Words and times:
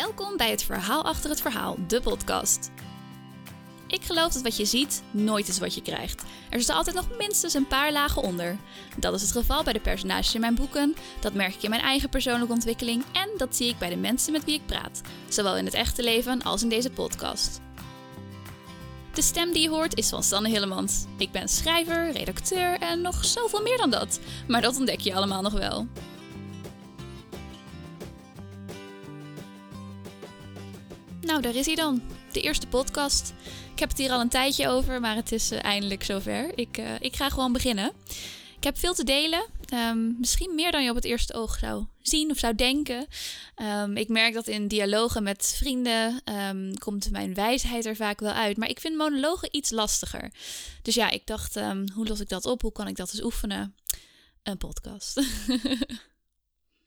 Welkom 0.00 0.36
bij 0.36 0.50
het 0.50 0.62
Verhaal 0.62 1.04
achter 1.04 1.30
het 1.30 1.40
verhaal, 1.40 1.76
de 1.86 2.00
podcast. 2.00 2.70
Ik 3.86 4.02
geloof 4.02 4.32
dat 4.32 4.42
wat 4.42 4.56
je 4.56 4.64
ziet 4.64 5.02
nooit 5.10 5.48
is 5.48 5.58
wat 5.58 5.74
je 5.74 5.82
krijgt. 5.82 6.22
Er 6.50 6.60
zit 6.60 6.70
altijd 6.70 6.96
nog 6.96 7.16
minstens 7.18 7.54
een 7.54 7.66
paar 7.66 7.92
lagen 7.92 8.22
onder. 8.22 8.56
Dat 8.96 9.14
is 9.14 9.22
het 9.22 9.32
geval 9.32 9.62
bij 9.62 9.72
de 9.72 9.80
personages 9.80 10.34
in 10.34 10.40
mijn 10.40 10.54
boeken, 10.54 10.94
dat 11.20 11.34
merk 11.34 11.54
ik 11.54 11.62
in 11.62 11.70
mijn 11.70 11.82
eigen 11.82 12.08
persoonlijke 12.08 12.52
ontwikkeling 12.52 13.04
en 13.12 13.28
dat 13.36 13.56
zie 13.56 13.68
ik 13.68 13.78
bij 13.78 13.88
de 13.88 13.96
mensen 13.96 14.32
met 14.32 14.44
wie 14.44 14.54
ik 14.54 14.66
praat, 14.66 15.00
zowel 15.28 15.56
in 15.56 15.64
het 15.64 15.74
echte 15.74 16.02
leven 16.02 16.42
als 16.42 16.62
in 16.62 16.68
deze 16.68 16.90
podcast. 16.90 17.60
De 19.14 19.22
stem 19.22 19.52
die 19.52 19.62
je 19.62 19.68
hoort 19.68 19.96
is 19.96 20.08
van 20.08 20.22
Sanne 20.22 20.48
Hillemans. 20.48 21.04
Ik 21.16 21.30
ben 21.30 21.48
schrijver, 21.48 22.10
redacteur 22.10 22.78
en 22.78 23.00
nog 23.00 23.24
zoveel 23.24 23.62
meer 23.62 23.76
dan 23.76 23.90
dat. 23.90 24.20
Maar 24.48 24.60
dat 24.60 24.76
ontdek 24.76 25.00
je 25.00 25.14
allemaal 25.14 25.42
nog 25.42 25.52
wel. 25.52 25.86
Nou, 31.30 31.42
daar 31.42 31.54
is 31.54 31.66
hij 31.66 31.74
dan. 31.74 32.02
De 32.32 32.40
eerste 32.40 32.66
podcast. 32.66 33.32
Ik 33.72 33.78
heb 33.78 33.88
het 33.88 33.98
hier 33.98 34.10
al 34.10 34.20
een 34.20 34.28
tijdje 34.28 34.68
over, 34.68 35.00
maar 35.00 35.16
het 35.16 35.32
is 35.32 35.52
uh, 35.52 35.64
eindelijk 35.64 36.04
zover. 36.04 36.58
Ik, 36.58 36.78
uh, 36.78 36.94
ik 37.00 37.16
ga 37.16 37.28
gewoon 37.28 37.52
beginnen. 37.52 37.92
Ik 38.56 38.64
heb 38.64 38.78
veel 38.78 38.94
te 38.94 39.04
delen. 39.04 39.46
Um, 39.74 40.16
misschien 40.18 40.54
meer 40.54 40.72
dan 40.72 40.82
je 40.82 40.90
op 40.90 40.94
het 40.94 41.04
eerste 41.04 41.34
oog 41.34 41.58
zou 41.58 41.84
zien 42.02 42.30
of 42.30 42.38
zou 42.38 42.54
denken. 42.54 43.06
Um, 43.56 43.96
ik 43.96 44.08
merk 44.08 44.34
dat 44.34 44.46
in 44.46 44.68
dialogen 44.68 45.22
met 45.22 45.54
vrienden 45.56 46.22
um, 46.24 46.78
komt 46.78 47.10
mijn 47.10 47.34
wijsheid 47.34 47.86
er 47.86 47.96
vaak 47.96 48.20
wel 48.20 48.32
uit. 48.32 48.56
Maar 48.56 48.68
ik 48.68 48.80
vind 48.80 48.96
monologen 48.96 49.48
iets 49.56 49.70
lastiger. 49.70 50.32
Dus 50.82 50.94
ja, 50.94 51.10
ik 51.10 51.26
dacht, 51.26 51.54
hoe 51.94 52.06
los 52.06 52.20
ik 52.20 52.28
dat 52.28 52.46
op? 52.46 52.62
Hoe 52.62 52.72
kan 52.72 52.88
ik 52.88 52.96
dat 52.96 53.12
eens 53.12 53.22
oefenen? 53.22 53.74
Een 54.42 54.58
podcast. 54.58 55.20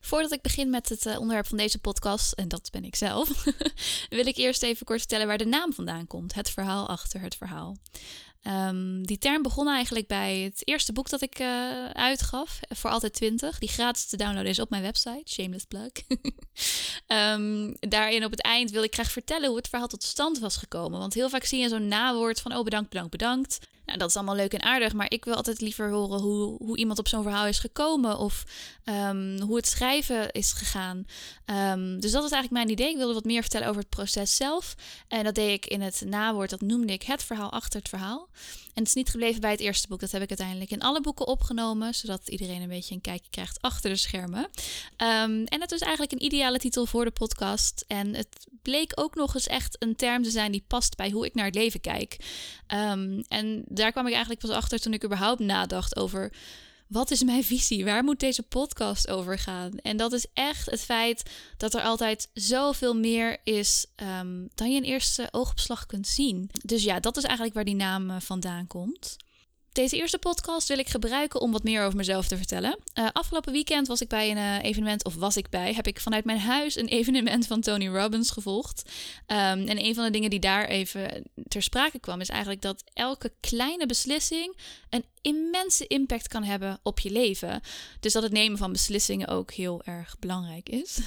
Voordat 0.05 0.31
ik 0.31 0.41
begin 0.41 0.69
met 0.69 0.89
het 0.89 1.05
uh, 1.05 1.19
onderwerp 1.19 1.47
van 1.47 1.57
deze 1.57 1.79
podcast, 1.79 2.31
en 2.31 2.47
dat 2.47 2.69
ben 2.71 2.83
ik 2.83 2.95
zelf, 2.95 3.43
wil 4.09 4.25
ik 4.25 4.37
eerst 4.37 4.63
even 4.63 4.85
kort 4.85 4.99
vertellen 4.99 5.27
waar 5.27 5.37
de 5.37 5.45
naam 5.45 5.73
vandaan 5.73 6.07
komt. 6.07 6.33
Het 6.33 6.49
verhaal 6.49 6.87
achter 6.87 7.21
het 7.21 7.35
verhaal. 7.35 7.77
Um, 8.47 9.05
die 9.05 9.17
term 9.17 9.41
begon 9.41 9.67
eigenlijk 9.67 10.07
bij 10.07 10.39
het 10.39 10.61
eerste 10.67 10.93
boek 10.93 11.09
dat 11.09 11.21
ik 11.21 11.39
uh, 11.39 11.85
uitgaf, 11.89 12.59
Voor 12.69 12.89
Altijd 12.89 13.13
20, 13.13 13.59
die 13.59 13.69
gratis 13.69 14.05
te 14.05 14.17
downloaden 14.17 14.49
is 14.49 14.59
op 14.59 14.69
mijn 14.69 14.81
website, 14.81 15.23
shameless 15.25 15.65
plug. 15.65 15.91
um, 17.07 17.75
daarin 17.89 18.25
op 18.25 18.31
het 18.31 18.41
eind 18.41 18.71
wil 18.71 18.83
ik 18.83 18.93
graag 18.93 19.11
vertellen 19.11 19.47
hoe 19.47 19.57
het 19.57 19.67
verhaal 19.67 19.87
tot 19.87 20.03
stand 20.03 20.39
was 20.39 20.57
gekomen. 20.57 20.99
Want 20.99 21.13
heel 21.13 21.29
vaak 21.29 21.43
zie 21.43 21.59
je 21.59 21.69
zo'n 21.69 21.87
nawoord 21.87 22.41
van, 22.41 22.55
oh 22.55 22.63
bedankt, 22.63 22.89
bedankt, 22.89 23.11
bedankt. 23.11 23.59
Nou, 23.85 23.97
dat 23.97 24.09
is 24.09 24.15
allemaal 24.15 24.35
leuk 24.35 24.53
en 24.53 24.63
aardig, 24.63 24.93
maar 24.93 25.11
ik 25.11 25.25
wil 25.25 25.33
altijd 25.33 25.61
liever 25.61 25.91
horen 25.91 26.19
hoe, 26.19 26.57
hoe 26.57 26.77
iemand 26.77 26.99
op 26.99 27.07
zo'n 27.07 27.23
verhaal 27.23 27.45
is 27.45 27.59
gekomen 27.59 28.17
of 28.17 28.43
um, 28.85 29.39
hoe 29.41 29.55
het 29.55 29.67
schrijven 29.67 30.31
is 30.31 30.51
gegaan. 30.51 31.05
Um, 31.45 31.99
dus 31.99 32.11
dat 32.11 32.23
is 32.23 32.31
eigenlijk 32.31 32.51
mijn 32.51 32.69
idee. 32.69 32.89
Ik 32.89 32.97
wilde 32.97 33.13
wat 33.13 33.23
meer 33.23 33.41
vertellen 33.41 33.67
over 33.67 33.81
het 33.81 33.89
proces 33.89 34.35
zelf. 34.35 34.75
En 35.07 35.23
dat 35.23 35.35
deed 35.35 35.51
ik 35.51 35.65
in 35.65 35.81
het 35.81 36.03
nawoord, 36.05 36.49
dat 36.49 36.61
noemde 36.61 36.93
ik 36.93 37.03
het 37.03 37.23
verhaal 37.23 37.51
achter 37.51 37.79
het 37.79 37.89
verhaal. 37.89 38.29
En 38.73 38.79
het 38.79 38.87
is 38.87 38.93
niet 38.93 39.09
gebleven 39.09 39.41
bij 39.41 39.51
het 39.51 39.59
eerste 39.59 39.87
boek. 39.87 39.99
Dat 39.99 40.11
heb 40.11 40.21
ik 40.21 40.29
uiteindelijk 40.29 40.71
in 40.71 40.81
alle 40.81 41.01
boeken 41.01 41.27
opgenomen, 41.27 41.95
zodat 41.95 42.27
iedereen 42.27 42.61
een 42.61 42.67
beetje 42.67 42.95
een 42.95 43.01
kijkje 43.01 43.29
krijgt 43.29 43.61
achter 43.61 43.89
de 43.89 43.95
schermen. 43.95 44.43
Um, 44.43 45.45
en 45.45 45.61
het 45.61 45.71
is 45.71 45.79
eigenlijk 45.79 46.11
een 46.11 46.23
ideale 46.23 46.59
titel 46.59 46.85
voor 46.85 47.05
de 47.05 47.11
podcast. 47.11 47.85
En 47.87 48.15
het 48.15 48.47
bleek 48.63 48.91
ook 48.95 49.15
nog 49.15 49.35
eens 49.35 49.47
echt 49.47 49.75
een 49.79 49.95
term 49.95 50.23
te 50.23 50.29
zijn 50.29 50.51
die 50.51 50.65
past 50.67 50.95
bij 50.95 51.09
hoe 51.09 51.25
ik 51.25 51.33
naar 51.33 51.45
het 51.45 51.55
leven 51.55 51.81
kijk. 51.81 52.17
Um, 52.67 53.23
en 53.27 53.63
daar 53.67 53.91
kwam 53.91 54.05
ik 54.05 54.11
eigenlijk 54.11 54.41
pas 54.41 54.55
achter 54.55 54.79
toen 54.79 54.93
ik 54.93 55.03
überhaupt 55.03 55.39
nadacht 55.39 55.95
over 55.95 56.31
wat 56.87 57.11
is 57.11 57.23
mijn 57.23 57.43
visie? 57.43 57.85
Waar 57.85 58.03
moet 58.03 58.19
deze 58.19 58.43
podcast 58.43 59.09
over 59.09 59.39
gaan? 59.39 59.77
En 59.77 59.97
dat 59.97 60.11
is 60.11 60.25
echt 60.33 60.69
het 60.69 60.81
feit 60.81 61.23
dat 61.57 61.73
er 61.73 61.81
altijd 61.81 62.29
zoveel 62.33 62.95
meer 62.95 63.37
is 63.43 63.85
um, 64.19 64.49
dan 64.55 64.71
je 64.71 64.75
in 64.75 64.83
eerste 64.83 65.27
oogopslag 65.31 65.85
kunt 65.85 66.07
zien. 66.07 66.49
Dus 66.65 66.83
ja, 66.83 66.99
dat 66.99 67.17
is 67.17 67.23
eigenlijk 67.23 67.55
waar 67.55 67.65
die 67.65 67.75
naam 67.75 68.09
uh, 68.09 68.15
vandaan 68.19 68.67
komt. 68.67 69.15
Deze 69.73 69.97
eerste 69.97 70.17
podcast 70.17 70.67
wil 70.67 70.77
ik 70.77 70.89
gebruiken 70.89 71.41
om 71.41 71.51
wat 71.51 71.63
meer 71.63 71.83
over 71.83 71.97
mezelf 71.97 72.27
te 72.27 72.37
vertellen. 72.37 72.77
Uh, 72.99 73.07
afgelopen 73.11 73.51
weekend 73.51 73.87
was 73.87 74.01
ik 74.01 74.07
bij 74.07 74.31
een 74.31 74.37
uh, 74.37 74.63
evenement, 74.63 75.05
of 75.05 75.15
was 75.15 75.37
ik 75.37 75.49
bij, 75.49 75.73
heb 75.73 75.87
ik 75.87 75.99
vanuit 75.99 76.25
mijn 76.25 76.39
huis 76.39 76.75
een 76.75 76.87
evenement 76.99 77.47
van 77.47 77.61
Tony 77.61 77.87
Robbins 77.87 78.31
gevolgd. 78.31 78.89
Um, 79.27 79.67
en 79.67 79.85
een 79.85 79.95
van 79.95 80.03
de 80.03 80.09
dingen 80.09 80.29
die 80.29 80.39
daar 80.39 80.65
even 80.65 81.23
ter 81.47 81.61
sprake 81.61 81.99
kwam, 81.99 82.21
is 82.21 82.29
eigenlijk 82.29 82.61
dat 82.61 82.83
elke 82.93 83.31
kleine 83.39 83.85
beslissing 83.85 84.57
een 84.89 85.05
immense 85.23 85.87
impact 85.87 86.27
kan 86.27 86.43
hebben 86.43 86.79
op 86.83 86.99
je 86.99 87.11
leven. 87.11 87.61
Dus 87.99 88.13
dat 88.13 88.23
het 88.23 88.31
nemen 88.31 88.57
van 88.57 88.71
beslissingen 88.71 89.27
ook 89.27 89.51
heel 89.51 89.81
erg 89.83 90.15
belangrijk 90.19 90.69
is. 90.69 90.99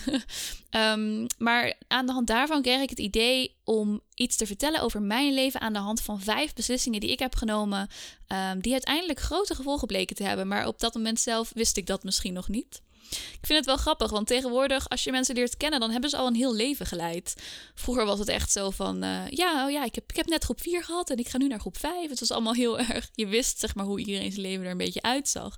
um, 0.70 1.26
maar 1.38 1.74
aan 1.88 2.06
de 2.06 2.12
hand 2.12 2.26
daarvan 2.26 2.62
kreeg 2.62 2.80
ik 2.82 2.90
het 2.90 2.98
idee 2.98 3.56
om 3.64 4.00
iets 4.14 4.36
te 4.36 4.46
vertellen 4.46 4.80
over 4.80 5.02
mijn 5.02 5.34
leven 5.34 5.60
aan 5.60 5.72
de 5.72 5.78
hand 5.78 6.00
van 6.00 6.20
vijf 6.20 6.54
beslissingen 6.54 7.00
die 7.00 7.10
ik 7.10 7.18
heb 7.18 7.34
genomen, 7.34 7.88
um, 8.28 8.60
die 8.60 8.72
uiteindelijk 8.72 9.20
grote 9.20 9.54
gevolgen 9.54 9.86
bleken 9.86 10.16
te 10.16 10.24
hebben. 10.24 10.48
Maar 10.48 10.66
op 10.66 10.78
dat 10.78 10.94
moment 10.94 11.20
zelf 11.20 11.50
wist 11.54 11.76
ik 11.76 11.86
dat 11.86 12.04
misschien 12.04 12.32
nog 12.32 12.48
niet. 12.48 12.82
Ik 13.10 13.46
vind 13.46 13.58
het 13.58 13.66
wel 13.66 13.76
grappig, 13.76 14.10
want 14.10 14.26
tegenwoordig, 14.26 14.88
als 14.88 15.04
je 15.04 15.10
mensen 15.10 15.34
leert 15.34 15.56
kennen, 15.56 15.80
dan 15.80 15.90
hebben 15.90 16.10
ze 16.10 16.16
al 16.16 16.26
een 16.26 16.34
heel 16.34 16.54
leven 16.54 16.86
geleid. 16.86 17.34
Vroeger 17.74 18.04
was 18.04 18.18
het 18.18 18.28
echt 18.28 18.52
zo 18.52 18.70
van: 18.70 19.04
uh, 19.04 19.28
ja, 19.28 19.64
oh 19.64 19.70
ja, 19.70 19.84
ik 19.84 19.94
heb, 19.94 20.10
ik 20.10 20.16
heb 20.16 20.26
net 20.26 20.44
groep 20.44 20.60
4 20.60 20.84
gehad 20.84 21.10
en 21.10 21.16
ik 21.16 21.28
ga 21.28 21.38
nu 21.38 21.48
naar 21.48 21.60
groep 21.60 21.78
5. 21.78 22.10
Het 22.10 22.20
was 22.20 22.30
allemaal 22.30 22.54
heel 22.54 22.78
erg. 22.88 23.10
Je 23.14 23.26
wist 23.26 23.58
zeg 23.58 23.74
maar 23.74 23.84
hoe 23.84 23.98
iedereen 23.98 24.32
zijn 24.32 24.46
leven 24.46 24.64
er 24.64 24.70
een 24.70 24.76
beetje 24.76 25.02
uitzag. 25.02 25.56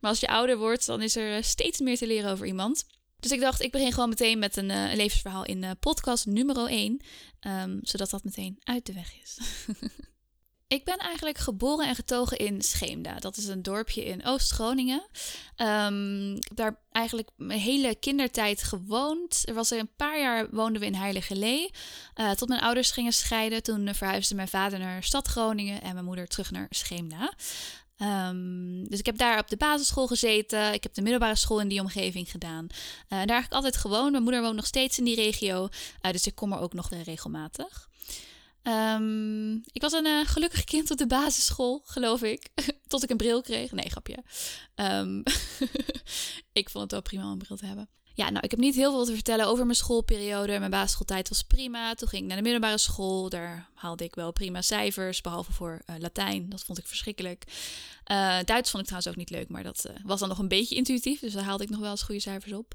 Maar 0.00 0.10
als 0.10 0.20
je 0.20 0.28
ouder 0.28 0.58
wordt, 0.58 0.86
dan 0.86 1.02
is 1.02 1.16
er 1.16 1.44
steeds 1.44 1.78
meer 1.78 1.96
te 1.96 2.06
leren 2.06 2.30
over 2.30 2.46
iemand. 2.46 2.84
Dus 3.20 3.30
ik 3.30 3.40
dacht, 3.40 3.62
ik 3.62 3.70
begin 3.70 3.92
gewoon 3.92 4.08
meteen 4.08 4.38
met 4.38 4.56
een, 4.56 4.70
een 4.70 4.96
levensverhaal 4.96 5.44
in 5.44 5.62
uh, 5.62 5.70
podcast 5.80 6.26
nummer 6.26 6.66
1. 6.66 7.00
Um, 7.40 7.78
zodat 7.82 8.10
dat 8.10 8.24
meteen 8.24 8.58
uit 8.62 8.86
de 8.86 8.92
weg 8.92 9.12
is. 9.22 9.38
Ik 10.70 10.84
ben 10.84 10.96
eigenlijk 10.96 11.38
geboren 11.38 11.86
en 11.86 11.94
getogen 11.94 12.38
in 12.38 12.62
Scheemda. 12.62 13.14
Dat 13.14 13.36
is 13.36 13.46
een 13.46 13.62
dorpje 13.62 14.04
in 14.04 14.24
Oost-Groningen. 14.24 15.02
Um, 15.56 16.38
daar 16.54 16.80
eigenlijk 16.92 17.28
mijn 17.36 17.60
hele 17.60 17.94
kindertijd 17.94 18.62
gewoond. 18.62 19.42
Er 19.44 19.54
was 19.54 19.70
er 19.70 19.78
een 19.78 19.94
paar 19.96 20.20
jaar 20.20 20.48
woonden 20.50 20.80
we 20.80 20.86
in 20.86 20.94
Heiligelee. 20.94 21.70
Uh, 22.16 22.30
tot 22.30 22.48
mijn 22.48 22.60
ouders 22.60 22.90
gingen 22.90 23.12
scheiden. 23.12 23.62
Toen 23.62 23.94
verhuisde 23.94 24.34
mijn 24.34 24.48
vader 24.48 24.78
naar 24.78 25.02
stad 25.02 25.26
Groningen 25.26 25.82
en 25.82 25.92
mijn 25.92 26.04
moeder 26.04 26.28
terug 26.28 26.50
naar 26.50 26.66
Scheemda. 26.70 27.32
Um, 27.98 28.88
dus 28.88 28.98
ik 28.98 29.06
heb 29.06 29.18
daar 29.18 29.38
op 29.38 29.48
de 29.48 29.56
basisschool 29.56 30.06
gezeten. 30.06 30.72
Ik 30.72 30.82
heb 30.82 30.94
de 30.94 31.02
middelbare 31.02 31.36
school 31.36 31.60
in 31.60 31.68
die 31.68 31.80
omgeving 31.80 32.30
gedaan. 32.30 32.66
Uh, 33.08 33.24
daar 33.24 33.36
heb 33.36 33.44
ik 33.44 33.52
altijd 33.52 33.76
gewoond. 33.76 34.10
Mijn 34.10 34.22
moeder 34.22 34.42
woont 34.42 34.56
nog 34.56 34.66
steeds 34.66 34.98
in 34.98 35.04
die 35.04 35.16
regio. 35.16 35.68
Uh, 36.02 36.12
dus 36.12 36.26
ik 36.26 36.34
kom 36.34 36.52
er 36.52 36.60
ook 36.60 36.72
nog 36.72 36.90
regelmatig. 37.04 37.88
Um, 38.62 39.62
ik 39.72 39.80
was 39.80 39.92
een 39.92 40.06
uh, 40.06 40.26
gelukkig 40.26 40.64
kind 40.64 40.90
op 40.90 40.98
de 40.98 41.06
basisschool, 41.06 41.82
geloof 41.84 42.22
ik. 42.22 42.48
Tot 42.88 43.02
ik 43.02 43.10
een 43.10 43.16
bril 43.16 43.42
kreeg. 43.42 43.72
Nee, 43.72 43.90
grapje. 43.90 44.24
Um, 44.74 45.22
ik 46.60 46.70
vond 46.70 46.82
het 46.82 46.92
wel 46.92 47.02
prima 47.02 47.24
om 47.24 47.30
een 47.30 47.38
bril 47.38 47.56
te 47.56 47.66
hebben. 47.66 47.88
Ja, 48.14 48.30
nou, 48.30 48.44
ik 48.44 48.50
heb 48.50 48.60
niet 48.60 48.74
heel 48.74 48.90
veel 48.92 49.04
te 49.04 49.14
vertellen 49.14 49.46
over 49.46 49.64
mijn 49.64 49.76
schoolperiode. 49.76 50.58
Mijn 50.58 50.70
basisschooltijd 50.70 51.28
was 51.28 51.42
prima. 51.42 51.94
Toen 51.94 52.08
ging 52.08 52.22
ik 52.22 52.28
naar 52.28 52.36
de 52.36 52.42
middelbare 52.42 52.78
school. 52.78 53.28
Daar 53.28 53.69
haalde 53.80 54.04
ik 54.04 54.14
wel 54.14 54.32
prima 54.32 54.62
cijfers, 54.62 55.20
behalve 55.20 55.52
voor 55.52 55.82
uh, 55.86 55.96
Latijn. 55.98 56.48
Dat 56.48 56.62
vond 56.62 56.78
ik 56.78 56.86
verschrikkelijk. 56.86 57.44
Uh, 58.06 58.38
Duits 58.44 58.70
vond 58.70 58.82
ik 58.82 58.88
trouwens 58.88 59.08
ook 59.08 59.16
niet 59.16 59.30
leuk, 59.30 59.48
maar 59.48 59.62
dat 59.62 59.84
uh, 59.86 59.96
was 60.04 60.20
dan 60.20 60.28
nog 60.28 60.38
een 60.38 60.48
beetje 60.48 60.74
intuïtief. 60.74 61.20
Dus 61.20 61.32
daar 61.32 61.44
haalde 61.44 61.64
ik 61.64 61.70
nog 61.70 61.80
wel 61.80 61.90
eens 61.90 62.02
goede 62.02 62.20
cijfers 62.20 62.52
op. 62.52 62.74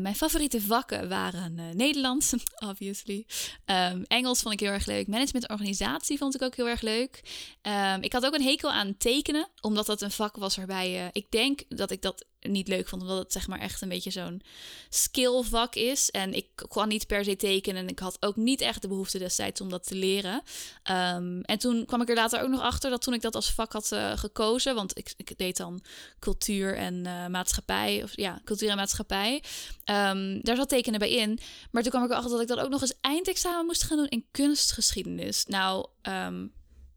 Mijn 0.00 0.14
favoriete 0.14 0.60
vakken 0.60 1.08
waren 1.08 1.76
Nederlands, 1.76 2.32
obviously. 2.70 3.26
Um, 3.66 4.04
Engels 4.06 4.42
vond 4.42 4.54
ik 4.54 4.60
heel 4.60 4.70
erg 4.70 4.86
leuk. 4.86 5.06
Management 5.06 5.46
en 5.46 5.54
organisatie 5.54 6.18
vond 6.18 6.34
ik 6.34 6.42
ook 6.42 6.56
heel 6.56 6.68
erg 6.68 6.80
leuk. 6.80 7.20
Um, 7.62 8.02
ik 8.02 8.12
had 8.12 8.26
ook 8.26 8.34
een 8.34 8.42
hekel 8.42 8.70
aan 8.70 8.96
tekenen, 8.96 9.48
omdat 9.60 9.86
dat 9.86 10.02
een 10.02 10.10
vak 10.10 10.36
was 10.36 10.56
waarbij 10.56 11.10
ik 11.12 11.30
denk 11.30 11.62
dat 11.68 11.90
ik 11.90 12.02
dat 12.02 12.24
niet 12.48 12.68
leuk 12.68 12.88
vond, 12.88 13.02
omdat 13.02 13.18
het 13.18 13.32
zeg 13.32 13.48
maar 13.48 13.58
echt 13.58 13.80
een 13.80 13.88
beetje 13.88 14.10
zo'n 14.10 14.42
skillvak 14.88 15.74
is. 15.74 16.10
En 16.10 16.34
ik 16.34 16.46
kon 16.68 16.88
niet 16.88 17.06
per 17.06 17.24
se 17.24 17.36
tekenen 17.36 17.82
en 17.82 17.88
ik 17.88 17.98
had 17.98 18.16
ook 18.20 18.36
niet 18.36 18.60
echt 18.60 18.82
de 18.82 18.88
behoefte 18.88 19.18
destijds 19.18 19.60
om 19.60 19.68
dat 19.68 19.86
te 19.86 19.94
leren. 19.94 20.23
Um, 20.32 21.40
en 21.40 21.58
toen 21.58 21.84
kwam 21.84 22.00
ik 22.00 22.08
er 22.08 22.14
later 22.14 22.42
ook 22.42 22.48
nog 22.48 22.60
achter 22.60 22.90
dat 22.90 23.02
toen 23.02 23.14
ik 23.14 23.20
dat 23.20 23.34
als 23.34 23.52
vak 23.52 23.72
had 23.72 23.90
uh, 23.92 24.12
gekozen, 24.16 24.74
want 24.74 24.98
ik, 24.98 25.14
ik, 25.16 25.38
deed 25.38 25.56
dan 25.56 25.82
cultuur 26.18 26.76
en 26.76 26.94
uh, 26.94 27.26
maatschappij, 27.26 28.02
of 28.02 28.16
ja, 28.16 28.40
cultuur 28.44 28.70
en 28.70 28.76
maatschappij. 28.76 29.42
Um, 29.90 30.42
daar 30.42 30.56
zat 30.56 30.68
tekenen 30.68 30.98
bij 30.98 31.10
in. 31.10 31.38
Maar 31.70 31.82
toen 31.82 31.90
kwam 31.90 32.04
ik 32.04 32.10
erachter 32.10 32.30
dat 32.30 32.40
ik 32.40 32.48
dan 32.48 32.58
ook 32.58 32.70
nog 32.70 32.80
eens 32.80 32.94
eindexamen 33.00 33.66
moest 33.66 33.82
gaan 33.82 33.96
doen 33.96 34.08
in 34.08 34.26
kunstgeschiedenis. 34.30 35.46
Nou, 35.46 35.86
um, 36.02 36.52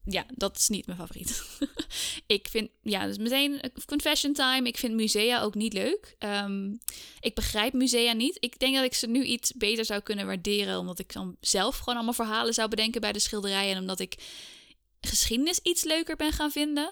ja, 0.10 0.26
dat 0.36 0.58
is 0.58 0.68
niet 0.68 0.86
mijn 0.86 0.98
favoriet. 0.98 1.44
ik 2.38 2.48
vind, 2.50 2.70
ja, 2.82 3.06
dus 3.06 3.18
meteen 3.18 3.62
confession 3.86 4.34
time. 4.34 4.68
Ik 4.68 4.78
vind 4.78 4.94
musea 4.94 5.42
ook 5.42 5.56
niet 5.56 5.74
leuk. 5.74 6.16
Um, 6.20 6.80
ik 7.20 7.36
begrijp 7.36 7.74
musea 7.74 8.14
niet. 8.14 8.38
Ik 8.40 8.60
denk 8.60 8.76
dat 8.76 8.84
ik 8.84 8.94
ze 8.94 9.08
nu 9.08 9.24
iets 9.24 9.54
beter 9.54 9.86
zou 9.86 10.02
kunnen 10.02 10.26
waarderen, 10.26 10.80
omdat 10.80 11.00
ik 11.00 11.14
dan 11.14 11.36
zelf 11.40 11.78
gewoon 11.78 11.96
allemaal 11.96 12.14
verhalen 12.14 12.54
zou 12.54 12.70
bedenken 12.70 13.02
bij 13.02 13.12
de 13.12 13.20
schilderijen. 13.20 13.76
En 13.76 13.82
omdat 13.82 14.00
ik 14.00 14.16
geschiedenis 15.02 15.60
iets 15.60 15.84
leuker 15.84 16.16
ben 16.16 16.32
gaan 16.32 16.52
vinden. 16.52 16.92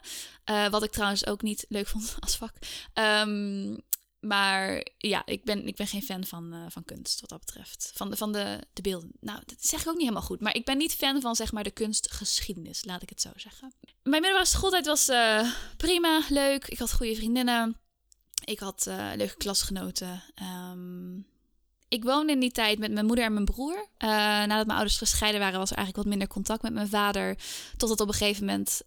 Uh, 0.49 0.69
wat 0.69 0.83
ik 0.83 0.91
trouwens 0.91 1.25
ook 1.27 1.41
niet 1.41 1.65
leuk 1.69 1.87
vond 1.87 2.15
als 2.19 2.35
vak. 2.35 2.53
Um, 2.93 3.83
maar 4.27 4.85
ja, 4.97 5.25
ik 5.25 5.43
ben, 5.43 5.67
ik 5.67 5.75
ben 5.75 5.87
geen 5.87 6.03
fan 6.03 6.25
van, 6.25 6.53
uh, 6.53 6.65
van 6.69 6.85
kunst 6.85 7.21
wat 7.21 7.29
dat 7.29 7.39
betreft. 7.39 7.91
Van 7.95 8.09
de, 8.09 8.17
van 8.17 8.31
de, 8.31 8.59
de 8.73 8.81
beelden. 8.81 9.11
Nou, 9.19 9.39
dat 9.45 9.65
zeg 9.65 9.81
ik 9.81 9.87
ook 9.87 9.93
niet 9.93 10.01
helemaal 10.01 10.27
goed. 10.27 10.39
Maar 10.39 10.55
ik 10.55 10.65
ben 10.65 10.77
niet 10.77 10.93
fan 10.93 11.21
van 11.21 11.35
zeg 11.35 11.51
maar 11.51 11.63
de 11.63 11.71
kunstgeschiedenis, 11.71 12.85
laat 12.85 13.01
ik 13.01 13.09
het 13.09 13.21
zo 13.21 13.29
zeggen. 13.35 13.73
Mijn 14.03 14.21
middelbare 14.21 14.45
schooltijd 14.45 14.85
was 14.85 15.09
uh, 15.09 15.51
prima, 15.77 16.21
leuk. 16.29 16.67
Ik 16.67 16.79
had 16.79 16.93
goede 16.93 17.15
vriendinnen. 17.15 17.77
Ik 18.45 18.59
had 18.59 18.85
uh, 18.87 19.11
leuke 19.15 19.37
klasgenoten. 19.37 20.23
Um, 20.71 21.27
ik 21.87 22.03
woonde 22.03 22.33
in 22.33 22.39
die 22.39 22.51
tijd 22.51 22.79
met 22.79 22.91
mijn 22.91 23.05
moeder 23.05 23.25
en 23.25 23.33
mijn 23.33 23.45
broer. 23.45 23.87
nadat 23.97 24.65
mijn 24.65 24.77
ouders 24.77 24.97
gescheiden 24.97 25.41
waren, 25.41 25.59
was 25.59 25.69
er 25.71 25.77
eigenlijk 25.77 26.07
wat 26.07 26.17
minder 26.17 26.35
contact 26.35 26.61
met 26.61 26.73
mijn 26.73 26.89
vader. 26.89 27.37
Totdat 27.77 28.01
op 28.01 28.07
een 28.07 28.13
gegeven 28.13 28.45
moment 28.45 28.81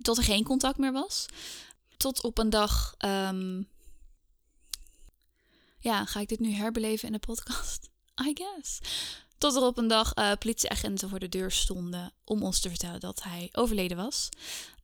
tot 0.00 0.16
er 0.16 0.24
geen 0.24 0.44
contact 0.44 0.78
meer 0.78 0.92
was. 0.92 1.26
Tot 1.96 2.22
op 2.22 2.38
een 2.38 2.50
dag 2.50 2.94
um, 2.98 3.68
ja, 5.78 6.04
ga 6.04 6.20
ik 6.20 6.28
dit 6.28 6.38
nu 6.38 6.52
herbeleven 6.52 7.06
in 7.06 7.12
de 7.12 7.18
podcast? 7.18 7.90
I 8.28 8.32
guess. 8.34 8.78
Tot 9.38 9.56
er 9.56 9.62
op 9.62 9.78
een 9.78 9.88
dag 9.88 10.16
uh, 10.16 10.32
politieagenten 10.38 11.08
voor 11.08 11.18
de 11.18 11.28
deur 11.28 11.50
stonden 11.50 12.12
om 12.24 12.42
ons 12.42 12.60
te 12.60 12.68
vertellen 12.68 13.00
dat 13.00 13.22
hij 13.22 13.48
overleden 13.52 13.96
was. 13.96 14.28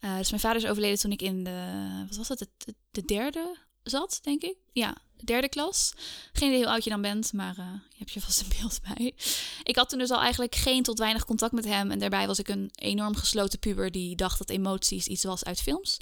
Uh, 0.01 0.17
dus 0.17 0.29
mijn 0.29 0.41
vader 0.41 0.63
is 0.63 0.69
overleden 0.69 0.99
toen 0.99 1.13
ik 1.13 1.23
in 1.23 1.45
de, 1.45 2.05
wat 2.09 2.17
was 2.17 2.29
het, 2.29 2.39
de, 2.39 2.75
de 2.91 3.05
derde 3.05 3.57
zat, 3.83 4.19
denk 4.23 4.43
ik. 4.43 4.57
Ja, 4.73 4.97
de 5.17 5.25
derde 5.25 5.49
klas. 5.49 5.93
Geen 6.33 6.49
idee 6.49 6.63
hoe 6.63 6.73
oud 6.73 6.85
je 6.85 6.91
dan 6.91 7.03
bent, 7.03 7.33
maar 7.33 7.59
uh, 7.59 7.73
je 7.89 7.99
hebt 7.99 8.13
je 8.13 8.21
vast 8.21 8.41
een 8.41 8.53
beeld 8.59 8.81
bij. 8.83 9.15
Ik 9.63 9.77
had 9.77 9.89
toen 9.89 9.99
dus 9.99 10.11
al 10.11 10.21
eigenlijk 10.21 10.55
geen 10.55 10.83
tot 10.83 10.99
weinig 10.99 11.25
contact 11.25 11.53
met 11.53 11.65
hem. 11.65 11.91
En 11.91 11.99
daarbij 11.99 12.27
was 12.27 12.39
ik 12.39 12.49
een 12.49 12.71
enorm 12.75 13.17
gesloten 13.17 13.59
puber 13.59 13.91
die 13.91 14.17
dacht 14.17 14.39
dat 14.39 14.51
emoties 14.51 15.07
iets 15.07 15.25
was 15.25 15.45
uit 15.45 15.61
films. 15.61 15.97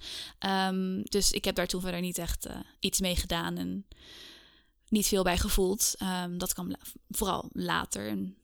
Um, 0.47 1.03
dus 1.03 1.33
ik 1.33 1.45
heb 1.45 1.55
daar 1.55 1.67
toen 1.67 1.81
verder 1.81 2.01
niet 2.01 2.19
echt 2.19 2.47
iets 2.79 3.01
mee 3.01 3.17
gedaan. 3.17 3.57
En 3.57 3.87
niet 4.93 5.07
veel 5.07 5.23
bij 5.23 5.39
gevoeld. 5.39 5.95
Um, 6.25 6.39
dat 6.39 6.53
kwam 6.53 6.73
vooral 7.09 7.49
later. 7.53 8.09
En 8.09 8.37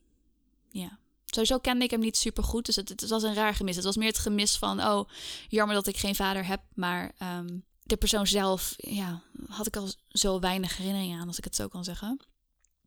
ja, 0.71 0.99
sowieso 1.27 1.59
kende 1.59 1.85
ik 1.85 1.91
hem 1.91 2.01
niet 2.01 2.17
super 2.17 2.45
goed. 2.45 2.67
Dus 2.67 2.77
het, 2.77 2.89
het, 2.89 3.09
was 3.09 3.23
een 3.23 3.35
raar 3.35 3.55
gemis. 3.55 3.77
Het 3.77 3.85
was 3.85 3.97
meer 3.97 4.09
het 4.09 4.19
gemis 4.19 4.57
van, 4.57 4.81
oh, 4.81 5.09
jammer 5.49 5.75
dat 5.75 5.87
ik 5.87 5.97
geen 5.97 6.15
vader 6.15 6.47
heb. 6.47 6.61
Maar 6.75 7.13
um, 7.23 7.65
de 7.83 7.97
persoon 7.97 8.27
zelf, 8.27 8.75
ja, 8.77 9.23
had 9.49 9.67
ik 9.67 9.77
al 9.77 9.89
zo 10.09 10.41
weinig 10.41 10.77
herinneringen 10.77 11.21
aan, 11.21 11.27
als 11.27 11.39
ik 11.39 11.45
het 11.45 11.57
zo 11.57 11.69
kan 11.69 11.85
zeggen. 11.85 12.21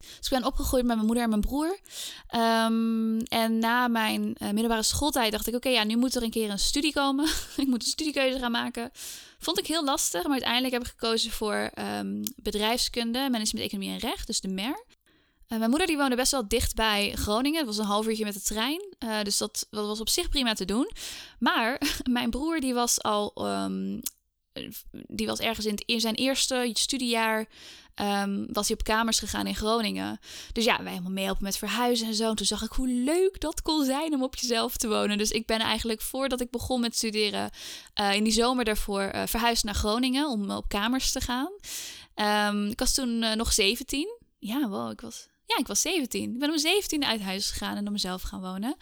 Dus 0.02 0.30
ik 0.30 0.30
ben 0.30 0.46
opgegroeid 0.46 0.86
met 0.86 0.96
mijn 0.96 1.06
moeder 1.06 1.24
en 1.24 1.30
mijn 1.30 1.42
broer. 1.42 1.80
Um, 2.36 3.20
en 3.20 3.60
na 3.60 3.88
mijn 3.88 4.36
uh, 4.38 4.50
middelbare 4.50 4.84
schooltijd 4.84 5.32
dacht 5.32 5.48
ik: 5.48 5.56
oké, 5.56 5.70
ja, 5.70 5.84
nu 5.84 5.98
moet 5.98 6.16
er 6.16 6.24
een 6.24 6.30
keer 6.30 6.50
een 6.50 6.60
studie 6.60 6.94
komen. 6.94 7.26
ik 7.58 7.68
moet 7.68 7.84
een 7.84 7.90
studiekeuze 7.90 8.40
gaan 8.40 8.52
maken. 8.52 8.92
Vond 9.40 9.60
ik 9.60 9.68
heel 9.68 9.84
lastig, 9.84 10.24
maar 10.24 10.32
uiteindelijk 10.32 10.74
heb 10.74 10.82
ik 10.84 10.90
gekozen 10.90 11.32
voor 11.32 11.72
um, 12.00 12.24
bedrijfskunde, 12.36 13.20
management, 13.20 13.66
economie 13.66 13.90
en 13.90 14.10
recht, 14.10 14.28
dus 14.28 14.42
de 14.42 14.48
MER. 14.48 14.86
Uh, 15.52 15.58
mijn 15.58 15.70
moeder 15.70 15.88
die 15.88 15.98
woonde 15.98 16.16
best 16.16 16.32
wel 16.32 16.48
dicht 16.48 16.76
bij 16.76 17.12
Groningen. 17.16 17.58
Het 17.58 17.68
was 17.68 17.78
een 17.78 17.86
half 17.86 18.08
uurtje 18.08 18.24
met 18.24 18.34
de 18.34 18.42
trein. 18.42 18.96
Uh, 19.00 19.22
dus 19.22 19.38
dat, 19.38 19.68
dat, 19.70 19.86
was 19.86 20.00
op 20.00 20.10
zich 20.10 20.30
prima 20.30 20.54
te 20.54 20.66
doen. 20.66 20.92
Maar 21.40 21.82
mijn 22.10 22.30
broer 22.30 22.60
die 22.60 22.74
was 22.74 23.04
al 23.04 23.48
um, 23.64 24.02
die 24.92 25.28
was 25.28 25.40
ergens 25.40 25.66
in, 25.66 25.78
in 25.86 26.00
zijn 26.00 26.16
eerste 26.16 26.70
studiejaar 26.74 27.48
um, 27.96 28.48
was 28.52 28.68
hij 28.68 28.78
op 28.78 28.84
kamers 28.84 29.20
gegaan 29.20 29.48
in 29.48 29.56
Groningen. 29.56 30.20
Dus 30.54 30.66
ja, 30.66 30.78
wij 30.78 30.92
helemaal 30.92 31.12
meehelpen 31.12 31.44
met 31.44 31.58
verhuizen 31.58 32.08
en 32.08 32.16
zo. 32.16 32.30
En 32.30 32.36
toen 32.36 32.46
zag 32.46 32.62
ik 32.62 32.72
hoe 32.72 32.88
leuk 32.88 33.40
dat 33.40 33.62
kon 33.62 33.86
zijn 33.86 34.14
om 34.14 34.24
op 34.24 34.36
jezelf 34.36 34.78
te 34.78 34.88
wonen. 34.88 35.18
Dus 35.18 35.32
ik 35.32 35.46
ben 35.46 35.60
eigenlijk 35.60 36.02
voordat 36.02 36.42
ik 36.42 36.52
begon 36.52 36.82
met 36.82 36.96
studeren, 36.96 37.50
uh, 38.02 38.14
in 38.14 38.24
die 38.24 38.34
zomer 38.34 38.66
daarvoor 38.66 39.12
uh, 39.16 39.24
verhuisd 39.26 39.64
naar 39.64 39.76
Groningen 39.76 40.30
om 40.30 40.52
op 40.52 40.68
kamers 40.68 41.12
te 41.12 41.22
gaan. 41.22 41.52
Um, 42.52 42.68
ik 42.68 42.80
was 42.80 42.94
toen 42.94 43.38
nog 43.38 43.54
17. 43.54 44.18
Ja, 44.40 44.68
wow, 44.68 44.92
ik 44.92 45.02
was 45.02 45.31
ja, 45.52 45.58
ik 45.58 45.68
was 45.68 45.82
17. 45.82 46.34
Ik 46.34 46.40
ben 46.40 46.50
om 46.50 46.58
17 46.58 47.06
uit 47.06 47.22
huis 47.22 47.50
gegaan 47.50 47.78
en 47.78 47.86
op 47.86 47.92
mezelf 47.92 48.22
gaan 48.22 48.42
wonen. 48.42 48.76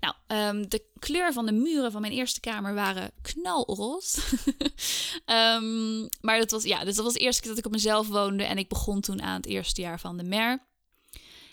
Nou, 0.00 0.14
um, 0.56 0.68
de 0.68 0.84
kleur 0.98 1.32
van 1.32 1.46
de 1.46 1.52
muren 1.52 1.92
van 1.92 2.00
mijn 2.00 2.12
eerste 2.12 2.40
kamer 2.40 2.74
waren 2.74 3.10
knalroze. 3.22 4.20
um, 5.56 6.08
maar 6.20 6.38
dat 6.38 6.50
was, 6.50 6.62
ja, 6.62 6.84
dus 6.84 6.94
dat 6.94 7.04
was 7.04 7.14
de 7.14 7.20
eerste 7.20 7.40
keer 7.40 7.50
dat 7.50 7.58
ik 7.58 7.66
op 7.66 7.72
mezelf 7.72 8.08
woonde. 8.08 8.44
En 8.44 8.58
ik 8.58 8.68
begon 8.68 9.00
toen 9.00 9.22
aan 9.22 9.36
het 9.36 9.46
eerste 9.46 9.80
jaar 9.80 10.00
van 10.00 10.16
de 10.16 10.24
MER. 10.24 10.62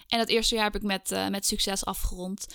En 0.07 0.17
dat 0.17 0.29
eerste 0.29 0.55
jaar 0.55 0.63
heb 0.63 0.75
ik 0.75 0.83
met, 0.83 1.11
uh, 1.11 1.27
met 1.27 1.45
succes 1.45 1.85
afgerond. 1.85 2.47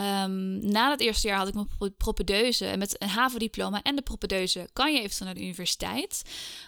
Um, 0.00 0.70
na 0.70 0.88
dat 0.88 1.00
eerste 1.00 1.26
jaar 1.26 1.38
had 1.38 1.48
ik 1.48 1.54
mijn 1.54 1.96
propedeuse. 1.96 2.66
En 2.66 2.78
met 2.78 3.02
een 3.02 3.08
HAVO-diploma 3.08 3.82
en 3.82 3.96
de 3.96 4.02
propedeuse 4.02 4.68
kan 4.72 4.92
je 4.92 4.98
eventueel 4.98 5.24
naar 5.24 5.34
de 5.34 5.42
universiteit. 5.42 6.22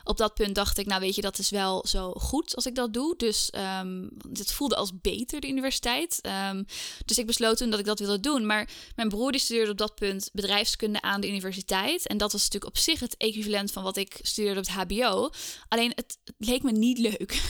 Op 0.05 0.17
dat 0.17 0.35
punt 0.35 0.55
dacht 0.55 0.79
ik, 0.79 0.87
nou 0.87 1.01
weet 1.01 1.15
je, 1.15 1.21
dat 1.21 1.39
is 1.39 1.51
wel 1.51 1.87
zo 1.87 2.13
goed 2.13 2.57
als 2.57 2.67
ik 2.67 2.75
dat 2.75 2.93
doe. 2.93 3.17
Dus 3.17 3.53
um, 3.81 4.11
het 4.33 4.53
voelde 4.53 4.77
als 4.77 5.01
beter, 5.01 5.41
de 5.41 5.49
universiteit. 5.49 6.21
Um, 6.51 6.65
dus 7.05 7.19
ik 7.19 7.27
besloot 7.27 7.57
toen 7.57 7.71
dat 7.71 7.79
ik 7.79 7.85
dat 7.85 7.99
wilde 7.99 8.21
doen. 8.21 8.47
Maar 8.47 8.69
mijn 8.97 9.09
broer 9.09 9.33
die 9.33 9.41
studeerde 9.41 9.71
op 9.71 9.79
dat 9.79 9.95
punt 9.95 10.31
bedrijfskunde 10.33 11.01
aan 11.01 11.21
de 11.21 11.29
universiteit. 11.29 12.07
En 12.07 12.19
dat 12.19 12.33
was 12.33 12.43
natuurlijk 12.43 12.77
op 12.77 12.83
zich 12.83 13.01
het 13.01 13.17
equivalent 13.17 13.73
van 13.73 13.83
wat 13.83 13.97
ik 13.97 14.19
studeerde 14.23 14.61
op 14.61 14.67
het 14.67 14.75
HBO. 14.75 15.31
Alleen 15.69 15.93
het, 15.95 16.19
leek 16.39 16.63
me 16.63 16.73
niet 16.73 16.99
leuk. 16.99 17.43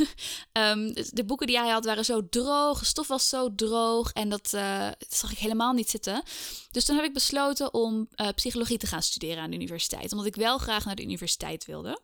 de 1.19 1.25
boeken 1.27 1.47
die 1.47 1.59
hij 1.59 1.71
had 1.71 1.85
waren 1.85 2.05
zo 2.05 2.29
droog. 2.29 2.79
De 2.79 2.85
stof 2.85 3.09
was 3.09 3.29
zo 3.29 3.55
droog. 3.55 4.13
En 4.13 4.29
dat, 4.29 4.51
dat 4.51 5.15
zag 5.15 5.33
ik 5.33 5.39
helemaal 5.39 5.67
niet 5.75 5.91
zitten. 5.91 6.23
Dus 6.70 6.85
toen 6.85 6.97
heb 6.97 7.05
ik 7.05 7.12
besloten 7.12 7.75
om 7.75 8.09
uh, 8.17 8.29
psychologie 8.35 8.79
te 8.79 8.87
gaan 8.87 9.03
studeren 9.03 9.43
aan 9.43 9.50
de 9.50 9.56
universiteit. 9.56 10.12
Omdat 10.12 10.26
ik 10.26 10.37
wel 10.37 10.59
graag 10.59 10.85
naar 10.85 10.94
de 10.94 11.03
universiteit 11.03 11.65
wilde. 11.65 12.00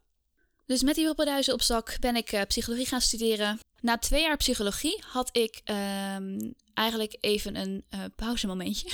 Dus 0.66 0.82
met 0.82 0.94
die 0.94 1.06
hoppenduizen 1.06 1.54
op 1.54 1.62
zak 1.62 1.96
ben 2.00 2.16
ik 2.16 2.32
uh, 2.32 2.42
psychologie 2.42 2.86
gaan 2.86 3.00
studeren. 3.00 3.58
Na 3.84 3.98
twee 3.98 4.22
jaar 4.22 4.36
psychologie 4.36 5.02
had 5.06 5.28
ik 5.36 5.60
um, 5.64 6.54
eigenlijk 6.74 7.16
even 7.20 7.56
een 7.56 7.84
uh, 7.94 8.00
pauzemomentje. 8.16 8.90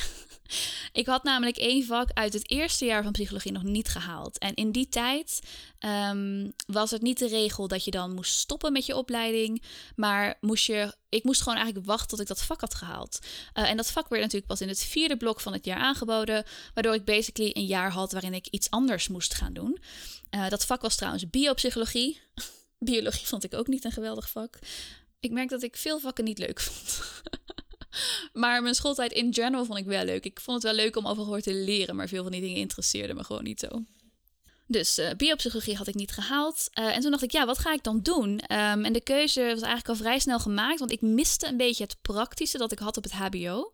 ik 1.01 1.07
had 1.07 1.23
namelijk 1.23 1.57
één 1.57 1.85
vak 1.85 2.11
uit 2.15 2.33
het 2.33 2.51
eerste 2.51 2.85
jaar 2.85 3.03
van 3.03 3.13
psychologie 3.13 3.53
nog 3.53 3.63
niet 3.63 3.89
gehaald. 3.89 4.39
En 4.39 4.55
in 4.55 4.73
die 4.73 4.89
tijd 4.89 5.41
um, 6.11 6.53
was 6.67 6.91
het 6.91 7.03
niet 7.03 7.19
de 7.19 7.29
regel 7.29 7.69
dat 7.69 7.85
je 7.85 7.91
dan 7.91 8.15
moest 8.15 8.35
stoppen 8.35 8.73
met 8.73 8.87
je 8.87 8.97
opleiding. 8.97 9.63
Maar 9.97 10.37
moest 10.41 10.67
je, 10.67 10.95
ik 11.09 11.25
moest 11.25 11.43
gewoon 11.43 11.59
eigenlijk 11.59 11.87
wachten 11.87 12.09
tot 12.09 12.21
ik 12.21 12.27
dat 12.27 12.43
vak 12.43 12.61
had 12.61 12.75
gehaald. 12.75 13.19
Uh, 13.55 13.71
en 13.71 13.77
dat 13.77 13.91
vak 13.91 14.09
werd 14.09 14.23
natuurlijk 14.23 14.51
pas 14.51 14.61
in 14.61 14.69
het 14.69 14.85
vierde 14.85 15.17
blok 15.17 15.41
van 15.41 15.53
het 15.53 15.65
jaar 15.65 15.81
aangeboden. 15.81 16.45
Waardoor 16.75 16.95
ik 16.95 17.05
basically 17.05 17.51
een 17.55 17.67
jaar 17.67 17.93
had 17.93 18.13
waarin 18.13 18.35
ik 18.35 18.47
iets 18.47 18.71
anders 18.71 19.09
moest 19.09 19.35
gaan 19.35 19.53
doen. 19.53 19.79
Uh, 20.31 20.49
dat 20.49 20.67
vak 20.67 20.83
was 20.83 20.97
trouwens 20.97 21.31
biopsychologie. 21.31 22.21
Biologie 22.85 23.27
vond 23.27 23.45
ik 23.45 23.55
ook 23.55 23.67
niet 23.67 23.85
een 23.85 23.93
geweldig 23.93 24.31
vak. 24.31 24.59
Ik 25.21 25.31
merk 25.31 25.49
dat 25.49 25.63
ik 25.63 25.77
veel 25.77 25.99
vakken 26.01 26.25
niet 26.25 26.39
leuk 26.39 26.61
vond. 26.67 27.01
maar 28.33 28.63
mijn 28.63 28.75
schooltijd 28.75 29.13
in 29.13 29.35
general 29.35 29.65
vond 29.65 29.79
ik 29.79 29.85
wel 29.85 30.05
leuk. 30.05 30.25
Ik 30.25 30.41
vond 30.41 30.63
het 30.63 30.73
wel 30.73 30.85
leuk 30.85 30.97
om 30.97 31.07
overhoor 31.07 31.41
te 31.41 31.55
leren, 31.55 31.97
maar 31.97 32.09
veel 32.09 32.23
van 32.23 32.33
die 32.33 32.41
dingen 32.41 32.57
interesseerden 32.57 33.17
me 33.17 33.25
gewoon 33.25 33.43
niet 33.43 33.61
zo. 33.61 33.85
Dus 34.67 34.99
uh, 34.99 35.11
biopsychologie 35.17 35.77
had 35.77 35.87
ik 35.87 35.95
niet 35.95 36.11
gehaald. 36.11 36.69
Uh, 36.75 36.97
en 36.97 37.01
toen 37.01 37.11
dacht 37.11 37.23
ik, 37.23 37.33
ja, 37.33 37.47
wat 37.47 37.59
ga 37.59 37.73
ik 37.73 37.83
dan 37.83 38.01
doen? 38.03 38.31
Um, 38.31 38.85
en 38.85 38.93
de 38.93 39.03
keuze 39.03 39.41
was 39.41 39.61
eigenlijk 39.61 39.89
al 39.89 39.95
vrij 39.95 40.19
snel 40.19 40.39
gemaakt, 40.39 40.79
want 40.79 40.91
ik 40.91 41.01
miste 41.01 41.47
een 41.47 41.57
beetje 41.57 41.85
het 41.85 41.97
praktische 42.03 42.59
dat 42.59 42.73
ik 42.73 42.79
had 42.79 42.97
op 42.97 43.03
het 43.03 43.13
HBO. 43.13 43.73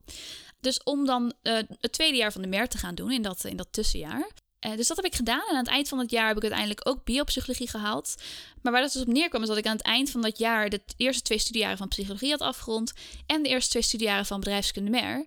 Dus 0.61 0.83
om 0.83 1.07
dan 1.07 1.33
uh, 1.43 1.59
het 1.81 1.93
tweede 1.93 2.17
jaar 2.17 2.33
van 2.33 2.43
de 2.43 2.49
MER 2.49 2.69
te 2.69 2.79
gaan 2.79 2.95
doen 2.95 3.11
in 3.13 3.23
dat, 3.23 3.45
in 3.45 3.57
dat 3.57 3.69
tussenjaar, 3.71 4.31
uh, 4.61 4.77
dus 4.77 4.87
dat 4.87 4.97
heb 4.97 5.07
ik 5.07 5.15
gedaan. 5.15 5.43
En 5.49 5.53
aan 5.53 5.65
het 5.65 5.69
eind 5.69 5.89
van 5.89 5.99
het 5.99 6.11
jaar 6.11 6.27
heb 6.27 6.37
ik 6.37 6.43
uiteindelijk 6.43 6.89
ook 6.89 7.05
biopsychologie 7.05 7.69
gehaald. 7.69 8.15
Maar 8.63 8.73
waar 8.73 8.83
dat 8.83 8.93
dus 8.93 9.03
op 9.03 9.09
neerkwam, 9.09 9.43
is 9.43 9.49
dat 9.49 9.57
ik 9.57 9.67
aan 9.67 9.77
het 9.77 9.87
eind 9.87 10.11
van 10.11 10.23
dat 10.23 10.39
jaar 10.39 10.69
de 10.69 10.83
eerste 10.97 11.23
twee 11.23 11.39
studiejaren 11.39 11.79
van 11.79 11.89
psychologie 11.89 12.31
had 12.31 12.41
afgerond. 12.41 12.93
En 13.27 13.43
de 13.43 13.49
eerste 13.49 13.71
twee 13.71 13.83
studiejaren 13.83 14.27
van 14.27 14.41
bedrijfskunde 14.41 14.91
mer. 14.91 15.27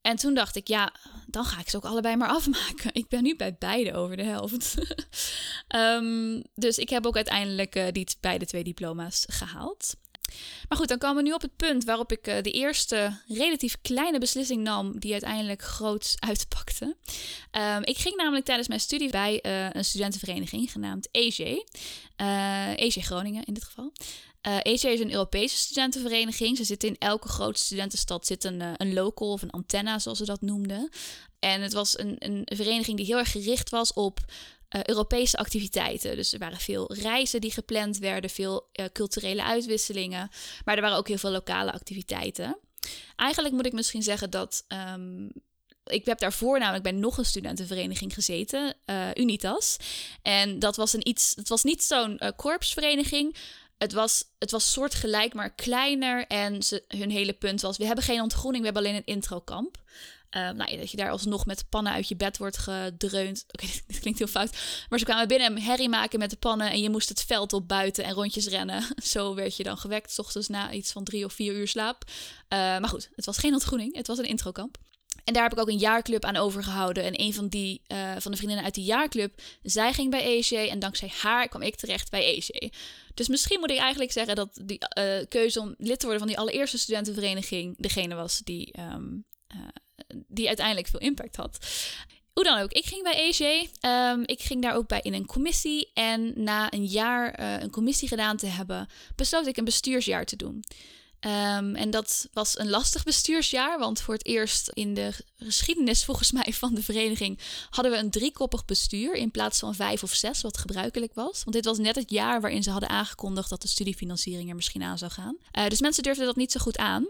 En 0.00 0.16
toen 0.16 0.34
dacht 0.34 0.56
ik, 0.56 0.68
ja, 0.68 0.92
dan 1.26 1.44
ga 1.44 1.60
ik 1.60 1.68
ze 1.68 1.76
ook 1.76 1.84
allebei 1.84 2.16
maar 2.16 2.28
afmaken. 2.38 2.90
Ik 2.92 3.08
ben 3.08 3.22
nu 3.22 3.36
bij 3.36 3.56
beide 3.58 3.94
over 3.94 4.16
de 4.16 4.22
helft. 4.22 4.74
um, 5.76 6.42
dus 6.54 6.78
ik 6.78 6.88
heb 6.88 7.06
ook 7.06 7.16
uiteindelijk 7.16 7.76
uh, 7.76 7.86
die 7.92 8.06
beide 8.20 8.46
twee 8.46 8.64
diploma's 8.64 9.24
gehaald. 9.28 9.94
Maar 10.68 10.78
goed, 10.78 10.88
dan 10.88 10.98
komen 10.98 11.22
we 11.22 11.28
nu 11.28 11.34
op 11.34 11.40
het 11.40 11.56
punt 11.56 11.84
waarop 11.84 12.12
ik 12.12 12.26
uh, 12.26 12.42
de 12.42 12.50
eerste 12.50 13.20
relatief 13.26 13.76
kleine 13.82 14.18
beslissing 14.18 14.62
nam 14.62 14.98
die 14.98 15.12
uiteindelijk 15.12 15.62
groots 15.62 16.14
uitpakte. 16.28 16.96
Um, 17.52 17.84
ik 17.84 17.98
ging 17.98 18.16
namelijk 18.16 18.44
tijdens 18.44 18.68
mijn 18.68 18.80
studie 18.80 19.10
bij 19.10 19.40
uh, 19.42 19.70
een 19.72 19.84
studentenvereniging 19.84 20.72
genaamd 20.72 21.08
EJ. 21.10 21.64
Uh, 22.20 22.78
EJ 22.78 23.00
Groningen 23.00 23.44
in 23.44 23.54
dit 23.54 23.64
geval. 23.64 23.92
Uh, 24.46 24.56
EJ 24.62 24.86
is 24.86 25.00
een 25.00 25.12
Europese 25.12 25.56
studentenvereniging. 25.56 26.56
Ze 26.56 26.64
zitten 26.64 26.88
in 26.88 26.96
elke 26.98 27.28
grote 27.28 27.60
studentenstad 27.60 28.26
zit 28.26 28.44
een, 28.44 28.62
een 28.76 28.92
local 28.92 29.32
of 29.32 29.42
een 29.42 29.50
antenna, 29.50 29.98
zoals 29.98 30.18
ze 30.18 30.24
dat 30.24 30.40
noemden. 30.40 30.90
En 31.38 31.62
het 31.62 31.72
was 31.72 31.98
een, 31.98 32.16
een 32.18 32.42
vereniging 32.56 32.96
die 32.96 33.06
heel 33.06 33.18
erg 33.18 33.30
gericht 33.30 33.70
was 33.70 33.92
op 33.92 34.20
uh, 34.76 34.82
Europese 34.82 35.36
activiteiten. 35.36 36.16
Dus 36.16 36.32
er 36.32 36.38
waren 36.38 36.58
veel 36.58 36.94
reizen 36.94 37.40
die 37.40 37.52
gepland 37.52 37.98
werden, 37.98 38.30
veel 38.30 38.68
uh, 38.72 38.86
culturele 38.92 39.44
uitwisselingen. 39.44 40.30
Maar 40.64 40.76
er 40.76 40.82
waren 40.82 40.96
ook 40.96 41.08
heel 41.08 41.18
veel 41.18 41.30
lokale 41.30 41.72
activiteiten. 41.72 42.58
Eigenlijk 43.16 43.54
moet 43.54 43.66
ik 43.66 43.72
misschien 43.72 44.02
zeggen 44.02 44.30
dat 44.30 44.64
um, 44.68 45.30
Ik 45.84 46.04
heb 46.04 46.18
daarvoor 46.18 46.58
namelijk 46.58 46.82
bij 46.82 46.92
nog 46.92 47.18
een 47.18 47.24
studentenvereniging 47.24 48.14
gezeten, 48.14 48.74
uh, 48.86 49.08
Unitas. 49.14 49.76
En 50.22 50.58
dat 50.58 50.76
was, 50.76 50.92
een 50.92 51.08
iets, 51.08 51.32
het 51.36 51.48
was 51.48 51.62
niet 51.62 51.82
zo'n 51.82 52.20
korpsvereniging. 52.36 53.36
Het 53.78 53.92
was, 53.92 54.24
het 54.38 54.50
was 54.50 54.72
soortgelijk, 54.72 55.34
maar 55.34 55.54
kleiner. 55.54 56.26
En 56.26 56.62
ze, 56.62 56.84
hun 56.88 57.10
hele 57.10 57.32
punt 57.32 57.60
was: 57.60 57.76
we 57.76 57.86
hebben 57.86 58.04
geen 58.04 58.20
ontgroening, 58.20 58.64
we 58.64 58.70
hebben 58.70 58.86
alleen 58.86 59.02
een 59.06 59.14
introkamp. 59.14 59.76
Uh, 60.36 60.50
nou, 60.50 60.76
dat 60.76 60.90
je 60.90 60.96
daar 60.96 61.10
alsnog 61.10 61.46
met 61.46 61.64
pannen 61.68 61.92
uit 61.92 62.08
je 62.08 62.16
bed 62.16 62.38
wordt 62.38 62.58
gedreund. 62.58 63.44
Oké, 63.48 63.66
dit 63.86 64.00
klinkt 64.00 64.18
heel 64.18 64.28
fout. 64.28 64.56
Maar 64.88 64.98
ze 64.98 65.04
kwamen 65.04 65.28
binnen 65.28 65.46
en 65.46 65.62
herrie 65.62 65.88
maken 65.88 66.18
met 66.18 66.30
de 66.30 66.36
pannen. 66.36 66.70
En 66.70 66.80
je 66.80 66.90
moest 66.90 67.08
het 67.08 67.22
veld 67.22 67.52
op 67.52 67.68
buiten 67.68 68.04
en 68.04 68.12
rondjes 68.12 68.46
rennen. 68.46 68.84
Zo 69.02 69.34
werd 69.34 69.56
je 69.56 69.62
dan 69.62 69.78
gewekt, 69.78 70.12
s 70.12 70.18
ochtends 70.18 70.48
na 70.48 70.72
iets 70.72 70.92
van 70.92 71.04
drie 71.04 71.24
of 71.24 71.32
vier 71.32 71.54
uur 71.54 71.68
slaap. 71.68 72.04
Uh, 72.08 72.58
maar 72.58 72.88
goed, 72.88 73.10
het 73.14 73.24
was 73.24 73.38
geen 73.38 73.52
ontgroening. 73.52 73.96
Het 73.96 74.06
was 74.06 74.18
een 74.18 74.24
introkamp. 74.24 74.78
En 75.24 75.34
daar 75.34 75.42
heb 75.42 75.52
ik 75.52 75.58
ook 75.58 75.68
een 75.68 75.78
jaarclub 75.78 76.24
aan 76.24 76.36
overgehouden. 76.36 77.04
En 77.04 77.20
een 77.20 77.34
van, 77.34 77.48
die, 77.48 77.82
uh, 77.88 78.12
van 78.18 78.30
de 78.30 78.36
vriendinnen 78.36 78.64
uit 78.64 78.74
die 78.74 78.84
jaarclub, 78.84 79.40
zij 79.62 79.92
ging 79.92 80.10
bij 80.10 80.38
ESJ. 80.38 80.56
En 80.56 80.78
dankzij 80.78 81.12
haar 81.20 81.48
kwam 81.48 81.62
ik 81.62 81.76
terecht 81.76 82.10
bij 82.10 82.36
ESJ. 82.36 82.70
Dus 83.14 83.28
misschien 83.28 83.60
moet 83.60 83.70
ik 83.70 83.78
eigenlijk 83.78 84.12
zeggen 84.12 84.34
dat 84.34 84.60
die 84.62 84.78
uh, 84.98 85.18
keuze 85.28 85.60
om 85.60 85.74
lid 85.78 85.98
te 85.98 86.04
worden 86.04 86.18
van 86.18 86.28
die 86.28 86.38
allereerste 86.38 86.78
studentenvereniging 86.78 87.74
degene 87.78 88.14
was 88.14 88.40
die 88.44 88.74
um, 88.80 89.24
die 90.26 90.46
uiteindelijk 90.46 90.86
veel 90.86 91.00
impact 91.00 91.36
had. 91.36 91.58
Hoe 92.32 92.44
dan 92.44 92.58
ook, 92.58 92.72
ik 92.72 92.86
ging 92.86 93.02
bij. 93.02 93.28
Um, 93.28 93.68
ehm, 93.80 94.22
ik 94.24 94.40
ging 94.40 94.62
daar 94.62 94.74
ook 94.74 94.88
bij 94.88 95.00
in 95.02 95.14
een 95.14 95.26
commissie. 95.26 95.90
En 95.94 96.32
na 96.42 96.72
een 96.72 96.84
jaar 96.84 97.40
uh, 97.40 97.60
een 97.60 97.70
commissie 97.70 98.08
gedaan 98.08 98.36
te 98.36 98.46
hebben, 98.46 98.88
besloot 99.16 99.46
ik 99.46 99.56
een 99.56 99.64
bestuursjaar 99.64 100.24
te 100.24 100.36
doen. 100.36 100.64
Um, 101.20 101.74
en 101.74 101.90
dat 101.90 102.28
was 102.32 102.58
een 102.58 102.70
lastig 102.70 103.04
bestuursjaar, 103.04 103.78
want 103.78 104.00
voor 104.00 104.14
het 104.14 104.26
eerst 104.26 104.68
in 104.68 104.94
de 104.94 105.12
geschiedenis 105.36 106.04
volgens 106.04 106.32
mij 106.32 106.52
van 106.52 106.74
de 106.74 106.82
vereniging 106.82 107.38
hadden 107.70 107.92
we 107.92 107.98
een 107.98 108.10
driekoppig 108.10 108.64
bestuur 108.64 109.14
in 109.14 109.30
plaats 109.30 109.58
van 109.58 109.74
vijf 109.74 110.02
of 110.02 110.14
zes, 110.14 110.40
wat 110.40 110.58
gebruikelijk 110.58 111.14
was. 111.14 111.44
Want 111.44 111.52
dit 111.52 111.64
was 111.64 111.78
net 111.78 111.94
het 111.94 112.10
jaar 112.10 112.40
waarin 112.40 112.62
ze 112.62 112.70
hadden 112.70 112.88
aangekondigd 112.88 113.50
dat 113.50 113.62
de 113.62 113.68
studiefinanciering 113.68 114.48
er 114.48 114.54
misschien 114.54 114.82
aan 114.82 114.98
zou 114.98 115.10
gaan. 115.10 115.36
Uh, 115.58 115.66
dus 115.66 115.80
mensen 115.80 116.02
durfden 116.02 116.26
dat 116.26 116.36
niet 116.36 116.52
zo 116.52 116.60
goed 116.60 116.78
aan. 116.78 117.06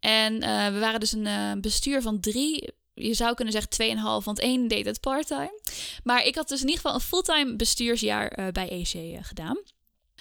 En 0.00 0.34
uh, 0.34 0.66
we 0.66 0.78
waren 0.78 1.00
dus 1.00 1.12
een 1.12 1.26
uh, 1.26 1.52
bestuur 1.60 2.02
van 2.02 2.20
drie. 2.20 2.72
Je 2.94 3.14
zou 3.14 3.34
kunnen 3.34 3.52
zeggen 3.52 3.70
tweeënhalf, 3.70 4.24
want 4.24 4.38
één 4.38 4.68
deed 4.68 4.86
het 4.86 5.00
parttime. 5.00 5.60
Maar 6.04 6.24
ik 6.24 6.34
had 6.34 6.48
dus 6.48 6.60
in 6.60 6.66
ieder 6.66 6.80
geval 6.80 6.94
een 6.94 7.06
fulltime 7.06 7.56
bestuursjaar 7.56 8.52
bij 8.52 8.68
EC 8.68 9.24
gedaan. 9.26 9.58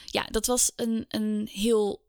Ja, 0.06 0.28
dat 0.32 0.46
was 0.46 0.72
een, 0.76 1.06
een 1.08 1.50
heel 1.52 2.05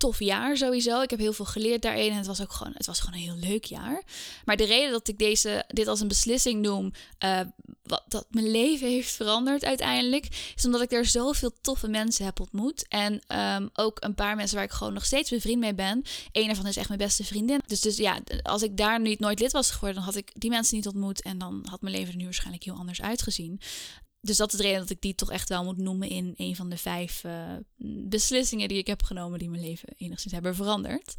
tof 0.00 0.18
jaar 0.18 0.56
sowieso. 0.56 1.00
Ik 1.00 1.10
heb 1.10 1.18
heel 1.18 1.32
veel 1.32 1.44
geleerd 1.44 1.82
daarin 1.82 2.10
en 2.10 2.16
het 2.16 2.26
was 2.26 2.40
ook 2.40 2.52
gewoon, 2.52 2.72
het 2.76 2.86
was 2.86 3.00
gewoon 3.00 3.14
een 3.14 3.26
heel 3.26 3.48
leuk 3.50 3.64
jaar. 3.64 4.02
Maar 4.44 4.56
de 4.56 4.64
reden 4.64 4.90
dat 4.90 5.08
ik 5.08 5.18
deze, 5.18 5.64
dit 5.68 5.86
als 5.86 6.00
een 6.00 6.08
beslissing 6.08 6.62
noem, 6.62 6.92
uh, 7.24 7.40
wat, 7.82 8.04
dat 8.08 8.26
mijn 8.30 8.50
leven 8.50 8.88
heeft 8.88 9.10
veranderd 9.10 9.64
uiteindelijk, 9.64 10.52
is 10.56 10.64
omdat 10.64 10.80
ik 10.80 10.92
er 10.92 11.06
zoveel 11.06 11.52
toffe 11.60 11.88
mensen 11.88 12.24
heb 12.24 12.40
ontmoet. 12.40 12.88
En 12.88 13.22
um, 13.28 13.70
ook 13.72 13.96
een 14.00 14.14
paar 14.14 14.36
mensen 14.36 14.56
waar 14.56 14.64
ik 14.64 14.70
gewoon 14.70 14.92
nog 14.92 15.04
steeds 15.04 15.30
bevriend 15.30 15.60
mee 15.60 15.74
ben. 15.74 16.02
Een 16.32 16.46
daarvan 16.46 16.66
is 16.66 16.76
echt 16.76 16.88
mijn 16.88 17.00
beste 17.00 17.24
vriendin. 17.24 17.60
Dus, 17.66 17.80
dus 17.80 17.96
ja, 17.96 18.20
als 18.42 18.62
ik 18.62 18.76
daar 18.76 19.00
niet 19.00 19.20
nooit 19.20 19.40
lid 19.40 19.52
was 19.52 19.70
geworden, 19.70 19.96
dan 19.96 20.04
had 20.04 20.16
ik 20.16 20.30
die 20.34 20.50
mensen 20.50 20.76
niet 20.76 20.86
ontmoet 20.86 21.22
en 21.22 21.38
dan 21.38 21.66
had 21.70 21.80
mijn 21.80 21.94
leven 21.94 22.10
er 22.10 22.16
nu 22.18 22.24
waarschijnlijk 22.24 22.64
heel 22.64 22.74
anders 22.74 23.02
uitgezien 23.02 23.60
dus 24.20 24.36
dat 24.36 24.52
is 24.52 24.58
de 24.58 24.64
reden 24.64 24.80
dat 24.80 24.90
ik 24.90 25.00
die 25.00 25.14
toch 25.14 25.30
echt 25.30 25.48
wel 25.48 25.64
moet 25.64 25.76
noemen 25.76 26.08
in 26.08 26.34
een 26.36 26.56
van 26.56 26.68
de 26.68 26.76
vijf 26.76 27.24
uh, 27.24 27.52
beslissingen 28.08 28.68
die 28.68 28.78
ik 28.78 28.86
heb 28.86 29.02
genomen 29.02 29.38
die 29.38 29.48
mijn 29.50 29.62
leven 29.62 29.88
enigszins 29.96 30.32
hebben 30.32 30.54
veranderd. 30.54 31.14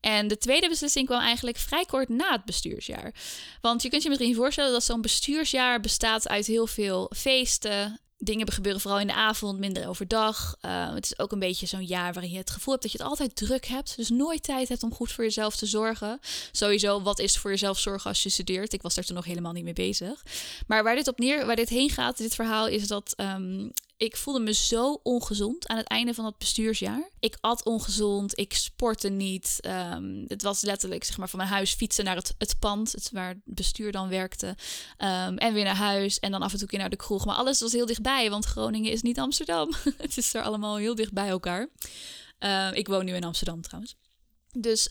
En 0.00 0.28
de 0.28 0.38
tweede 0.38 0.68
beslissing 0.68 1.06
kwam 1.06 1.20
eigenlijk 1.20 1.56
vrij 1.56 1.84
kort 1.84 2.08
na 2.08 2.32
het 2.32 2.44
bestuursjaar. 2.44 3.14
Want 3.60 3.82
je 3.82 3.88
kunt 3.88 4.02
je 4.02 4.08
misschien 4.08 4.34
voorstellen 4.34 4.72
dat 4.72 4.84
zo'n 4.84 5.00
bestuursjaar 5.00 5.80
bestaat 5.80 6.28
uit 6.28 6.46
heel 6.46 6.66
veel 6.66 7.10
feesten, 7.16 8.00
dingen 8.18 8.52
gebeuren 8.52 8.80
vooral 8.80 9.00
in 9.00 9.06
de 9.06 9.14
avond, 9.14 9.58
minder 9.58 9.88
overdag. 9.88 10.56
Uh, 10.62 10.94
het 10.94 11.04
is 11.04 11.18
ook 11.18 11.32
een 11.32 11.38
beetje 11.38 11.66
zo'n 11.66 11.84
jaar 11.84 12.12
waarin 12.12 12.32
je 12.32 12.38
het 12.38 12.50
gevoel 12.50 12.72
hebt 12.72 12.82
dat 12.82 12.92
je 12.92 12.98
het 12.98 13.06
altijd 13.06 13.36
druk 13.36 13.66
hebt. 13.66 13.96
Dus 13.96 14.08
nooit 14.08 14.42
tijd 14.42 14.68
hebt 14.68 14.82
om 14.82 14.94
goed 14.94 15.12
voor 15.12 15.24
jezelf 15.24 15.56
te 15.56 15.66
zorgen. 15.66 16.18
Sowieso, 16.52 17.02
wat 17.02 17.18
is 17.18 17.38
voor 17.38 17.50
jezelf 17.50 17.78
zorgen 17.78 18.10
als 18.10 18.22
je 18.22 18.28
studeert? 18.28 18.72
Ik 18.72 18.82
was 18.82 18.94
daar 18.94 19.04
toen 19.04 19.16
nog 19.16 19.24
helemaal 19.24 19.52
niet 19.52 19.64
mee 19.64 19.72
bezig. 19.72 20.22
Maar 20.66 20.82
waar 20.82 20.94
dit 20.94 21.08
op 21.08 21.18
neer, 21.18 21.46
waar 21.46 21.56
dit 21.56 21.68
heen 21.68 21.90
gaat, 21.90 22.18
dit 22.18 22.34
verhaal, 22.34 22.66
is 22.66 22.86
dat 22.86 23.14
um, 23.16 23.72
ik 23.96 24.16
voelde 24.16 24.40
me 24.40 24.52
zo 24.52 25.00
ongezond 25.02 25.68
aan 25.68 25.76
het 25.76 25.86
einde 25.86 26.14
van 26.14 26.24
het 26.24 26.38
bestuursjaar. 26.38 27.10
Ik 27.20 27.36
at 27.40 27.64
ongezond, 27.64 28.38
ik 28.38 28.54
sportte 28.54 29.08
niet. 29.08 29.58
Um, 29.94 30.24
het 30.26 30.42
was 30.42 30.60
letterlijk 30.60 31.04
zeg 31.04 31.18
maar, 31.18 31.28
van 31.28 31.38
mijn 31.38 31.50
huis 31.50 31.72
fietsen 31.72 32.04
naar 32.04 32.16
het, 32.16 32.34
het 32.38 32.58
pand, 32.58 32.92
het, 32.92 33.10
waar 33.12 33.28
het 33.28 33.38
bestuur 33.44 33.92
dan 33.92 34.08
werkte. 34.08 34.46
Um, 34.46 35.36
en 35.38 35.52
weer 35.52 35.64
naar 35.64 35.76
huis 35.76 36.18
en 36.18 36.30
dan 36.30 36.42
af 36.42 36.52
en 36.52 36.58
toe 36.58 36.68
keer 36.68 36.78
naar 36.78 36.90
de 36.90 36.96
kroeg. 36.96 37.24
Maar 37.24 37.36
alles 37.36 37.60
was 37.60 37.72
heel 37.72 37.86
dichtbij, 37.86 38.30
want 38.30 38.44
Groningen 38.44 38.92
is 38.92 39.02
niet 39.02 39.18
Amsterdam. 39.18 39.72
het 39.96 40.16
is 40.16 40.34
er 40.34 40.42
allemaal 40.42 40.76
heel 40.76 40.94
dicht 40.94 41.12
bij 41.12 41.28
elkaar. 41.28 41.68
Uh, 42.40 42.68
ik 42.72 42.88
woon 42.88 43.04
nu 43.04 43.14
in 43.14 43.24
Amsterdam 43.24 43.62
trouwens. 43.62 43.96
Dus 44.52 44.88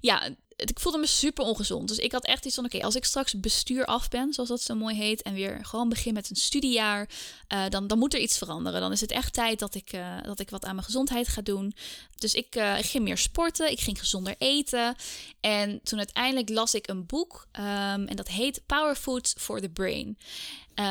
ja, 0.00 0.34
ik 0.68 0.80
voelde 0.80 0.98
me 0.98 1.06
super 1.06 1.44
ongezond. 1.44 1.88
Dus 1.88 1.98
ik 1.98 2.12
had 2.12 2.24
echt 2.24 2.44
iets 2.44 2.54
van: 2.54 2.64
oké, 2.64 2.82
als 2.82 2.94
ik 2.94 3.04
straks 3.04 3.40
bestuur 3.40 3.84
af 3.84 4.08
ben, 4.08 4.32
zoals 4.32 4.48
dat 4.48 4.62
zo 4.62 4.74
mooi 4.74 4.96
heet, 4.96 5.22
en 5.22 5.34
weer 5.34 5.58
gewoon 5.62 5.88
begin 5.88 6.14
met 6.14 6.30
een 6.30 6.36
studiejaar, 6.36 7.08
uh, 7.48 7.68
dan, 7.68 7.86
dan 7.86 7.98
moet 7.98 8.14
er 8.14 8.20
iets 8.20 8.38
veranderen. 8.38 8.80
Dan 8.80 8.92
is 8.92 9.00
het 9.00 9.10
echt 9.10 9.32
tijd 9.32 9.58
dat 9.58 9.74
ik, 9.74 9.92
uh, 9.92 10.22
dat 10.22 10.40
ik 10.40 10.50
wat 10.50 10.64
aan 10.64 10.74
mijn 10.74 10.86
gezondheid 10.86 11.28
ga 11.28 11.40
doen. 11.42 11.74
Dus 12.18 12.34
ik, 12.34 12.56
uh, 12.56 12.78
ik 12.78 12.84
ging 12.84 13.04
meer 13.04 13.18
sporten, 13.18 13.70
ik 13.70 13.80
ging 13.80 13.98
gezonder 13.98 14.34
eten. 14.38 14.94
En 15.40 15.80
toen 15.82 15.98
uiteindelijk 15.98 16.48
las 16.48 16.74
ik 16.74 16.88
een 16.88 17.06
boek, 17.06 17.46
um, 17.52 18.06
en 18.06 18.16
dat 18.16 18.28
heet 18.28 18.62
Power 18.66 18.94
Foods 18.94 19.34
for 19.38 19.60
the 19.60 19.68
Brain 19.68 20.18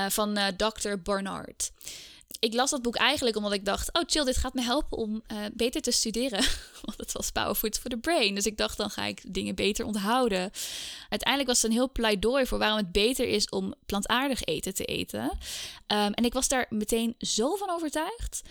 van 0.10 0.40
Dr. 0.58 0.96
Barnard 1.04 1.72
ik 2.40 2.54
las 2.54 2.70
dat 2.70 2.82
boek 2.82 2.96
eigenlijk 2.96 3.36
omdat 3.36 3.54
ik 3.54 3.66
dacht: 3.66 3.94
oh, 3.94 4.04
chill, 4.06 4.24
dit 4.24 4.38
gaat 4.38 4.54
me 4.54 4.62
helpen 4.62 4.98
om 4.98 5.24
uh, 5.32 5.38
beter 5.54 5.82
te 5.82 5.92
studeren. 5.92 6.40
Want 6.86 6.98
het 6.98 7.12
was 7.12 7.32
Power 7.32 7.56
Food 7.56 7.78
for 7.80 7.90
the 7.90 7.98
Brain. 7.98 8.36
Dus 8.36 8.46
ik 8.46 8.58
dacht: 8.58 8.78
dan 8.78 8.90
ga 8.90 9.06
ik 9.06 9.22
dingen 9.34 9.56
beter 9.56 9.86
onthouden. 9.86 10.52
Uiteindelijk 11.10 11.50
was 11.50 11.62
het 11.62 11.72
een 11.72 11.78
heel 11.78 11.92
pleidooi 11.92 12.46
voor 12.46 12.58
waarom 12.58 12.78
het 12.78 12.92
beter 12.92 13.28
is 13.28 13.50
om 13.50 13.74
plantaardig 13.86 14.44
eten 14.44 14.74
te 14.74 14.86
eten. 14.86 15.24
Um, 15.24 16.14
en 16.14 16.26
ik 16.26 16.34
was 16.34 16.48
daar 16.48 16.66
meteen 16.70 17.16
zo 17.20 17.56
van 17.56 17.70
overtuigd. 17.70 18.42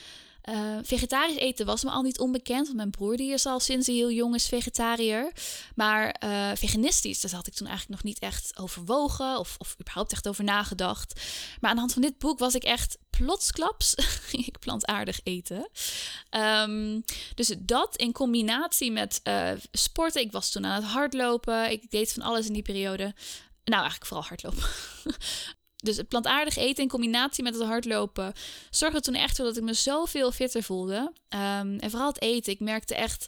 Uh, 0.49 0.78
vegetarisch 0.83 1.37
eten 1.37 1.67
was 1.67 1.85
me 1.85 1.90
al 1.90 2.02
niet 2.02 2.19
onbekend, 2.19 2.64
want 2.64 2.76
mijn 2.76 2.90
broer 2.90 3.17
die 3.17 3.33
is 3.33 3.47
al 3.47 3.61
sinds 3.61 3.87
hij 3.87 3.97
heel 3.97 4.11
jong 4.11 4.35
is 4.35 4.47
vegetariër. 4.47 5.33
Maar 5.75 6.23
uh, 6.25 6.50
veganistisch, 6.55 7.21
daar 7.21 7.31
had 7.35 7.47
ik 7.47 7.55
toen 7.55 7.67
eigenlijk 7.67 8.02
nog 8.02 8.12
niet 8.12 8.23
echt 8.23 8.59
overwogen 8.59 9.38
of, 9.38 9.57
of 9.59 9.76
überhaupt 9.81 10.12
echt 10.12 10.28
over 10.28 10.45
nagedacht. 10.45 11.21
Maar 11.61 11.71
aan 11.71 11.76
de 11.76 11.83
hand 11.83 11.93
van 11.93 12.02
dit 12.02 12.19
boek 12.19 12.38
was 12.38 12.55
ik 12.55 12.64
echt 12.64 12.99
plotsklaps 13.11 13.95
ik 14.47 14.59
plantaardig 14.59 15.21
eten. 15.23 15.69
Um, 16.31 17.05
dus 17.35 17.55
dat 17.59 17.97
in 17.97 18.12
combinatie 18.12 18.93
met 18.93 19.21
uh, 19.25 19.50
sporten. 19.73 20.23
Ik 20.23 20.33
was 20.33 20.50
toen 20.50 20.67
aan 20.67 20.83
het 20.83 20.90
hardlopen. 20.90 21.71
Ik 21.71 21.90
deed 21.90 22.12
van 22.12 22.23
alles 22.23 22.47
in 22.47 22.52
die 22.52 22.62
periode. 22.62 23.14
Nou, 23.64 23.81
eigenlijk 23.81 24.07
vooral 24.07 24.26
hardlopen. 24.26 24.69
Dus 25.83 25.97
het 25.97 26.09
plantaardig 26.09 26.57
eten 26.57 26.83
in 26.83 26.89
combinatie 26.89 27.45
met 27.45 27.55
het 27.55 27.63
hardlopen 27.63 28.33
zorgde 28.71 29.01
toen 29.01 29.15
echt 29.15 29.37
voor 29.37 29.45
dat 29.45 29.57
ik 29.57 29.63
me 29.63 29.75
zoveel 29.75 30.33
fitter 30.33 30.63
voelde. 30.63 31.13
Um, 31.29 31.79
en 31.79 31.91
vooral 31.91 32.09
het 32.09 32.23
eten. 32.23 32.53
Ik 32.53 32.61
merkte 32.61 32.95
echt 32.95 33.27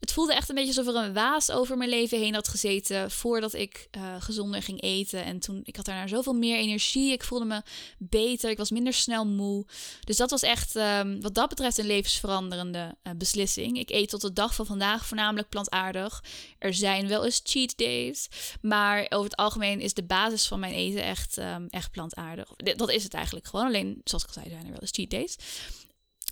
het 0.00 0.12
voelde 0.12 0.34
echt 0.34 0.48
een 0.48 0.54
beetje 0.54 0.80
alsof 0.80 0.94
er 0.94 1.02
een 1.02 1.12
waas 1.12 1.50
over 1.50 1.76
mijn 1.76 1.90
leven 1.90 2.18
heen 2.18 2.34
had 2.34 2.48
gezeten 2.48 3.10
voordat 3.10 3.54
ik 3.54 3.88
uh, 3.96 4.14
gezonder 4.18 4.62
ging 4.62 4.82
eten. 4.82 5.24
En 5.24 5.38
toen, 5.38 5.60
ik 5.64 5.76
had 5.76 5.84
daarna 5.84 6.06
zoveel 6.06 6.32
meer 6.32 6.56
energie. 6.56 7.12
Ik 7.12 7.24
voelde 7.24 7.44
me 7.44 7.62
beter. 7.98 8.50
Ik 8.50 8.56
was 8.56 8.70
minder 8.70 8.92
snel 8.92 9.26
moe. 9.26 9.66
Dus 10.04 10.16
dat 10.16 10.30
was 10.30 10.42
echt, 10.42 10.74
um, 10.74 11.20
wat 11.20 11.34
dat 11.34 11.48
betreft, 11.48 11.78
een 11.78 11.86
levensveranderende 11.86 12.96
uh, 13.02 13.12
beslissing. 13.16 13.78
Ik 13.78 13.90
eet 13.90 14.08
tot 14.08 14.20
de 14.20 14.32
dag 14.32 14.54
van 14.54 14.66
vandaag 14.66 15.06
voornamelijk 15.06 15.48
plantaardig. 15.48 16.24
Er 16.58 16.74
zijn 16.74 17.08
wel 17.08 17.24
eens 17.24 17.40
cheat 17.44 17.76
days. 17.76 18.28
Maar 18.60 19.06
over 19.08 19.30
het 19.30 19.36
algemeen 19.36 19.80
is 19.80 19.94
de 19.94 20.04
basis 20.04 20.46
van 20.46 20.60
mijn 20.60 20.74
eten 20.74 21.02
echt, 21.02 21.36
um, 21.36 21.66
echt 21.70 21.90
plantaardig. 21.90 22.48
Dat 22.56 22.90
is 22.90 23.02
het 23.02 23.14
eigenlijk 23.14 23.46
gewoon. 23.46 23.66
Alleen, 23.66 24.00
zoals 24.04 24.22
ik 24.22 24.28
al 24.28 24.34
zei, 24.34 24.48
zijn 24.48 24.64
er 24.64 24.70
wel 24.70 24.80
eens 24.80 24.90
cheat 24.90 25.10
days. 25.10 25.36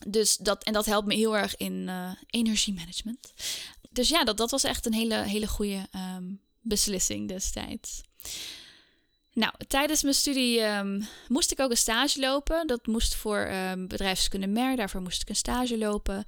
Dus 0.06 0.36
dat, 0.36 0.64
en 0.64 0.72
dat 0.72 0.86
helpt 0.86 1.06
me 1.06 1.14
heel 1.14 1.36
erg 1.36 1.56
in 1.56 1.72
uh, 1.72 2.10
energiemanagement. 2.26 3.32
Dus 3.90 4.08
ja, 4.08 4.24
dat, 4.24 4.36
dat 4.36 4.50
was 4.50 4.64
echt 4.64 4.86
een 4.86 4.92
hele, 4.92 5.14
hele 5.14 5.46
goede 5.46 5.88
um, 6.16 6.40
beslissing 6.60 7.28
destijds. 7.28 8.02
Nou, 9.32 9.52
tijdens 9.68 10.02
mijn 10.02 10.14
studie 10.14 10.60
um, 10.60 11.06
moest 11.28 11.52
ik 11.52 11.60
ook 11.60 11.70
een 11.70 11.76
stage 11.76 12.20
lopen. 12.20 12.66
Dat 12.66 12.86
moest 12.86 13.14
voor 13.14 13.50
um, 13.50 13.88
bedrijfskunde 13.88 14.46
MER. 14.46 14.76
Daarvoor 14.76 15.02
moest 15.02 15.22
ik 15.22 15.28
een 15.28 15.36
stage 15.36 15.78
lopen. 15.78 16.24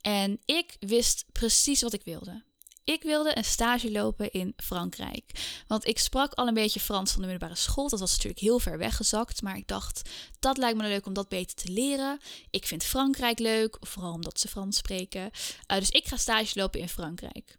En 0.00 0.40
ik 0.44 0.76
wist 0.80 1.24
precies 1.32 1.82
wat 1.82 1.92
ik 1.92 2.02
wilde. 2.04 2.42
Ik 2.88 3.02
wilde 3.02 3.36
een 3.36 3.44
stage 3.44 3.90
lopen 3.90 4.30
in 4.30 4.52
Frankrijk. 4.56 5.24
Want 5.66 5.86
ik 5.86 5.98
sprak 5.98 6.32
al 6.32 6.46
een 6.46 6.54
beetje 6.54 6.80
Frans 6.80 7.12
van 7.12 7.20
de 7.20 7.28
middelbare 7.28 7.60
school. 7.60 7.88
Dat 7.88 8.00
was 8.00 8.10
natuurlijk 8.10 8.40
heel 8.40 8.58
ver 8.58 8.78
weggezakt. 8.78 9.42
Maar 9.42 9.56
ik 9.56 9.68
dacht, 9.68 10.10
dat 10.38 10.56
lijkt 10.56 10.76
me 10.78 10.88
leuk 10.88 11.06
om 11.06 11.12
dat 11.12 11.28
beter 11.28 11.56
te 11.56 11.72
leren. 11.72 12.18
Ik 12.50 12.66
vind 12.66 12.84
Frankrijk 12.84 13.38
leuk, 13.38 13.76
vooral 13.80 14.12
omdat 14.12 14.40
ze 14.40 14.48
Frans 14.48 14.76
spreken. 14.76 15.20
Uh, 15.20 15.78
dus 15.78 15.90
ik 15.90 16.06
ga 16.06 16.16
stage 16.16 16.58
lopen 16.58 16.80
in 16.80 16.88
Frankrijk. 16.88 17.58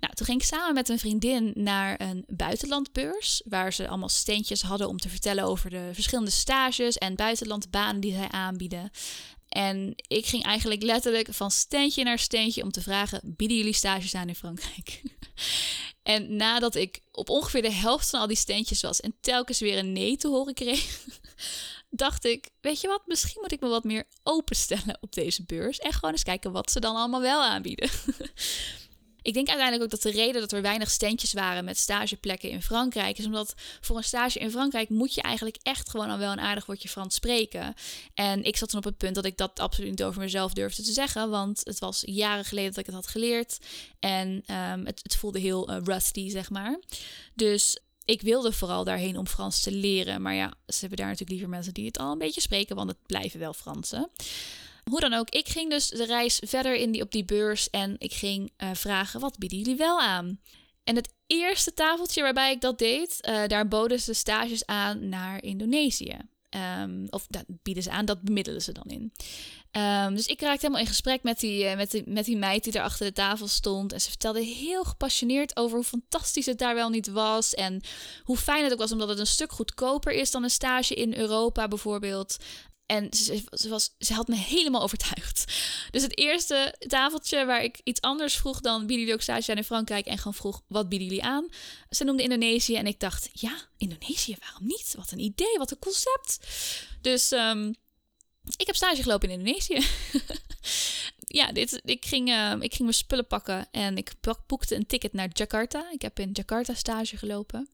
Nou, 0.00 0.14
toen 0.14 0.26
ging 0.26 0.40
ik 0.40 0.46
samen 0.46 0.74
met 0.74 0.88
een 0.88 0.98
vriendin 0.98 1.52
naar 1.54 2.00
een 2.00 2.24
buitenlandbeurs. 2.28 3.42
Waar 3.44 3.72
ze 3.72 3.88
allemaal 3.88 4.08
steentjes 4.08 4.62
hadden 4.62 4.88
om 4.88 4.98
te 4.98 5.08
vertellen 5.08 5.44
over 5.44 5.70
de 5.70 5.90
verschillende 5.92 6.30
stages 6.30 6.98
en 6.98 7.16
buitenlandbanen 7.16 8.00
die 8.00 8.12
zij 8.12 8.28
aanbieden. 8.28 8.90
En 9.52 9.94
ik 10.08 10.26
ging 10.26 10.44
eigenlijk 10.44 10.82
letterlijk 10.82 11.28
van 11.30 11.50
steentje 11.50 12.04
naar 12.04 12.18
steentje 12.18 12.62
om 12.62 12.70
te 12.70 12.82
vragen: 12.82 13.20
bieden 13.24 13.56
jullie 13.56 13.72
stages 13.72 14.14
aan 14.14 14.28
in 14.28 14.34
Frankrijk? 14.34 15.02
en 16.02 16.36
nadat 16.36 16.74
ik 16.74 17.00
op 17.10 17.28
ongeveer 17.28 17.62
de 17.62 17.72
helft 17.72 18.10
van 18.10 18.20
al 18.20 18.26
die 18.26 18.36
steentjes 18.36 18.82
was 18.82 19.00
en 19.00 19.14
telkens 19.20 19.60
weer 19.60 19.78
een 19.78 19.92
nee 19.92 20.16
te 20.16 20.28
horen 20.28 20.54
kreeg, 20.54 21.06
dacht 21.90 22.24
ik: 22.24 22.50
weet 22.60 22.80
je 22.80 22.88
wat, 22.88 23.02
misschien 23.06 23.40
moet 23.40 23.52
ik 23.52 23.60
me 23.60 23.68
wat 23.68 23.84
meer 23.84 24.04
openstellen 24.22 24.98
op 25.00 25.12
deze 25.12 25.44
beurs 25.44 25.78
en 25.78 25.92
gewoon 25.92 26.10
eens 26.10 26.22
kijken 26.22 26.52
wat 26.52 26.70
ze 26.70 26.80
dan 26.80 26.96
allemaal 26.96 27.20
wel 27.20 27.42
aanbieden. 27.42 27.90
Ik 29.22 29.34
denk 29.34 29.48
uiteindelijk 29.48 29.84
ook 29.84 30.00
dat 30.00 30.12
de 30.12 30.18
reden 30.18 30.40
dat 30.40 30.52
er 30.52 30.62
weinig 30.62 30.90
standjes 30.90 31.32
waren 31.32 31.64
met 31.64 31.78
stageplekken 31.78 32.50
in 32.50 32.62
Frankrijk 32.62 33.18
is 33.18 33.24
omdat 33.24 33.54
voor 33.80 33.96
een 33.96 34.04
stage 34.04 34.38
in 34.38 34.50
Frankrijk 34.50 34.88
moet 34.88 35.14
je 35.14 35.22
eigenlijk 35.22 35.58
echt 35.62 35.90
gewoon 35.90 36.10
al 36.10 36.18
wel 36.18 36.32
een 36.32 36.40
aardig 36.40 36.66
woordje 36.66 36.88
Frans 36.88 37.14
spreken. 37.14 37.74
En 38.14 38.44
ik 38.44 38.56
zat 38.56 38.68
toen 38.68 38.78
op 38.78 38.84
het 38.84 38.96
punt 38.96 39.14
dat 39.14 39.24
ik 39.24 39.36
dat 39.36 39.60
absoluut 39.60 39.90
niet 39.90 40.02
over 40.02 40.20
mezelf 40.20 40.52
durfde 40.52 40.82
te 40.82 40.92
zeggen, 40.92 41.30
want 41.30 41.60
het 41.64 41.78
was 41.78 42.02
jaren 42.06 42.44
geleden 42.44 42.70
dat 42.70 42.78
ik 42.78 42.86
het 42.86 42.94
had 42.94 43.06
geleerd 43.06 43.58
en 44.00 44.28
um, 44.28 44.86
het, 44.86 45.00
het, 45.02 45.16
voelde 45.16 45.38
heel 45.38 45.70
uh, 45.70 45.76
rusty, 45.84 46.30
zeg 46.30 46.50
maar. 46.50 46.78
Dus 47.34 47.78
ik 48.04 48.22
wilde 48.22 48.52
vooral 48.52 48.84
daarheen 48.84 49.18
om 49.18 49.26
Frans 49.26 49.60
te 49.60 49.72
leren. 49.72 50.22
Maar 50.22 50.34
ja, 50.34 50.54
ze 50.66 50.80
hebben 50.80 50.98
daar 50.98 51.06
natuurlijk 51.06 51.30
liever 51.30 51.48
mensen 51.48 51.74
die 51.74 51.86
het 51.86 51.98
al 51.98 52.12
een 52.12 52.18
beetje 52.18 52.40
spreken, 52.40 52.76
want 52.76 52.88
het 52.88 53.06
blijven 53.06 53.40
wel 53.40 53.52
Fransen. 53.52 54.10
Hoe 54.90 55.00
dan 55.00 55.12
ook, 55.12 55.30
ik 55.30 55.48
ging 55.48 55.70
dus 55.70 55.88
de 55.88 56.04
reis 56.04 56.40
verder 56.44 56.74
in 56.74 56.92
die, 56.92 57.02
op 57.02 57.10
die 57.10 57.24
beurs 57.24 57.70
en 57.70 57.96
ik 57.98 58.12
ging 58.12 58.52
uh, 58.58 58.70
vragen: 58.72 59.20
wat 59.20 59.38
bieden 59.38 59.58
jullie 59.58 59.76
wel 59.76 60.00
aan? 60.00 60.40
En 60.84 60.96
het 60.96 61.14
eerste 61.26 61.74
tafeltje 61.74 62.22
waarbij 62.22 62.52
ik 62.52 62.60
dat 62.60 62.78
deed, 62.78 63.28
uh, 63.28 63.46
daar 63.46 63.68
boden 63.68 64.00
ze 64.00 64.12
stages 64.12 64.66
aan 64.66 65.08
naar 65.08 65.42
Indonesië. 65.42 66.16
Um, 66.82 67.06
of 67.10 67.26
dat 67.28 67.44
bieden 67.46 67.82
ze 67.82 67.90
aan, 67.90 68.04
dat 68.04 68.22
bemiddelen 68.22 68.62
ze 68.62 68.72
dan 68.72 68.86
in. 68.86 69.12
Um, 69.82 70.14
dus 70.14 70.26
ik 70.26 70.40
raakte 70.40 70.60
helemaal 70.60 70.80
in 70.80 70.86
gesprek 70.86 71.22
met 71.22 71.40
die, 71.40 71.64
uh, 71.64 71.76
met, 71.76 71.90
die, 71.90 72.02
met 72.06 72.24
die 72.24 72.36
meid 72.36 72.64
die 72.64 72.72
daar 72.72 72.82
achter 72.82 73.06
de 73.06 73.12
tafel 73.12 73.48
stond. 73.48 73.92
En 73.92 74.00
ze 74.00 74.08
vertelde 74.08 74.40
heel 74.40 74.84
gepassioneerd 74.84 75.56
over 75.56 75.76
hoe 75.76 75.86
fantastisch 75.86 76.46
het 76.46 76.58
daar 76.58 76.74
wel 76.74 76.88
niet 76.88 77.08
was. 77.08 77.54
En 77.54 77.80
hoe 78.22 78.36
fijn 78.36 78.62
het 78.62 78.72
ook 78.72 78.78
was, 78.78 78.92
omdat 78.92 79.08
het 79.08 79.18
een 79.18 79.26
stuk 79.26 79.52
goedkoper 79.52 80.12
is 80.12 80.30
dan 80.30 80.42
een 80.42 80.50
stage 80.50 80.94
in 80.94 81.14
Europa 81.14 81.68
bijvoorbeeld. 81.68 82.36
En 82.86 83.12
ze, 83.12 83.68
was, 83.68 83.94
ze 83.98 84.14
had 84.14 84.28
me 84.28 84.36
helemaal 84.36 84.82
overtuigd. 84.82 85.52
Dus 85.90 86.02
het 86.02 86.18
eerste 86.18 86.74
tafeltje 86.78 87.44
waar 87.44 87.62
ik 87.62 87.80
iets 87.84 88.00
anders 88.00 88.34
vroeg 88.36 88.60
dan 88.60 88.78
bieden 88.78 88.98
jullie 88.98 89.14
ook 89.14 89.22
stage 89.22 89.42
zijn 89.42 89.56
in 89.56 89.64
Frankrijk 89.64 90.06
en 90.06 90.16
gewoon 90.16 90.34
vroeg 90.34 90.62
wat 90.66 90.88
bieden 90.88 91.08
jullie 91.08 91.24
aan. 91.24 91.48
Ze 91.90 92.04
noemde 92.04 92.22
Indonesië 92.22 92.76
en 92.76 92.86
ik 92.86 93.00
dacht 93.00 93.30
ja, 93.32 93.68
Indonesië, 93.76 94.36
waarom 94.40 94.66
niet? 94.66 94.94
Wat 94.96 95.10
een 95.10 95.18
idee, 95.18 95.58
wat 95.58 95.70
een 95.70 95.78
concept. 95.78 96.38
Dus 97.00 97.30
um, 97.30 97.74
ik 98.56 98.66
heb 98.66 98.76
stage 98.76 99.02
gelopen 99.02 99.30
in 99.30 99.38
Indonesië. 99.38 99.86
ja, 101.40 101.52
dit, 101.52 101.80
ik, 101.84 102.04
ging, 102.04 102.28
uh, 102.28 102.52
ik 102.52 102.70
ging 102.70 102.82
mijn 102.82 102.94
spullen 102.94 103.26
pakken 103.26 103.68
en 103.70 103.96
ik 103.96 104.12
boekte 104.46 104.74
een 104.74 104.86
ticket 104.86 105.12
naar 105.12 105.28
Jakarta. 105.32 105.90
Ik 105.90 106.02
heb 106.02 106.18
in 106.18 106.30
Jakarta 106.32 106.74
stage 106.74 107.16
gelopen. 107.16 107.68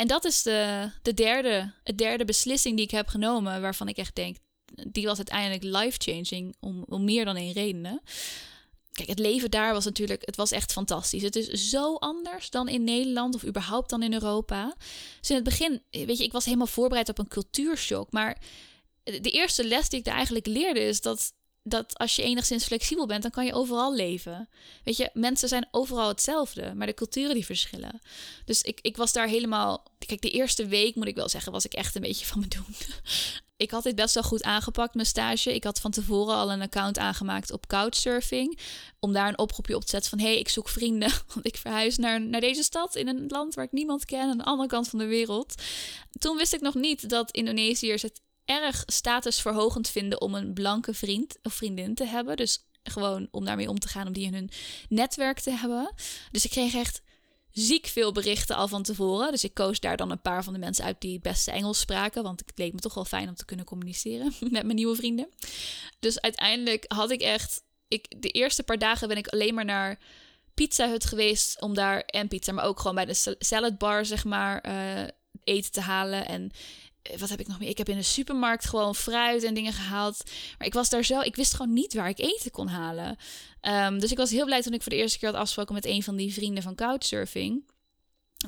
En 0.00 0.06
dat 0.06 0.24
is 0.24 0.42
de, 0.42 0.90
de 1.02 1.14
derde, 1.14 1.72
de 1.82 1.94
derde 1.94 2.24
beslissing 2.24 2.76
die 2.76 2.84
ik 2.84 2.90
heb 2.90 3.08
genomen, 3.08 3.60
waarvan 3.60 3.88
ik 3.88 3.96
echt 3.96 4.14
denk, 4.14 4.36
die 4.88 5.06
was 5.06 5.16
uiteindelijk 5.16 5.62
life-changing 5.62 6.56
om, 6.60 6.84
om 6.88 7.04
meer 7.04 7.24
dan 7.24 7.36
één 7.36 7.52
reden. 7.52 8.00
Kijk, 8.92 9.08
het 9.08 9.18
leven 9.18 9.50
daar 9.50 9.72
was 9.72 9.84
natuurlijk, 9.84 10.22
het 10.26 10.36
was 10.36 10.50
echt 10.50 10.72
fantastisch. 10.72 11.22
Het 11.22 11.36
is 11.36 11.68
zo 11.68 11.94
anders 11.94 12.50
dan 12.50 12.68
in 12.68 12.84
Nederland 12.84 13.34
of 13.34 13.44
überhaupt 13.44 13.90
dan 13.90 14.02
in 14.02 14.12
Europa. 14.12 14.74
Dus 15.20 15.30
in 15.30 15.34
het 15.34 15.44
begin, 15.44 15.82
weet 15.90 16.18
je, 16.18 16.24
ik 16.24 16.32
was 16.32 16.44
helemaal 16.44 16.66
voorbereid 16.66 17.08
op 17.08 17.18
een 17.18 17.28
cultuurshock. 17.28 18.12
Maar 18.12 18.42
de 19.02 19.30
eerste 19.30 19.64
les 19.64 19.88
die 19.88 19.98
ik 19.98 20.04
daar 20.04 20.14
eigenlijk 20.14 20.46
leerde 20.46 20.80
is 20.80 21.00
dat 21.00 21.32
dat 21.62 21.98
als 21.98 22.16
je 22.16 22.22
enigszins 22.22 22.64
flexibel 22.64 23.06
bent, 23.06 23.22
dan 23.22 23.30
kan 23.30 23.46
je 23.46 23.54
overal 23.54 23.94
leven. 23.94 24.48
Weet 24.84 24.96
je, 24.96 25.10
mensen 25.12 25.48
zijn 25.48 25.68
overal 25.70 26.08
hetzelfde, 26.08 26.74
maar 26.74 26.86
de 26.86 26.94
culturen 26.94 27.34
die 27.34 27.44
verschillen. 27.44 28.00
Dus 28.44 28.62
ik, 28.62 28.78
ik 28.82 28.96
was 28.96 29.12
daar 29.12 29.28
helemaal. 29.28 29.86
Kijk, 30.06 30.20
de 30.20 30.30
eerste 30.30 30.66
week 30.66 30.94
moet 30.94 31.06
ik 31.06 31.14
wel 31.14 31.28
zeggen, 31.28 31.52
was 31.52 31.64
ik 31.64 31.72
echt 31.72 31.94
een 31.94 32.02
beetje 32.02 32.26
van 32.26 32.40
me 32.40 32.48
doen. 32.48 32.74
ik 33.56 33.70
had 33.70 33.82
dit 33.82 33.94
best 33.94 34.14
wel 34.14 34.22
goed 34.22 34.42
aangepakt, 34.42 34.94
mijn 34.94 35.06
stage. 35.06 35.54
Ik 35.54 35.64
had 35.64 35.80
van 35.80 35.90
tevoren 35.90 36.34
al 36.34 36.52
een 36.52 36.62
account 36.62 36.98
aangemaakt 36.98 37.52
op 37.52 37.66
Couchsurfing. 37.66 38.58
Om 39.00 39.12
daar 39.12 39.28
een 39.28 39.38
oproepje 39.38 39.76
op 39.76 39.82
te 39.82 39.90
zetten 39.90 40.10
van: 40.10 40.18
hé, 40.18 40.26
hey, 40.26 40.38
ik 40.38 40.48
zoek 40.48 40.68
vrienden. 40.68 41.10
Want 41.34 41.46
ik 41.46 41.56
verhuis 41.56 41.96
naar, 41.96 42.20
naar 42.20 42.40
deze 42.40 42.62
stad 42.62 42.94
in 42.94 43.08
een 43.08 43.24
land 43.28 43.54
waar 43.54 43.64
ik 43.64 43.72
niemand 43.72 44.04
ken, 44.04 44.30
aan 44.30 44.38
de 44.38 44.44
andere 44.44 44.68
kant 44.68 44.88
van 44.88 44.98
de 44.98 45.06
wereld. 45.06 45.54
Toen 46.18 46.36
wist 46.36 46.52
ik 46.52 46.60
nog 46.60 46.74
niet 46.74 47.08
dat 47.08 47.30
Indonesiërs 47.30 48.02
het 48.02 48.20
erg 48.50 48.82
statusverhogend 48.86 49.88
vinden 49.88 50.20
om 50.20 50.34
een 50.34 50.52
blanke 50.52 50.94
vriend 50.94 51.38
of 51.42 51.54
vriendin 51.54 51.94
te 51.94 52.04
hebben. 52.04 52.36
Dus 52.36 52.64
gewoon 52.82 53.28
om 53.30 53.44
daarmee 53.44 53.68
om 53.68 53.78
te 53.78 53.88
gaan, 53.88 54.06
om 54.06 54.12
die 54.12 54.26
in 54.26 54.34
hun 54.34 54.50
netwerk 54.88 55.40
te 55.40 55.50
hebben. 55.50 55.94
Dus 56.30 56.44
ik 56.44 56.50
kreeg 56.50 56.74
echt 56.74 57.02
ziek 57.50 57.86
veel 57.86 58.12
berichten 58.12 58.56
al 58.56 58.68
van 58.68 58.82
tevoren. 58.82 59.30
Dus 59.30 59.44
ik 59.44 59.54
koos 59.54 59.80
daar 59.80 59.96
dan 59.96 60.10
een 60.10 60.22
paar 60.22 60.44
van 60.44 60.52
de 60.52 60.58
mensen 60.58 60.84
uit 60.84 61.00
die 61.00 61.12
het 61.12 61.22
beste 61.22 61.50
Engels 61.50 61.80
spraken. 61.80 62.22
Want 62.22 62.40
het 62.40 62.58
leek 62.58 62.72
me 62.72 62.78
toch 62.78 62.94
wel 62.94 63.04
fijn 63.04 63.28
om 63.28 63.34
te 63.34 63.44
kunnen 63.44 63.66
communiceren 63.66 64.34
met 64.50 64.64
mijn 64.64 64.74
nieuwe 64.74 64.96
vrienden. 64.96 65.28
Dus 65.98 66.20
uiteindelijk 66.20 66.84
had 66.88 67.10
ik 67.10 67.20
echt. 67.20 67.62
Ik, 67.88 68.22
de 68.22 68.28
eerste 68.28 68.62
paar 68.62 68.78
dagen 68.78 69.08
ben 69.08 69.16
ik 69.16 69.28
alleen 69.28 69.54
maar 69.54 69.64
naar 69.64 69.98
Pizza 70.54 70.88
Hut 70.88 71.04
geweest. 71.04 71.60
Om 71.60 71.74
daar 71.74 72.00
en 72.00 72.28
pizza, 72.28 72.52
maar 72.52 72.64
ook 72.64 72.80
gewoon 72.80 72.94
bij 72.94 73.04
de 73.04 73.36
salad 73.38 73.78
bar, 73.78 74.04
zeg 74.04 74.24
maar, 74.24 74.66
uh, 74.68 75.08
eten 75.44 75.72
te 75.72 75.80
halen. 75.80 76.26
En 76.26 76.50
eh, 76.50 76.58
wat 77.18 77.28
heb 77.28 77.40
ik 77.40 77.46
nog 77.46 77.58
meer? 77.58 77.68
Ik 77.68 77.78
heb 77.78 77.88
in 77.88 77.96
de 77.96 78.02
supermarkt 78.02 78.68
gewoon 78.68 78.94
fruit 78.94 79.44
en 79.44 79.54
dingen 79.54 79.72
gehaald. 79.72 80.22
Maar 80.58 80.66
ik 80.66 80.74
was 80.74 80.88
daar 80.88 81.04
zo, 81.04 81.20
ik 81.20 81.36
wist 81.36 81.54
gewoon 81.54 81.72
niet 81.72 81.94
waar 81.94 82.08
ik 82.08 82.18
eten 82.18 82.50
kon 82.50 82.68
halen. 82.68 83.16
Um, 83.62 83.98
dus 83.98 84.10
ik 84.10 84.16
was 84.16 84.30
heel 84.30 84.44
blij 84.44 84.62
toen 84.62 84.72
ik 84.72 84.82
voor 84.82 84.92
de 84.92 84.98
eerste 84.98 85.18
keer 85.18 85.28
had 85.28 85.38
afgesproken 85.38 85.74
met 85.74 85.86
een 85.86 86.02
van 86.02 86.16
die 86.16 86.32
vrienden 86.32 86.62
van 86.62 86.74
Couchsurfing. 86.74 87.62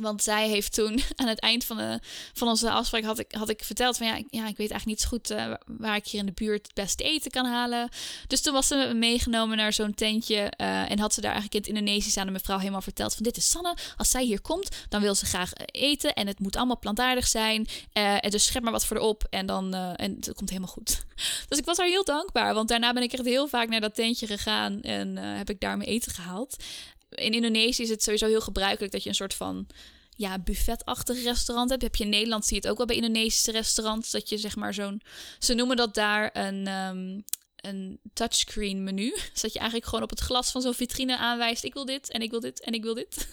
Want 0.01 0.23
zij 0.23 0.49
heeft 0.49 0.73
toen 0.73 1.01
aan 1.17 1.27
het 1.29 1.41
eind 1.41 1.65
van, 1.65 1.77
de, 1.77 2.01
van 2.33 2.49
onze 2.49 2.71
afspraak 2.71 3.05
had 3.05 3.19
ik, 3.19 3.33
had 3.33 3.49
ik 3.49 3.65
verteld 3.65 3.97
van 3.97 4.07
ja, 4.07 4.17
ik, 4.17 4.27
ja, 4.31 4.49
ik 4.49 4.57
weet 4.57 4.71
eigenlijk 4.71 4.87
niet 4.87 5.01
zo 5.01 5.09
goed 5.09 5.31
uh, 5.31 5.55
waar 5.67 5.97
ik 5.97 6.07
hier 6.07 6.21
in 6.21 6.27
de 6.27 6.33
buurt 6.33 6.67
het 6.67 6.75
beste 6.75 7.05
eten 7.05 7.31
kan 7.31 7.47
halen. 7.47 7.89
Dus 8.27 8.41
toen 8.41 8.53
was 8.53 8.67
ze 8.67 8.93
meegenomen 8.95 9.57
naar 9.57 9.73
zo'n 9.73 9.95
tentje 9.95 10.53
uh, 10.57 10.91
en 10.91 10.99
had 10.99 11.15
ze 11.15 11.21
daar 11.21 11.33
eigenlijk 11.33 11.67
in 11.67 11.73
het 11.73 11.81
Indonesisch 11.81 12.17
aan 12.17 12.27
de 12.27 12.33
mevrouw 12.33 12.59
helemaal 12.59 12.83
verteld 12.83 13.15
van 13.15 13.23
dit 13.23 13.37
is 13.37 13.51
Sanne, 13.51 13.77
als 13.97 14.11
zij 14.11 14.25
hier 14.25 14.41
komt, 14.41 14.69
dan 14.89 15.01
wil 15.01 15.15
ze 15.15 15.27
graag 15.27 15.51
eten 15.67 16.13
en 16.13 16.27
het 16.27 16.39
moet 16.39 16.57
allemaal 16.57 16.79
plantaardig 16.79 17.27
zijn. 17.29 17.67
En 17.93 18.31
dus 18.31 18.45
schep 18.45 18.63
maar 18.63 18.73
wat 18.73 18.87
voor 18.87 18.97
op 18.97 19.27
en 19.31 19.47
dan 19.47 19.75
en 19.75 20.17
het 20.21 20.33
komt 20.35 20.49
helemaal 20.49 20.73
goed. 20.73 21.05
Dus 21.49 21.59
ik 21.59 21.65
was 21.65 21.77
haar 21.77 21.87
heel 21.87 22.05
dankbaar, 22.05 22.55
want 22.55 22.69
daarna 22.69 22.93
ben 22.93 23.03
ik 23.03 23.13
echt 23.13 23.25
heel 23.25 23.49
vaak 23.49 23.69
naar 23.69 23.81
dat 23.81 23.95
tentje 23.95 24.27
gegaan 24.27 24.81
en 24.81 25.17
heb 25.17 25.51
ik 25.51 25.61
daar 25.61 25.77
mijn 25.77 25.89
eten 25.89 26.13
gehaald 26.13 26.57
in 27.15 27.33
Indonesië 27.33 27.83
is 27.83 27.89
het 27.89 28.03
sowieso 28.03 28.27
heel 28.27 28.41
gebruikelijk 28.41 28.93
dat 28.93 29.03
je 29.03 29.09
een 29.09 29.15
soort 29.15 29.35
van 29.35 29.67
ja, 30.17 30.39
buffetachtig 30.39 31.23
restaurant 31.23 31.71
hebt. 31.71 31.83
Heb 31.83 31.97
je 31.97 32.05
in 32.05 32.11
Nederland 32.11 32.45
zie 32.45 32.55
je 32.55 32.61
het 32.61 32.71
ook 32.71 32.77
wel 32.77 32.87
bij 32.87 32.97
Indonesische 32.97 33.51
restaurants. 33.51 34.11
Dat 34.11 34.29
je 34.29 34.39
zeg 34.39 34.57
maar 34.57 34.75
zo'n. 34.75 35.03
Ze 35.39 35.55
noemen 35.55 35.77
dat 35.77 35.95
daar 35.95 36.31
een. 36.33 36.67
Um, 36.67 37.25
een 37.63 38.01
touchscreen 38.13 38.85
menu. 38.85 39.11
Dus 39.33 39.41
dat 39.43 39.53
je 39.53 39.59
eigenlijk 39.59 39.89
gewoon 39.89 40.05
op 40.05 40.11
het 40.11 40.21
glas 40.21 40.51
van 40.51 40.63
zo'n 40.63 40.75
vitrine 40.75 41.19
aanwijst: 41.19 41.65
ik 41.65 41.75
wil 41.75 41.85
dit 41.85 42.11
en 42.11 42.23
ik 42.23 42.31
wil 42.31 42.41
dit 42.41 42.61
en 42.61 42.73
ik 42.73 42.83
wil 42.83 42.95
dit. 42.95 43.29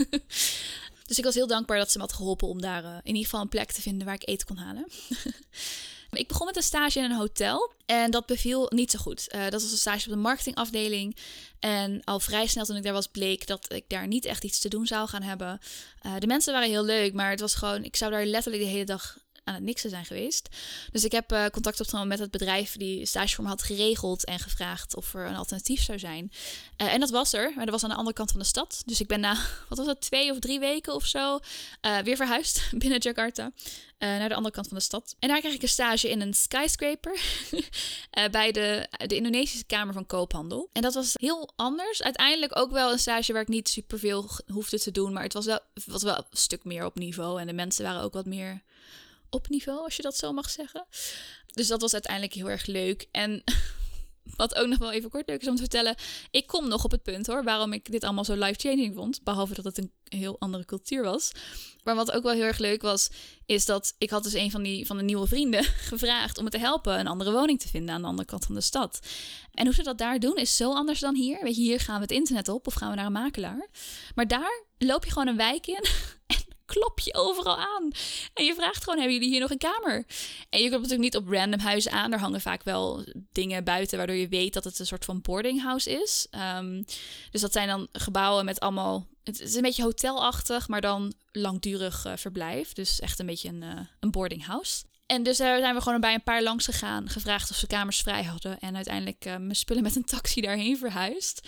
dus 1.08 1.18
ik 1.18 1.24
was 1.24 1.36
heel 1.36 1.48
dankbaar 1.48 1.78
dat 1.78 1.92
ze 1.92 1.98
me 1.98 2.04
had 2.04 2.14
geholpen 2.14 2.48
om 2.48 2.62
daar 2.62 2.84
uh, 2.84 2.90
in 2.90 3.02
ieder 3.06 3.24
geval 3.24 3.42
een 3.42 3.50
plek 3.50 3.72
te 3.72 3.82
vinden 3.82 4.06
waar 4.06 4.16
ik 4.16 4.28
eten 4.28 4.48
kon 4.48 4.58
halen. 4.58 4.88
Ik 6.12 6.28
begon 6.28 6.46
met 6.46 6.56
een 6.56 6.64
stage 6.64 7.00
in 7.00 7.06
een 7.06 7.18
hotel 7.18 7.74
en 7.86 8.12
dat 8.12 8.26
beviel 8.26 8.68
niet 8.70 8.92
zo 8.92 9.00
goed. 9.00 9.28
Uh, 9.36 9.44
dat 9.44 9.62
was 9.62 9.72
een 9.72 9.78
stage 9.78 10.06
op 10.06 10.14
de 10.14 10.20
marketingafdeling. 10.20 11.18
En 11.60 12.02
al 12.04 12.20
vrij 12.20 12.48
snel 12.48 12.66
toen 12.66 12.76
ik 12.76 12.84
daar 12.84 12.94
was, 12.94 13.08
bleek 13.08 13.48
dat 13.48 13.74
ik 13.74 13.84
daar 13.88 14.08
niet 14.08 14.26
echt 14.26 14.44
iets 14.44 14.60
te 14.60 14.70
doen 14.70 14.86
zou 14.86 15.08
gaan 15.08 15.22
hebben. 15.22 15.60
Uh, 16.06 16.14
de 16.20 16.28
mensen 16.28 16.54
waren 16.54 16.70
heel 16.70 16.84
leuk, 16.84 17.14
maar 17.14 17.30
het 17.30 17.40
was 17.40 17.56
gewoon, 17.56 17.84
ik 17.84 17.96
zou 17.96 18.12
daar 18.12 18.26
letterlijk 18.26 18.64
de 18.64 18.70
hele 18.70 18.86
dag 18.86 19.18
aan 19.50 19.56
het 19.56 19.64
niksen 19.64 19.90
zijn 19.90 20.06
geweest. 20.06 20.50
Dus 20.92 21.04
ik 21.04 21.12
heb 21.12 21.32
uh, 21.32 21.46
contact 21.46 21.80
opgenomen 21.80 22.08
met 22.08 22.20
het 22.20 22.32
bedrijf 22.32 22.78
die 22.78 23.06
stage 23.06 23.36
voor 23.36 23.44
me 23.44 23.50
had 23.50 23.64
geregeld 23.64 24.26
en 24.26 24.40
gevraagd 24.40 24.96
of 24.96 25.14
er 25.14 25.26
een 25.26 25.36
alternatief 25.36 25.82
zou 25.82 26.00
zijn. 26.00 26.32
Uh, 26.78 26.94
en 26.94 27.00
dat 27.00 27.10
was 27.10 27.34
er, 27.34 27.52
maar 27.56 27.66
dat 27.66 27.74
was 27.74 27.84
aan 27.84 27.90
de 27.90 27.96
andere 27.96 28.16
kant 28.16 28.32
van 28.32 28.40
de 28.40 28.46
stad. 28.46 28.82
Dus 28.86 29.00
ik 29.00 29.08
ben 29.08 29.20
na, 29.20 29.38
wat 29.70 29.78
was 29.78 29.88
het, 29.88 30.02
twee 30.02 30.32
of 30.32 30.40
drie 30.40 30.60
weken 30.60 30.94
of 30.94 31.06
zo, 31.06 31.40
uh, 31.82 31.98
weer 31.98 32.16
verhuisd 32.16 32.70
binnen 32.82 33.00
Jakarta. 33.00 33.52
Naar 34.00 34.30
de 34.30 34.36
andere 34.36 34.54
kant 34.54 34.68
van 34.68 34.78
de 34.78 34.84
stad. 34.84 35.16
En 35.20 35.28
daar 35.28 35.40
kreeg 35.40 35.54
ik 35.54 35.62
een 35.62 35.70
stage 35.70 36.10
in 36.10 36.22
een 36.22 36.34
skyscraper 36.34 37.20
bij 38.32 38.52
de, 38.52 38.88
de 39.08 39.16
Indonesische 39.16 39.66
Kamer 39.66 39.94
van 39.94 40.06
Koophandel. 40.06 40.70
En 40.74 40.82
dat 40.82 40.94
was 40.94 41.12
heel 41.14 41.54
anders. 41.56 42.04
Uiteindelijk 42.04 42.58
ook 42.58 42.72
wel 42.72 42.92
een 42.92 43.00
stage 43.00 43.34
waar 43.34 43.42
ik 43.42 43.48
niet 43.48 43.70
superveel 43.70 44.30
hoefde 44.48 44.80
te 44.80 44.92
doen, 44.92 45.14
maar 45.14 45.24
het 45.24 45.34
was 45.34 45.46
wel, 45.46 45.60
was 45.86 46.04
wel 46.04 46.18
een 46.18 46.24
stuk 46.32 46.64
meer 46.64 46.86
op 46.86 46.96
niveau. 46.96 47.40
En 47.42 47.48
de 47.48 47.54
mensen 47.54 47.84
waren 47.84 48.02
ook 48.02 48.14
wat 48.14 48.26
meer 48.26 48.64
op 49.30 49.50
niveau, 49.50 49.84
als 49.84 49.96
je 49.96 50.02
dat 50.02 50.18
zo 50.18 50.34
mag 50.34 50.50
zeggen. 50.50 50.86
Dus 51.54 51.68
dat 51.68 51.82
was 51.82 51.94
uiteindelijk 51.94 52.34
heel 52.34 52.50
erg 52.50 52.66
leuk. 52.66 53.08
En 53.12 53.44
wat 54.36 54.56
ook 54.56 54.68
nog 54.68 54.78
wel 54.78 54.92
even 54.92 55.10
kort 55.10 55.28
leuk 55.28 55.42
is 55.42 55.48
om 55.48 55.56
te 55.56 55.62
vertellen. 55.62 55.96
Ik 56.32 56.48
kom 56.48 56.68
nog 56.68 56.84
op 56.84 56.92
het 56.92 57.04
punt 57.04 57.28
hoor, 57.28 57.44
waarom 57.44 57.74
ik 57.74 57.92
dit 57.92 58.04
allemaal 58.04 58.26
zo 58.26 58.34
life-changing 58.34 58.96
vond. 58.96 59.24
Behalve 59.24 59.54
dat 59.54 59.64
het 59.64 59.78
een 59.78 59.92
heel 60.04 60.36
andere 60.40 60.66
cultuur 60.66 61.04
was. 61.04 61.32
Maar 61.84 61.96
wat 61.96 62.12
ook 62.12 62.24
wel 62.24 62.34
heel 62.34 62.44
erg 62.44 62.58
leuk 62.58 62.82
was, 62.82 63.10
is 63.46 63.66
dat 63.66 63.96
ik 63.98 64.10
had 64.10 64.24
dus 64.24 64.34
een 64.34 64.52
van, 64.52 64.64
die, 64.64 64.86
van 64.86 64.98
de 64.98 65.04
nieuwe 65.04 65.28
vrienden 65.28 65.64
gevraagd 65.92 66.38
om 66.38 66.44
me 66.44 66.50
te 66.50 66.58
helpen 66.58 67.00
een 67.00 67.08
andere 67.08 67.32
woning 67.32 67.60
te 67.60 67.68
vinden 67.68 67.96
aan 67.96 68.02
de 68.02 68.08
andere 68.08 68.28
kant 68.28 68.46
van 68.46 68.56
de 68.56 68.62
stad. 68.62 69.00
En 69.54 69.66
hoe 69.66 69.74
ze 69.74 69.84
dat 69.84 69.98
daar 69.98 70.20
doen 70.20 70.36
is 70.36 70.56
zo 70.56 70.74
anders 70.74 71.00
dan 71.00 71.16
hier. 71.16 71.44
Weet 71.44 71.56
je, 71.56 71.62
hier 71.62 71.80
gaan 71.80 71.96
we 71.96 72.02
het 72.02 72.12
internet 72.12 72.48
op 72.48 72.68
of 72.68 72.74
gaan 72.74 72.90
we 72.90 72.96
naar 72.96 73.06
een 73.06 73.12
makelaar. 73.12 73.68
Maar 74.16 74.28
daar 74.28 74.64
loop 74.78 75.06
je 75.06 75.12
gewoon 75.12 75.28
een 75.28 75.38
wijk 75.38 75.68
in 75.68 75.86
klop 76.70 77.00
je 77.00 77.14
overal 77.14 77.58
aan. 77.58 77.92
En 78.34 78.46
je 78.46 78.54
vraagt 78.54 78.84
gewoon, 78.84 79.00
hebben 79.00 79.16
jullie 79.16 79.30
hier 79.30 79.40
nog 79.40 79.52
een 79.52 79.58
kamer? 79.58 80.06
En 80.50 80.62
je 80.62 80.70
komt 80.70 80.82
natuurlijk 80.82 81.14
niet 81.14 81.16
op 81.16 81.28
random 81.28 81.60
huizen 81.60 81.92
aan. 81.92 82.14
Er 82.14 82.20
hangen 82.20 82.42
vaak 82.42 82.64
wel 82.64 83.06
dingen 83.32 83.64
buiten 83.64 83.98
waardoor 83.98 84.16
je 84.16 84.28
weet 84.28 84.54
dat 84.54 84.64
het 84.64 84.80
een 84.80 84.86
soort 84.86 85.06
van 85.06 85.22
boarding 85.22 85.62
house 85.62 86.02
is. 86.02 86.28
Um, 86.58 86.86
dus 87.32 87.42
dat 87.42 87.52
zijn 87.52 87.68
dan 87.68 87.88
gebouwen 87.92 88.46
met 88.46 88.60
allemaal... 88.60 89.08
Het 89.24 89.42
is 89.42 89.56
een 89.56 89.62
beetje 89.62 89.84
hotelachtig, 89.84 90.68
maar 90.68 90.82
dan 90.82 91.14
langdurig 91.32 92.06
uh, 92.06 92.14
verblijf. 92.16 92.74
Dus 92.74 93.00
echt 93.00 93.20
een 93.20 93.26
beetje 93.26 93.50
een, 93.50 93.62
uh, 93.62 93.80
een 94.00 94.12
boarding 94.12 94.46
house. 94.46 94.84
En 95.06 95.24
dus 95.24 95.38
zijn 95.38 95.76
we 95.76 95.82
gewoon 95.82 96.02
bij 96.02 96.14
een 96.14 96.24
paar 96.24 96.44
langs 96.44 96.66
gegaan, 96.66 97.10
gevraagd 97.10 97.50
of 97.50 97.56
ze 97.56 97.68
kamers 97.68 98.02
vrij 98.02 98.24
hadden. 98.24 98.60
En 98.60 98.76
uiteindelijk 98.76 99.26
uh, 99.26 99.32
mijn 99.32 99.56
spullen 99.56 99.84
met 99.84 99.96
een 99.96 100.06
taxi 100.06 100.42
daarheen 100.42 100.78
verhuisd. 100.78 101.48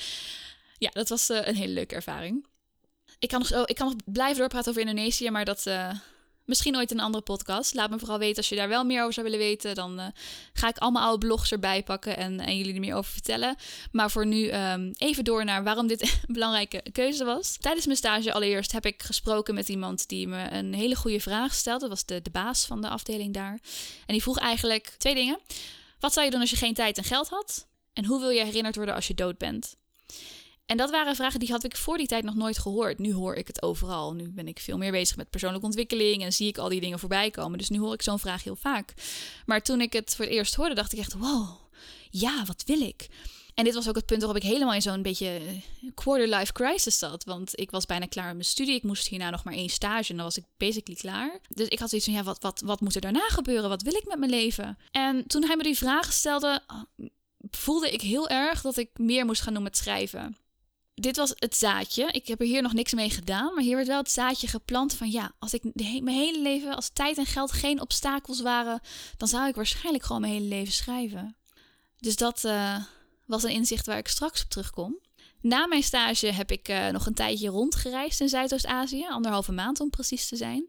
Ja, 0.78 0.90
dat 0.90 1.10
was 1.10 1.30
een 1.30 1.56
hele 1.56 1.74
leuke 1.74 1.96
ervaring 1.96 2.50
ik 3.22 3.30
kan, 3.30 3.40
nog, 3.40 3.66
ik 3.68 3.76
kan 3.76 3.88
nog 3.88 3.96
blijven 4.06 4.38
doorpraten 4.38 4.70
over 4.70 4.82
Indonesië, 4.82 5.30
maar 5.30 5.46
dat 5.46 5.66
uh, 5.68 5.92
misschien 6.46 6.76
ooit 6.76 6.92
een 6.92 7.00
andere 7.00 7.24
podcast. 7.24 7.74
Laat 7.74 7.90
me 7.90 8.00
vooral 8.00 8.20
weten 8.20 8.38
als 8.38 8.50
je 8.50 8.56
daar 8.56 8.68
wel 8.68 8.84
meer 8.84 9.02
over 9.02 9.14
zou 9.14 9.26
willen 9.26 9.42
weten. 9.42 9.76
Dan 9.76 10.00
uh, 10.00 10.06
ga 10.54 10.68
ik 10.68 10.78
allemaal 10.78 11.04
oude 11.04 11.26
blogs 11.26 11.52
erbij 11.52 11.84
pakken 11.84 12.18
en, 12.18 12.40
en 12.40 12.58
jullie 12.58 12.74
er 12.74 12.80
meer 12.80 12.96
over 12.96 13.12
vertellen. 13.12 13.56
Maar 13.92 14.12
voor 14.12 14.26
nu 14.26 14.52
um, 14.52 14.92
even 14.98 15.24
door 15.24 15.46
naar 15.46 15.64
waarom 15.64 15.88
dit 15.88 16.02
een 16.28 16.34
belangrijke 16.34 16.84
keuze 16.92 17.24
was. 17.24 17.58
Tijdens 17.58 17.86
mijn 17.86 17.98
stage 17.98 18.34
allereerst 18.34 18.72
heb 18.72 18.86
ik 18.86 19.04
gesproken 19.04 19.54
met 19.54 19.70
iemand 19.70 20.08
die 20.08 20.28
me 20.28 20.52
een 20.52 20.74
hele 20.74 20.96
goede 20.96 21.20
vraag 21.20 21.54
stelde. 21.54 21.80
Dat 21.80 21.90
was 21.90 22.06
de, 22.06 22.22
de 22.22 22.32
baas 22.32 22.66
van 22.66 22.82
de 22.82 22.90
afdeling 22.90 23.34
daar. 23.34 23.60
En 24.06 24.14
die 24.14 24.22
vroeg 24.22 24.38
eigenlijk 24.38 24.96
twee 24.98 25.16
dingen. 25.16 25.40
Wat 26.00 26.14
zou 26.14 26.26
je 26.26 26.32
doen 26.32 26.42
als 26.42 26.50
je 26.50 26.56
geen 26.56 26.74
tijd 26.74 26.98
en 26.98 27.04
geld 27.04 27.30
had? 27.30 27.68
En 27.94 28.06
hoe 28.06 28.20
wil 28.20 28.30
je 28.30 28.46
herinnerd 28.46 28.76
worden 28.76 28.96
als 28.96 29.08
je 29.08 29.14
dood 29.14 29.38
bent? 29.38 29.76
En 30.66 30.78
dat 30.78 30.90
waren 30.92 31.16
vragen 31.16 31.40
die 31.40 31.52
had 31.52 31.64
ik 31.64 31.78
voor 31.78 31.98
die 31.98 32.08
tijd 32.08 32.24
nog 32.24 32.36
nooit 32.36 32.60
gehoord. 32.60 33.00
Nu 33.00 33.14
hoor 33.14 33.36
ik 33.36 33.48
het 33.48 33.62
overal. 33.62 34.14
Nu 34.14 34.30
ben 34.30 34.48
ik 34.48 34.60
veel 34.60 34.78
meer 34.78 34.92
bezig 34.92 35.18
met 35.18 35.30
persoonlijke 35.30 35.66
ontwikkeling 35.66 36.24
en 36.24 36.34
zie 36.34 36.48
ik 36.48 36.58
al 36.58 36.70
die 36.70 36.82
dingen 36.82 37.00
voorbij 37.00 37.32
komen. 37.32 37.58
Dus 37.58 37.70
nu 37.70 37.80
hoor 37.80 37.94
ik 37.94 38.02
zo'n 38.02 38.20
vraag 38.20 38.44
heel 38.44 38.56
vaak. 38.56 38.94
Maar 39.46 39.62
toen 39.62 39.82
ik 39.82 39.94
het 39.94 40.16
voor 40.16 40.26
het 40.26 40.34
eerst 40.34 40.56
hoorde, 40.56 40.76
dacht 40.76 40.94
ik 40.94 41.00
echt: 41.00 41.14
wow, 41.14 41.50
ja, 42.10 42.46
wat 42.46 42.64
wil 42.66 42.82
ik? 42.82 43.08
En 43.54 43.64
dit 43.64 43.74
was 43.74 43.90
ook 43.90 43.96
het 43.96 44.06
punt 44.06 44.22
waarop 44.22 44.44
ik 44.44 44.50
helemaal 44.50 44.74
in 44.74 44.82
zo'n 44.82 45.02
beetje 45.02 45.28
eh, 45.28 45.92
quarter-life 45.94 46.52
crisis 46.52 46.98
zat. 46.98 47.24
Want 47.24 47.60
ik 47.60 47.72
was 47.72 47.86
bijna 47.86 48.06
klaar 48.06 48.26
met 48.26 48.34
mijn 48.34 48.46
studie. 48.46 48.76
Ik 48.76 48.84
moest 48.84 49.08
hierna 49.08 49.30
nog 49.30 49.44
maar 49.44 49.54
één 49.54 49.70
stage 49.70 50.10
en 50.10 50.16
dan 50.16 50.26
was 50.26 50.38
ik 50.38 50.46
basically 50.58 51.00
klaar. 51.00 51.40
Dus 51.50 51.68
ik 51.68 51.80
had 51.80 51.90
zoiets 51.90 52.08
van, 52.08 52.18
ja, 52.18 52.24
wat, 52.24 52.42
wat, 52.42 52.62
wat 52.66 52.82
moet 52.82 52.96
er 52.96 53.02
daarna 53.02 53.28
gebeuren? 53.28 53.70
Wat 53.70 53.82
wil 53.82 53.96
ik 53.96 54.06
met 54.08 54.20
mijn 54.20 54.32
leven? 54.32 54.78
En 54.92 55.28
toen 55.28 55.44
hij 55.44 55.56
me 55.56 55.64
die 55.64 55.78
vragen 55.78 56.14
stelde, 56.14 56.64
voelde 57.52 57.92
ik 57.92 58.02
heel 58.02 58.30
erg 58.30 58.62
dat 58.62 58.78
ik 58.78 58.90
meer 58.94 59.26
moest 59.26 59.42
gaan 59.42 59.54
doen 59.54 59.64
met 59.64 59.78
schrijven 59.78 60.38
dit 61.02 61.18
was 61.18 61.34
het 61.36 61.56
zaadje. 61.56 62.08
Ik 62.12 62.28
heb 62.28 62.40
er 62.40 62.46
hier 62.46 62.62
nog 62.62 62.74
niks 62.74 62.94
mee 62.94 63.10
gedaan, 63.10 63.54
maar 63.54 63.64
hier 63.64 63.76
werd 63.76 63.88
wel 63.88 63.98
het 63.98 64.12
zaadje 64.12 64.48
geplant 64.48 64.94
van 64.94 65.12
ja, 65.12 65.32
als 65.40 65.54
ik 65.54 65.64
mijn 65.74 66.08
hele 66.08 66.42
leven, 66.42 66.76
als 66.76 66.90
tijd 66.90 67.18
en 67.18 67.26
geld 67.26 67.52
geen 67.52 67.82
obstakels 67.82 68.42
waren, 68.42 68.82
dan 69.18 69.28
zou 69.28 69.48
ik 69.48 69.56
waarschijnlijk 69.56 70.04
gewoon 70.04 70.22
mijn 70.22 70.34
hele 70.34 70.48
leven 70.48 70.74
schrijven. 70.74 71.36
Dus 72.00 72.16
dat 72.16 72.44
uh, 72.46 72.78
was 73.26 73.44
een 73.44 73.50
inzicht 73.50 73.86
waar 73.86 73.98
ik 73.98 74.08
straks 74.08 74.44
op 74.44 74.50
terugkom. 74.50 74.98
Na 75.42 75.68
mijn 75.68 75.84
stage 75.84 76.28
heb 76.28 76.52
ik 76.52 76.70
uh, 76.70 76.88
nog 76.88 77.06
een 77.06 77.14
tijdje 77.14 77.50
rondgereisd 77.50 78.20
in 78.20 78.30
Zuidoost-Azië, 78.30 79.08
anderhalve 79.10 79.52
maand 79.52 79.80
om 79.80 79.90
precies 79.90 80.28
te 80.28 80.36
zijn. 80.36 80.64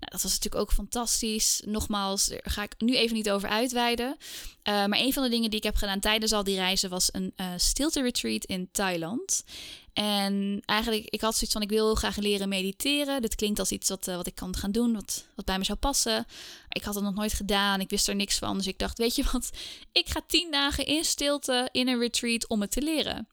Nou, 0.00 0.10
dat 0.10 0.22
was 0.22 0.32
natuurlijk 0.32 0.62
ook 0.62 0.72
fantastisch. 0.72 1.62
Nogmaals, 1.66 2.26
daar 2.26 2.40
ga 2.42 2.62
ik 2.62 2.74
nu 2.78 2.96
even 2.96 3.16
niet 3.16 3.30
over 3.30 3.48
uitweiden. 3.48 4.16
Uh, 4.18 4.86
maar 4.86 4.98
een 4.98 5.12
van 5.12 5.22
de 5.22 5.28
dingen 5.28 5.50
die 5.50 5.58
ik 5.58 5.64
heb 5.64 5.76
gedaan 5.76 6.00
tijdens 6.00 6.32
al 6.32 6.44
die 6.44 6.54
reizen 6.54 6.90
was 6.90 7.08
een 7.12 7.32
uh, 7.36 7.46
stilte 7.56 8.02
retreat 8.02 8.44
in 8.44 8.68
Thailand. 8.72 9.44
En 9.92 10.62
eigenlijk, 10.64 11.04
ik 11.08 11.20
had 11.20 11.32
zoiets 11.32 11.52
van, 11.52 11.62
ik 11.62 11.68
wil 11.68 11.94
graag 11.94 12.16
leren 12.16 12.48
mediteren. 12.48 13.22
Dit 13.22 13.34
klinkt 13.34 13.58
als 13.58 13.70
iets 13.70 13.88
wat, 13.88 14.06
wat 14.06 14.26
ik 14.26 14.34
kan 14.34 14.56
gaan 14.56 14.72
doen, 14.72 14.94
wat, 14.94 15.26
wat 15.34 15.44
bij 15.44 15.58
me 15.58 15.64
zou 15.64 15.78
passen. 15.78 16.26
Ik 16.68 16.82
had 16.82 16.94
het 16.94 17.04
nog 17.04 17.14
nooit 17.14 17.32
gedaan, 17.32 17.80
ik 17.80 17.90
wist 17.90 18.08
er 18.08 18.14
niks 18.14 18.38
van. 18.38 18.56
Dus 18.56 18.66
ik 18.66 18.78
dacht, 18.78 18.98
weet 18.98 19.16
je 19.16 19.24
wat, 19.32 19.50
ik 19.92 20.08
ga 20.08 20.20
tien 20.26 20.50
dagen 20.50 20.86
in 20.86 21.04
stilte 21.04 21.68
in 21.72 21.88
een 21.88 21.98
retreat 21.98 22.48
om 22.48 22.60
het 22.60 22.70
te 22.70 22.82
leren. 22.82 23.28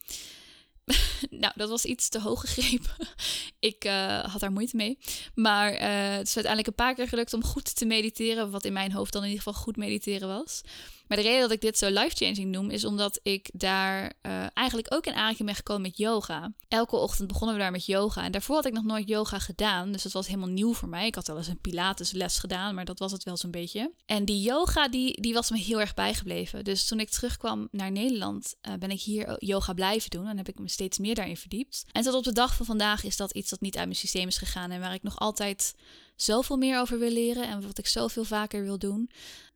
nou, 1.29 1.53
dat 1.55 1.69
was 1.69 1.85
iets 1.85 2.09
te 2.09 2.19
hoog 2.19 2.41
gegrepen. 2.41 2.95
ik 3.59 3.85
uh, 3.85 4.23
had 4.23 4.39
daar 4.39 4.51
moeite 4.51 4.75
mee. 4.75 4.97
Maar 5.35 5.73
uh, 5.73 5.79
het 6.17 6.27
is 6.27 6.35
uiteindelijk 6.35 6.67
een 6.67 6.85
paar 6.85 6.95
keer 6.95 7.07
gelukt 7.07 7.33
om 7.33 7.43
goed 7.43 7.75
te 7.75 7.85
mediteren. 7.85 8.51
Wat 8.51 8.65
in 8.65 8.73
mijn 8.73 8.91
hoofd 8.91 9.13
dan 9.13 9.23
in 9.23 9.29
ieder 9.29 9.43
geval 9.43 9.61
goed 9.61 9.77
mediteren 9.77 10.27
was. 10.27 10.61
Maar 11.07 11.17
de 11.17 11.23
reden 11.23 11.41
dat 11.41 11.51
ik 11.51 11.61
dit 11.61 11.77
zo 11.77 11.87
life-changing 11.87 12.51
noem, 12.51 12.69
is 12.69 12.85
omdat 12.85 13.19
ik 13.23 13.49
daar 13.53 14.13
uh, 14.21 14.45
eigenlijk 14.53 14.93
ook 14.93 15.05
in 15.05 15.13
aanraking 15.13 15.45
ben 15.45 15.55
gekomen 15.55 15.81
met 15.81 15.97
yoga. 15.97 16.53
Elke 16.67 16.95
ochtend 16.95 17.27
begonnen 17.27 17.55
we 17.55 17.61
daar 17.61 17.71
met 17.71 17.85
yoga. 17.85 18.23
En 18.23 18.31
daarvoor 18.31 18.55
had 18.55 18.65
ik 18.65 18.73
nog 18.73 18.83
nooit 18.83 19.07
yoga 19.07 19.39
gedaan. 19.39 19.91
Dus 19.91 20.03
dat 20.03 20.11
was 20.11 20.27
helemaal 20.27 20.49
nieuw 20.49 20.73
voor 20.73 20.89
mij. 20.89 21.05
Ik 21.05 21.15
had 21.15 21.27
wel 21.27 21.37
eens 21.37 21.47
een 21.47 21.61
Pilatesles 21.61 22.37
gedaan, 22.37 22.75
maar 22.75 22.85
dat 22.85 22.99
was 22.99 23.11
het 23.11 23.23
wel 23.23 23.37
zo'n 23.37 23.51
beetje. 23.51 23.91
En 24.05 24.25
die 24.25 24.41
yoga, 24.41 24.87
die, 24.87 25.21
die 25.21 25.33
was 25.33 25.51
me 25.51 25.57
heel 25.57 25.79
erg 25.79 25.93
bijgebleven. 25.93 26.63
Dus 26.63 26.87
toen 26.87 26.99
ik 26.99 27.09
terugkwam 27.09 27.67
naar 27.71 27.91
Nederland, 27.91 28.55
uh, 28.61 28.73
ben 28.73 28.91
ik 28.91 29.01
hier 29.01 29.43
yoga 29.45 29.73
blijven 29.73 30.09
doen. 30.09 30.27
En 30.27 30.37
heb 30.37 30.47
ik 30.47 30.59
me 30.59 30.69
steeds 30.69 30.97
meer 30.97 31.15
daarin 31.15 31.37
verdiept. 31.37 31.85
En 31.91 32.03
tot 32.03 32.13
op 32.13 32.23
de 32.23 32.33
dag 32.33 32.55
van 32.55 32.65
vandaag 32.65 33.03
is 33.03 33.17
dat 33.17 33.31
iets 33.31 33.49
dat 33.49 33.61
niet 33.61 33.77
uit 33.77 33.85
mijn 33.85 33.97
systeem 33.97 34.27
is 34.27 34.37
gegaan. 34.37 34.71
En 34.71 34.79
waar 34.79 34.93
ik 34.93 35.03
nog 35.03 35.19
altijd 35.19 35.75
zoveel 36.15 36.57
meer 36.57 36.79
over 36.79 36.99
wil 36.99 37.11
leren. 37.11 37.47
En 37.47 37.67
wat 37.67 37.77
ik 37.77 37.87
zoveel 37.87 38.23
vaker 38.23 38.63
wil 38.63 38.77
doen. 38.77 39.09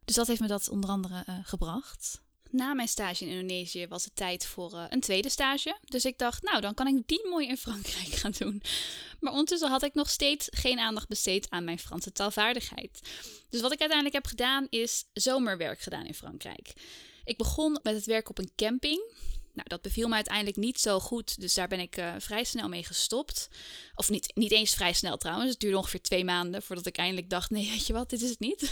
Dus 0.10 0.18
dat 0.18 0.28
heeft 0.28 0.42
me 0.42 0.48
dat 0.48 0.70
onder 0.70 0.90
andere 0.90 1.24
uh, 1.30 1.36
gebracht. 1.44 2.22
Na 2.50 2.74
mijn 2.74 2.88
stage 2.88 3.26
in 3.26 3.32
Indonesië 3.32 3.88
was 3.88 4.04
het 4.04 4.16
tijd 4.16 4.46
voor 4.46 4.74
uh, 4.74 4.84
een 4.90 5.00
tweede 5.00 5.30
stage. 5.30 5.78
Dus 5.86 6.06
ik 6.06 6.18
dacht, 6.18 6.44
nou, 6.44 6.62
dan 6.62 6.74
kan 6.74 6.88
ik 6.88 7.08
die 7.08 7.28
mooi 7.30 7.48
in 7.48 7.58
Frankrijk 7.58 8.08
gaan 8.08 8.34
doen. 8.38 8.62
Maar 9.20 9.32
ondertussen 9.32 9.70
had 9.70 9.84
ik 9.84 9.94
nog 9.94 10.10
steeds 10.10 10.48
geen 10.52 10.80
aandacht 10.80 11.08
besteed 11.08 11.50
aan 11.50 11.64
mijn 11.64 11.80
Franse 11.80 12.12
taalvaardigheid. 12.12 13.00
Dus 13.50 13.62
wat 13.62 13.72
ik 13.72 13.80
uiteindelijk 13.80 14.16
heb 14.16 14.26
gedaan, 14.26 14.68
is 14.70 15.06
zomerwerk 15.14 15.80
gedaan 15.80 16.06
in 16.06 16.14
Frankrijk. 16.14 16.74
Ik 17.24 17.38
begon 17.38 17.80
met 17.84 17.96
het 17.96 18.06
werk 18.06 18.30
op 18.30 18.38
een 18.38 18.52
camping. 18.56 19.14
Nou, 19.54 19.68
dat 19.70 19.82
beviel 19.82 20.08
me 20.08 20.16
uiteindelijk 20.16 20.58
niet 20.58 20.80
zo 20.80 21.00
goed, 21.00 21.42
dus 21.42 21.54
daar 21.54 21.68
ben 21.68 21.80
ik 21.80 21.98
uh, 21.98 22.14
vrij 22.18 22.44
snel 22.44 22.68
mee 22.68 22.84
gestopt. 22.84 23.50
Of 23.96 24.10
niet, 24.10 24.32
niet 24.36 24.52
eens 24.52 24.74
vrij 24.74 24.94
snel 24.94 25.18
trouwens, 25.18 25.50
het 25.50 25.60
duurde 25.60 25.78
ongeveer 25.78 26.02
twee 26.02 26.24
maanden 26.24 26.62
voordat 26.62 26.86
ik 26.86 26.98
eindelijk 26.98 27.30
dacht, 27.30 27.50
nee, 27.50 27.70
weet 27.72 27.88
je 27.88 27.94
wat, 27.94 28.10
dit 28.10 28.22
is 28.22 28.30
het 28.30 28.40
niet. 28.40 28.72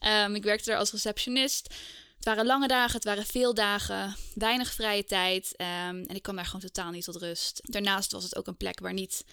um, 0.00 0.34
ik 0.40 0.44
werkte 0.44 0.70
daar 0.70 0.78
als 0.78 0.92
receptionist. 0.92 1.74
Het 2.16 2.24
waren 2.24 2.46
lange 2.46 2.68
dagen, 2.68 2.94
het 2.94 3.04
waren 3.04 3.26
veel 3.26 3.54
dagen, 3.54 4.16
weinig 4.34 4.72
vrije 4.72 5.04
tijd 5.04 5.54
um, 5.56 5.66
en 6.06 6.14
ik 6.14 6.22
kwam 6.22 6.36
daar 6.36 6.44
gewoon 6.44 6.60
totaal 6.60 6.90
niet 6.90 7.04
tot 7.04 7.16
rust. 7.16 7.60
Daarnaast 7.62 8.12
was 8.12 8.24
het 8.24 8.36
ook 8.36 8.46
een 8.46 8.56
plek 8.56 8.80
waar 8.80 8.92
niet 8.92 9.24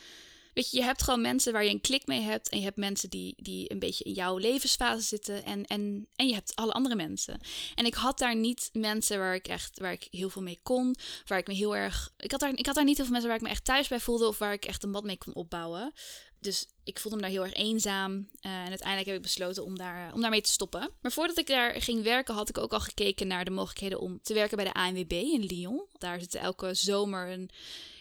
Weet 0.53 0.71
je, 0.71 0.77
je 0.77 0.83
hebt 0.83 1.03
gewoon 1.03 1.21
mensen 1.21 1.53
waar 1.53 1.63
je 1.63 1.69
een 1.69 1.81
klik 1.81 2.07
mee 2.07 2.21
hebt. 2.21 2.49
En 2.49 2.57
je 2.57 2.63
hebt 2.63 2.77
mensen 2.77 3.09
die, 3.09 3.33
die 3.37 3.71
een 3.71 3.79
beetje 3.79 4.03
in 4.03 4.13
jouw 4.13 4.37
levensfase 4.37 5.01
zitten. 5.01 5.45
En, 5.45 5.65
en, 5.65 6.07
en 6.15 6.27
je 6.27 6.33
hebt 6.33 6.55
alle 6.55 6.71
andere 6.71 6.95
mensen. 6.95 7.39
En 7.75 7.85
ik 7.85 7.93
had 7.93 8.17
daar 8.17 8.35
niet 8.35 8.69
mensen 8.73 9.19
waar 9.19 9.35
ik 9.35 9.47
echt 9.47 9.79
waar 9.79 9.91
ik 9.91 10.07
heel 10.11 10.29
veel 10.29 10.41
mee 10.41 10.59
kon. 10.63 10.95
Waar 11.25 11.37
ik 11.37 11.47
me 11.47 11.53
heel 11.53 11.75
erg. 11.75 12.13
Ik 12.17 12.31
had 12.31 12.39
daar, 12.39 12.53
ik 12.55 12.65
had 12.65 12.75
daar 12.75 12.83
niet 12.83 12.97
heel 12.97 13.05
veel 13.05 13.13
mensen 13.13 13.31
waar 13.31 13.39
ik 13.39 13.45
me 13.45 13.51
echt 13.53 13.65
thuis 13.65 13.87
bij 13.87 13.99
voelde. 13.99 14.27
Of 14.27 14.37
waar 14.37 14.53
ik 14.53 14.65
echt 14.65 14.83
een 14.83 14.91
bad 14.91 15.03
mee 15.03 15.17
kon 15.17 15.33
opbouwen. 15.33 15.93
Dus 16.39 16.67
ik 16.83 16.99
voelde 16.99 17.17
me 17.17 17.23
daar 17.23 17.31
heel 17.31 17.43
erg 17.43 17.53
eenzaam. 17.53 18.11
Uh, 18.11 18.51
en 18.51 18.67
uiteindelijk 18.67 19.07
heb 19.07 19.15
ik 19.15 19.21
besloten 19.21 19.65
om, 19.65 19.77
daar, 19.77 20.13
om 20.13 20.21
daarmee 20.21 20.41
te 20.41 20.49
stoppen. 20.49 20.91
Maar 21.01 21.11
voordat 21.11 21.37
ik 21.37 21.47
daar 21.47 21.81
ging 21.81 22.03
werken, 22.03 22.33
had 22.33 22.49
ik 22.49 22.57
ook 22.57 22.73
al 22.73 22.79
gekeken 22.79 23.27
naar 23.27 23.45
de 23.45 23.51
mogelijkheden 23.51 23.99
om 23.99 24.19
te 24.21 24.33
werken 24.33 24.57
bij 24.57 24.65
de 24.65 24.73
ANWB 24.73 25.11
in 25.11 25.45
Lyon. 25.45 25.85
Daar 25.97 26.19
zitten 26.19 26.39
elke 26.39 26.73
zomer 26.73 27.29
een 27.29 27.49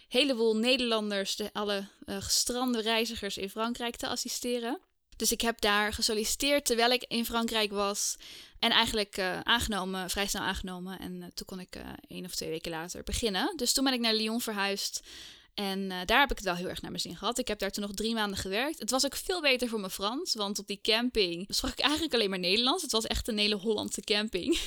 heleboel 0.09 0.55
Nederlanders, 0.55 1.35
de, 1.35 1.49
alle 1.53 1.87
uh, 2.05 2.15
gestrande 2.19 2.81
reizigers 2.81 3.37
in 3.37 3.49
Frankrijk 3.49 3.95
te 3.95 4.07
assisteren. 4.07 4.79
Dus 5.15 5.31
ik 5.31 5.41
heb 5.41 5.61
daar 5.61 5.93
gesolliciteerd 5.93 6.65
terwijl 6.65 6.91
ik 6.91 7.05
in 7.07 7.25
Frankrijk 7.25 7.71
was. 7.71 8.15
En 8.59 8.71
eigenlijk 8.71 9.17
uh, 9.17 9.39
aangenomen, 9.39 10.09
vrij 10.09 10.27
snel 10.27 10.41
aangenomen. 10.41 10.99
En 10.99 11.15
uh, 11.15 11.25
toen 11.33 11.45
kon 11.45 11.59
ik 11.59 11.81
één 12.07 12.25
of 12.25 12.35
twee 12.35 12.49
weken 12.49 12.71
later 12.71 13.03
beginnen. 13.03 13.53
Dus 13.55 13.73
toen 13.73 13.83
ben 13.83 13.93
ik 13.93 13.99
naar 13.99 14.13
Lyon 14.13 14.41
verhuisd. 14.41 15.03
En 15.59 15.87
daar 16.05 16.19
heb 16.19 16.31
ik 16.31 16.37
het 16.37 16.45
wel 16.45 16.55
heel 16.55 16.67
erg 16.67 16.81
naar 16.81 16.91
mijn 16.91 17.03
zin 17.03 17.15
gehad. 17.15 17.37
Ik 17.37 17.47
heb 17.47 17.59
daar 17.59 17.71
toen 17.71 17.83
nog 17.83 17.93
drie 17.93 18.13
maanden 18.13 18.37
gewerkt. 18.37 18.79
Het 18.79 18.91
was 18.91 19.05
ook 19.05 19.15
veel 19.15 19.41
beter 19.41 19.67
voor 19.67 19.79
mijn 19.79 19.91
Frans. 19.91 20.33
Want 20.33 20.59
op 20.59 20.67
die 20.67 20.79
camping 20.81 21.45
sprak 21.49 21.71
ik 21.71 21.79
eigenlijk 21.79 22.13
alleen 22.13 22.29
maar 22.29 22.39
Nederlands. 22.39 22.81
Het 22.81 22.91
was 22.91 23.05
echt 23.05 23.27
een 23.27 23.37
hele 23.37 23.55
Hollandse 23.55 24.01
camping. 24.01 24.59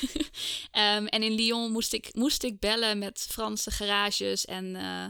um, 0.73 1.07
en 1.17 1.23
in 1.23 1.33
Lyon 1.33 1.73
moest 1.73 1.93
ik, 1.93 2.15
moest 2.15 2.43
ik 2.43 2.61
bellen 2.61 2.99
met 2.99 3.27
Franse 3.31 3.71
garages 3.71 4.45
en 4.45 4.65
uh, 4.65 5.05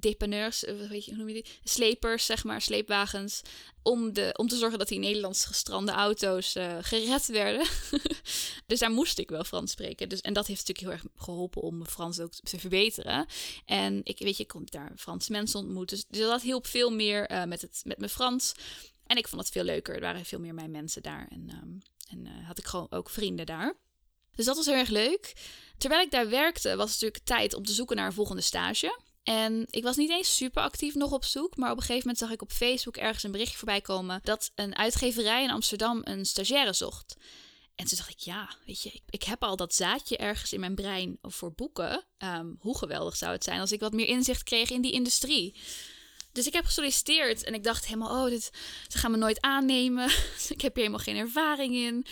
depanneurs, 0.00 0.64
eh, 0.64 0.74
weet 0.88 1.04
je, 1.04 1.10
hoe 1.10 1.18
noem 1.18 1.28
je 1.28 1.42
die? 1.42 1.52
Slepers, 1.64 2.26
zeg 2.26 2.44
maar, 2.44 2.60
sleepwagens. 2.60 3.42
Om, 3.82 4.12
de, 4.12 4.34
om 4.36 4.48
te 4.48 4.56
zorgen 4.56 4.78
dat 4.78 4.88
die 4.88 4.98
Nederlands 4.98 5.44
gestrande 5.44 5.92
auto's 5.92 6.56
uh, 6.56 6.76
gered 6.80 7.26
werden. 7.26 7.66
dus 8.66 8.78
daar 8.78 8.90
moest 8.90 9.18
ik 9.18 9.30
wel 9.30 9.44
Frans 9.44 9.70
spreken. 9.70 10.08
Dus, 10.08 10.20
en 10.20 10.32
dat 10.32 10.46
heeft 10.46 10.68
natuurlijk 10.68 11.00
heel 11.00 11.04
erg 11.04 11.22
geholpen 11.24 11.62
om 11.62 11.76
mijn 11.76 11.90
Frans 11.90 12.20
ook 12.20 12.32
te 12.32 12.58
verbeteren. 12.58 13.26
En 13.64 14.00
ik 14.04 14.18
weet 14.18 14.36
je, 14.36 14.42
ik 14.42 14.48
kon 14.48 14.62
daar 14.64 14.92
Franse 14.96 15.32
mensen 15.32 15.60
ontmoeten. 15.60 15.96
Dus, 15.96 16.06
dus 16.08 16.28
dat 16.28 16.42
hielp 16.42 16.66
veel 16.66 16.90
meer 16.90 17.30
uh, 17.30 17.44
met, 17.44 17.60
het, 17.60 17.80
met 17.84 17.98
mijn 17.98 18.10
Frans. 18.10 18.52
En 19.06 19.16
ik 19.16 19.28
vond 19.28 19.42
het 19.42 19.50
veel 19.50 19.64
leuker. 19.64 19.94
Er 19.94 20.00
waren 20.00 20.24
veel 20.24 20.40
meer 20.40 20.54
mijn 20.54 20.70
mensen 20.70 21.02
daar. 21.02 21.28
En, 21.30 21.50
um, 21.62 21.78
en 22.08 22.26
had 22.26 22.58
ik 22.58 22.66
gewoon 22.66 22.90
ook 22.90 23.10
vrienden 23.10 23.46
daar. 23.46 23.74
Dus 24.34 24.44
dat 24.44 24.56
was 24.56 24.66
heel 24.66 24.74
erg 24.74 24.88
leuk. 24.88 25.32
Terwijl 25.78 26.02
ik 26.02 26.10
daar 26.10 26.28
werkte, 26.28 26.76
was 26.76 26.92
het 26.92 27.00
natuurlijk 27.00 27.24
tijd 27.24 27.54
om 27.54 27.64
te 27.64 27.72
zoeken 27.72 27.96
naar 27.96 28.06
een 28.06 28.12
volgende 28.12 28.42
stage. 28.42 28.98
En 29.30 29.66
ik 29.70 29.82
was 29.82 29.96
niet 29.96 30.10
eens 30.10 30.36
super 30.36 30.62
actief 30.62 30.94
nog 30.94 31.12
op 31.12 31.24
zoek, 31.24 31.56
maar 31.56 31.70
op 31.70 31.76
een 31.76 31.82
gegeven 31.82 32.02
moment 32.02 32.18
zag 32.18 32.30
ik 32.30 32.42
op 32.42 32.52
Facebook 32.52 32.96
ergens 32.96 33.22
een 33.22 33.30
berichtje 33.30 33.56
voorbij 33.56 33.80
komen 33.80 34.20
dat 34.22 34.50
een 34.54 34.76
uitgeverij 34.76 35.42
in 35.42 35.50
Amsterdam 35.50 36.00
een 36.04 36.24
stagiaire 36.24 36.72
zocht. 36.72 37.16
En 37.74 37.86
toen 37.86 37.98
dacht 37.98 38.10
ik, 38.10 38.18
ja, 38.18 38.54
weet 38.66 38.82
je, 38.82 39.00
ik, 39.10 39.22
heb 39.22 39.42
al 39.42 39.56
dat 39.56 39.74
zaadje 39.74 40.16
ergens 40.16 40.52
in 40.52 40.60
mijn 40.60 40.74
brein 40.74 41.18
voor 41.22 41.52
boeken. 41.52 42.04
Um, 42.18 42.56
hoe 42.60 42.78
geweldig 42.78 43.16
zou 43.16 43.32
het 43.32 43.44
zijn 43.44 43.60
als 43.60 43.72
ik 43.72 43.80
wat 43.80 43.92
meer 43.92 44.06
inzicht 44.06 44.42
kreeg 44.42 44.70
in 44.70 44.80
die 44.80 44.92
industrie. 44.92 45.54
Dus 46.32 46.46
ik 46.46 46.52
heb 46.52 46.64
gesolliciteerd 46.64 47.44
en 47.44 47.54
ik 47.54 47.64
dacht 47.64 47.86
helemaal, 47.86 48.24
oh, 48.24 48.30
dit, 48.30 48.50
ze 48.88 48.98
gaan 48.98 49.10
me 49.10 49.16
nooit 49.16 49.40
aannemen. 49.40 50.10
ik 50.56 50.60
heb 50.60 50.74
hier 50.74 50.84
helemaal 50.84 51.04
geen 51.04 51.16
ervaring 51.16 51.74
in. 51.74 52.06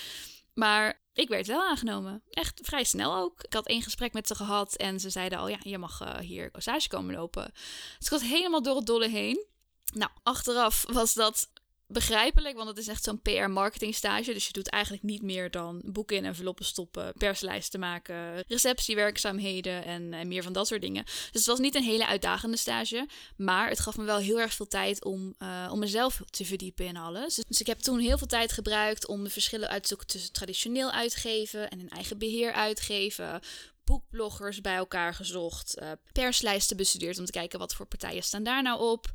Maar 0.54 1.00
ik 1.18 1.28
werd 1.28 1.46
wel 1.46 1.68
aangenomen. 1.68 2.22
Echt 2.30 2.60
vrij 2.62 2.84
snel 2.84 3.16
ook. 3.16 3.42
Ik 3.42 3.52
had 3.52 3.66
één 3.66 3.82
gesprek 3.82 4.12
met 4.12 4.26
ze 4.26 4.34
gehad 4.34 4.76
en 4.76 5.00
ze 5.00 5.10
zeiden 5.10 5.38
al, 5.38 5.48
ja, 5.48 5.58
je 5.62 5.78
mag 5.78 6.02
uh, 6.02 6.18
hier 6.18 6.50
stage 6.52 6.88
komen 6.88 7.14
lopen. 7.14 7.50
Dus 7.98 8.06
ik 8.06 8.10
was 8.10 8.22
helemaal 8.22 8.62
door 8.62 8.76
het 8.76 8.86
dolle 8.86 9.08
heen. 9.08 9.46
Nou, 9.94 10.10
achteraf 10.22 10.84
was 10.92 11.14
dat 11.14 11.50
begrijpelijk, 11.88 12.56
want 12.56 12.68
het 12.68 12.78
is 12.78 12.88
echt 12.88 13.04
zo'n 13.04 13.22
PR-marketing 13.22 13.94
stage. 13.94 14.32
Dus 14.32 14.46
je 14.46 14.52
doet 14.52 14.70
eigenlijk 14.70 15.02
niet 15.02 15.22
meer 15.22 15.50
dan 15.50 15.82
boeken 15.84 16.16
in 16.16 16.24
enveloppen 16.24 16.64
stoppen, 16.64 17.12
perslijsten 17.18 17.80
maken, 17.80 18.44
receptiewerkzaamheden 18.48 19.84
en, 19.84 20.12
en, 20.12 20.28
meer 20.28 20.42
van 20.42 20.52
dat 20.52 20.66
soort 20.66 20.80
dingen. 20.80 21.04
Dus 21.04 21.28
het 21.32 21.46
was 21.46 21.58
niet 21.58 21.74
een 21.74 21.82
hele 21.82 22.06
uitdagende 22.06 22.56
stage, 22.56 23.08
maar 23.36 23.68
het 23.68 23.80
gaf 23.80 23.96
me 23.96 24.04
wel 24.04 24.18
heel 24.18 24.40
erg 24.40 24.52
veel 24.52 24.68
tijd 24.68 25.04
om, 25.04 25.34
uh, 25.38 25.68
om 25.72 25.78
mezelf 25.78 26.20
te 26.30 26.44
verdiepen 26.44 26.86
in 26.86 26.96
alles. 26.96 27.34
Dus 27.34 27.60
ik 27.60 27.66
heb 27.66 27.78
toen 27.78 27.98
heel 27.98 28.18
veel 28.18 28.26
tijd 28.26 28.52
gebruikt 28.52 29.06
om 29.06 29.24
de 29.24 29.30
verschillen 29.30 29.68
uit 29.68 29.82
te 29.82 29.88
zoeken 29.88 30.06
tussen 30.06 30.32
traditioneel 30.32 30.90
uitgeven 30.90 31.70
en 31.70 31.80
een 31.80 31.88
eigen 31.88 32.18
beheer 32.18 32.52
uitgeven, 32.52 33.40
boekbloggers 33.88 34.60
bij 34.60 34.74
elkaar 34.74 35.14
gezocht, 35.14 35.78
uh, 35.82 35.90
perslijsten 36.12 36.76
bestudeerd 36.76 37.18
om 37.18 37.24
te 37.24 37.32
kijken 37.32 37.58
wat 37.58 37.74
voor 37.74 37.86
partijen 37.86 38.22
staan 38.22 38.42
daar 38.42 38.62
nou 38.62 38.80
op. 38.80 39.06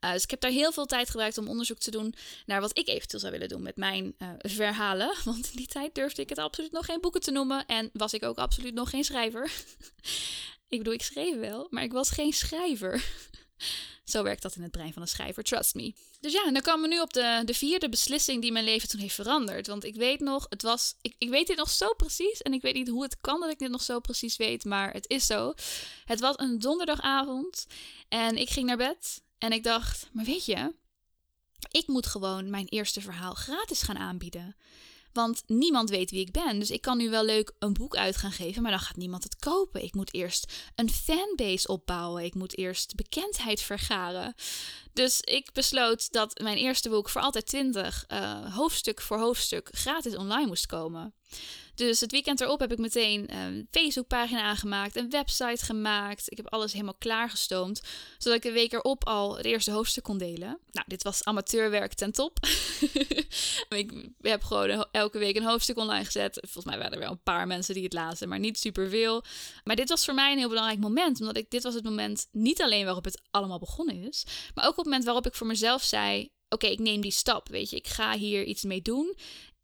Uh, 0.00 0.12
dus 0.12 0.22
ik 0.22 0.30
heb 0.30 0.40
daar 0.40 0.50
heel 0.50 0.72
veel 0.72 0.86
tijd 0.86 1.10
gebruikt 1.10 1.38
om 1.38 1.48
onderzoek 1.48 1.78
te 1.78 1.90
doen 1.90 2.14
naar 2.46 2.60
wat 2.60 2.78
ik 2.78 2.88
eventueel 2.88 3.20
zou 3.20 3.32
willen 3.32 3.48
doen 3.48 3.62
met 3.62 3.76
mijn 3.76 4.14
uh, 4.18 4.28
verhalen. 4.38 5.16
Want 5.24 5.50
in 5.50 5.56
die 5.56 5.66
tijd 5.66 5.94
durfde 5.94 6.22
ik 6.22 6.28
het 6.28 6.38
absoluut 6.38 6.72
nog 6.72 6.84
geen 6.84 7.00
boeken 7.00 7.20
te 7.20 7.30
noemen 7.30 7.66
en 7.66 7.90
was 7.92 8.12
ik 8.12 8.24
ook 8.24 8.38
absoluut 8.38 8.74
nog 8.74 8.90
geen 8.90 9.04
schrijver. 9.04 9.52
ik 10.68 10.78
bedoel, 10.78 10.94
ik 10.94 11.02
schreef 11.02 11.36
wel, 11.36 11.66
maar 11.70 11.82
ik 11.82 11.92
was 11.92 12.10
geen 12.10 12.32
schrijver. 12.32 13.04
Zo 14.10 14.22
werkt 14.22 14.42
dat 14.42 14.56
in 14.56 14.62
het 14.62 14.70
brein 14.70 14.92
van 14.92 15.02
een 15.02 15.08
schrijver, 15.08 15.42
trust 15.42 15.74
me. 15.74 15.94
Dus 16.20 16.32
ja, 16.32 16.50
dan 16.50 16.62
komen 16.62 16.88
we 16.88 16.94
nu 16.94 17.00
op 17.00 17.12
de, 17.12 17.42
de 17.44 17.54
vierde 17.54 17.88
beslissing 17.88 18.42
die 18.42 18.52
mijn 18.52 18.64
leven 18.64 18.88
toen 18.88 19.00
heeft 19.00 19.14
veranderd. 19.14 19.66
Want 19.66 19.84
ik 19.84 19.94
weet 19.94 20.20
nog, 20.20 20.46
het 20.48 20.62
was. 20.62 20.94
Ik, 21.00 21.14
ik 21.18 21.28
weet 21.28 21.46
dit 21.46 21.56
nog 21.56 21.70
zo 21.70 21.94
precies. 21.94 22.42
En 22.42 22.52
ik 22.52 22.62
weet 22.62 22.74
niet 22.74 22.88
hoe 22.88 23.02
het 23.02 23.16
kan 23.20 23.40
dat 23.40 23.50
ik 23.50 23.58
dit 23.58 23.70
nog 23.70 23.82
zo 23.82 24.00
precies 24.00 24.36
weet, 24.36 24.64
maar 24.64 24.92
het 24.92 25.08
is 25.08 25.26
zo. 25.26 25.54
Het 26.04 26.20
was 26.20 26.34
een 26.38 26.58
donderdagavond. 26.58 27.66
En 28.08 28.36
ik 28.36 28.50
ging 28.50 28.66
naar 28.66 28.76
bed. 28.76 29.22
En 29.38 29.52
ik 29.52 29.64
dacht, 29.64 30.08
maar 30.12 30.24
weet 30.24 30.44
je, 30.44 30.74
ik 31.70 31.86
moet 31.86 32.06
gewoon 32.06 32.50
mijn 32.50 32.66
eerste 32.68 33.00
verhaal 33.00 33.34
gratis 33.34 33.82
gaan 33.82 33.98
aanbieden. 33.98 34.56
Want 35.12 35.42
niemand 35.46 35.90
weet 35.90 36.10
wie 36.10 36.20
ik 36.20 36.30
ben. 36.30 36.58
Dus 36.58 36.70
ik 36.70 36.80
kan 36.80 36.96
nu 36.96 37.10
wel 37.10 37.24
leuk 37.24 37.52
een 37.58 37.72
boek 37.72 37.96
uit 37.96 38.16
gaan 38.16 38.32
geven, 38.32 38.62
maar 38.62 38.70
dan 38.70 38.80
gaat 38.80 38.96
niemand 38.96 39.22
het 39.22 39.36
kopen. 39.36 39.82
Ik 39.82 39.94
moet 39.94 40.14
eerst 40.14 40.52
een 40.74 40.90
fanbase 40.90 41.68
opbouwen. 41.68 42.24
Ik 42.24 42.34
moet 42.34 42.58
eerst 42.58 42.94
bekendheid 42.94 43.60
vergaren. 43.60 44.34
Dus 44.92 45.20
ik 45.20 45.52
besloot 45.52 46.12
dat 46.12 46.40
mijn 46.42 46.56
eerste 46.56 46.88
boek 46.88 47.08
voor 47.08 47.20
altijd 47.20 47.46
20 47.46 48.04
uh, 48.08 48.56
hoofdstuk 48.56 49.00
voor 49.00 49.18
hoofdstuk 49.18 49.68
gratis 49.72 50.16
online 50.16 50.46
moest 50.46 50.66
komen. 50.66 51.14
Dus 51.80 52.00
het 52.00 52.10
weekend 52.10 52.40
erop 52.40 52.60
heb 52.60 52.72
ik 52.72 52.78
meteen 52.78 53.34
een 53.34 53.68
Facebookpagina 53.70 54.42
aangemaakt, 54.42 54.96
een 54.96 55.10
website 55.10 55.64
gemaakt. 55.64 56.30
Ik 56.30 56.36
heb 56.36 56.52
alles 56.52 56.72
helemaal 56.72 56.94
klaargestoomd, 56.98 57.80
zodat 58.18 58.36
ik 58.36 58.42
de 58.42 58.52
week 58.52 58.72
erop 58.72 59.06
al 59.06 59.36
het 59.36 59.46
eerste 59.46 59.70
hoofdstuk 59.70 60.02
kon 60.02 60.18
delen. 60.18 60.58
Nou, 60.70 60.86
dit 60.86 61.02
was 61.02 61.24
amateurwerk 61.24 61.94
ten 61.94 62.12
top. 62.12 62.38
ik 63.68 63.92
heb 64.20 64.42
gewoon 64.42 64.86
elke 64.90 65.18
week 65.18 65.36
een 65.36 65.44
hoofdstuk 65.44 65.76
online 65.76 66.04
gezet. 66.04 66.38
Volgens 66.40 66.64
mij 66.64 66.78
waren 66.78 66.92
er 66.92 66.98
wel 66.98 67.10
een 67.10 67.22
paar 67.22 67.46
mensen 67.46 67.74
die 67.74 67.84
het 67.84 67.92
lazen, 67.92 68.28
maar 68.28 68.38
niet 68.38 68.58
superveel. 68.58 69.24
Maar 69.64 69.76
dit 69.76 69.88
was 69.88 70.04
voor 70.04 70.14
mij 70.14 70.32
een 70.32 70.38
heel 70.38 70.48
belangrijk 70.48 70.80
moment, 70.80 71.20
omdat 71.20 71.36
ik, 71.36 71.50
dit 71.50 71.62
was 71.62 71.74
het 71.74 71.84
moment 71.84 72.28
niet 72.32 72.62
alleen 72.62 72.84
waarop 72.84 73.04
het 73.04 73.22
allemaal 73.30 73.58
begonnen 73.58 74.08
is, 74.08 74.26
maar 74.54 74.66
ook 74.66 74.78
op 74.78 74.86
moment 74.90 75.04
waarop 75.04 75.26
ik 75.26 75.34
voor 75.34 75.46
mezelf 75.46 75.82
zei: 75.82 76.30
Oké, 76.48 76.66
ik 76.66 76.78
neem 76.78 77.00
die 77.00 77.10
stap. 77.10 77.48
Weet 77.48 77.70
je, 77.70 77.76
ik 77.76 77.88
ga 77.88 78.16
hier 78.16 78.44
iets 78.44 78.62
mee 78.62 78.82
doen 78.82 79.16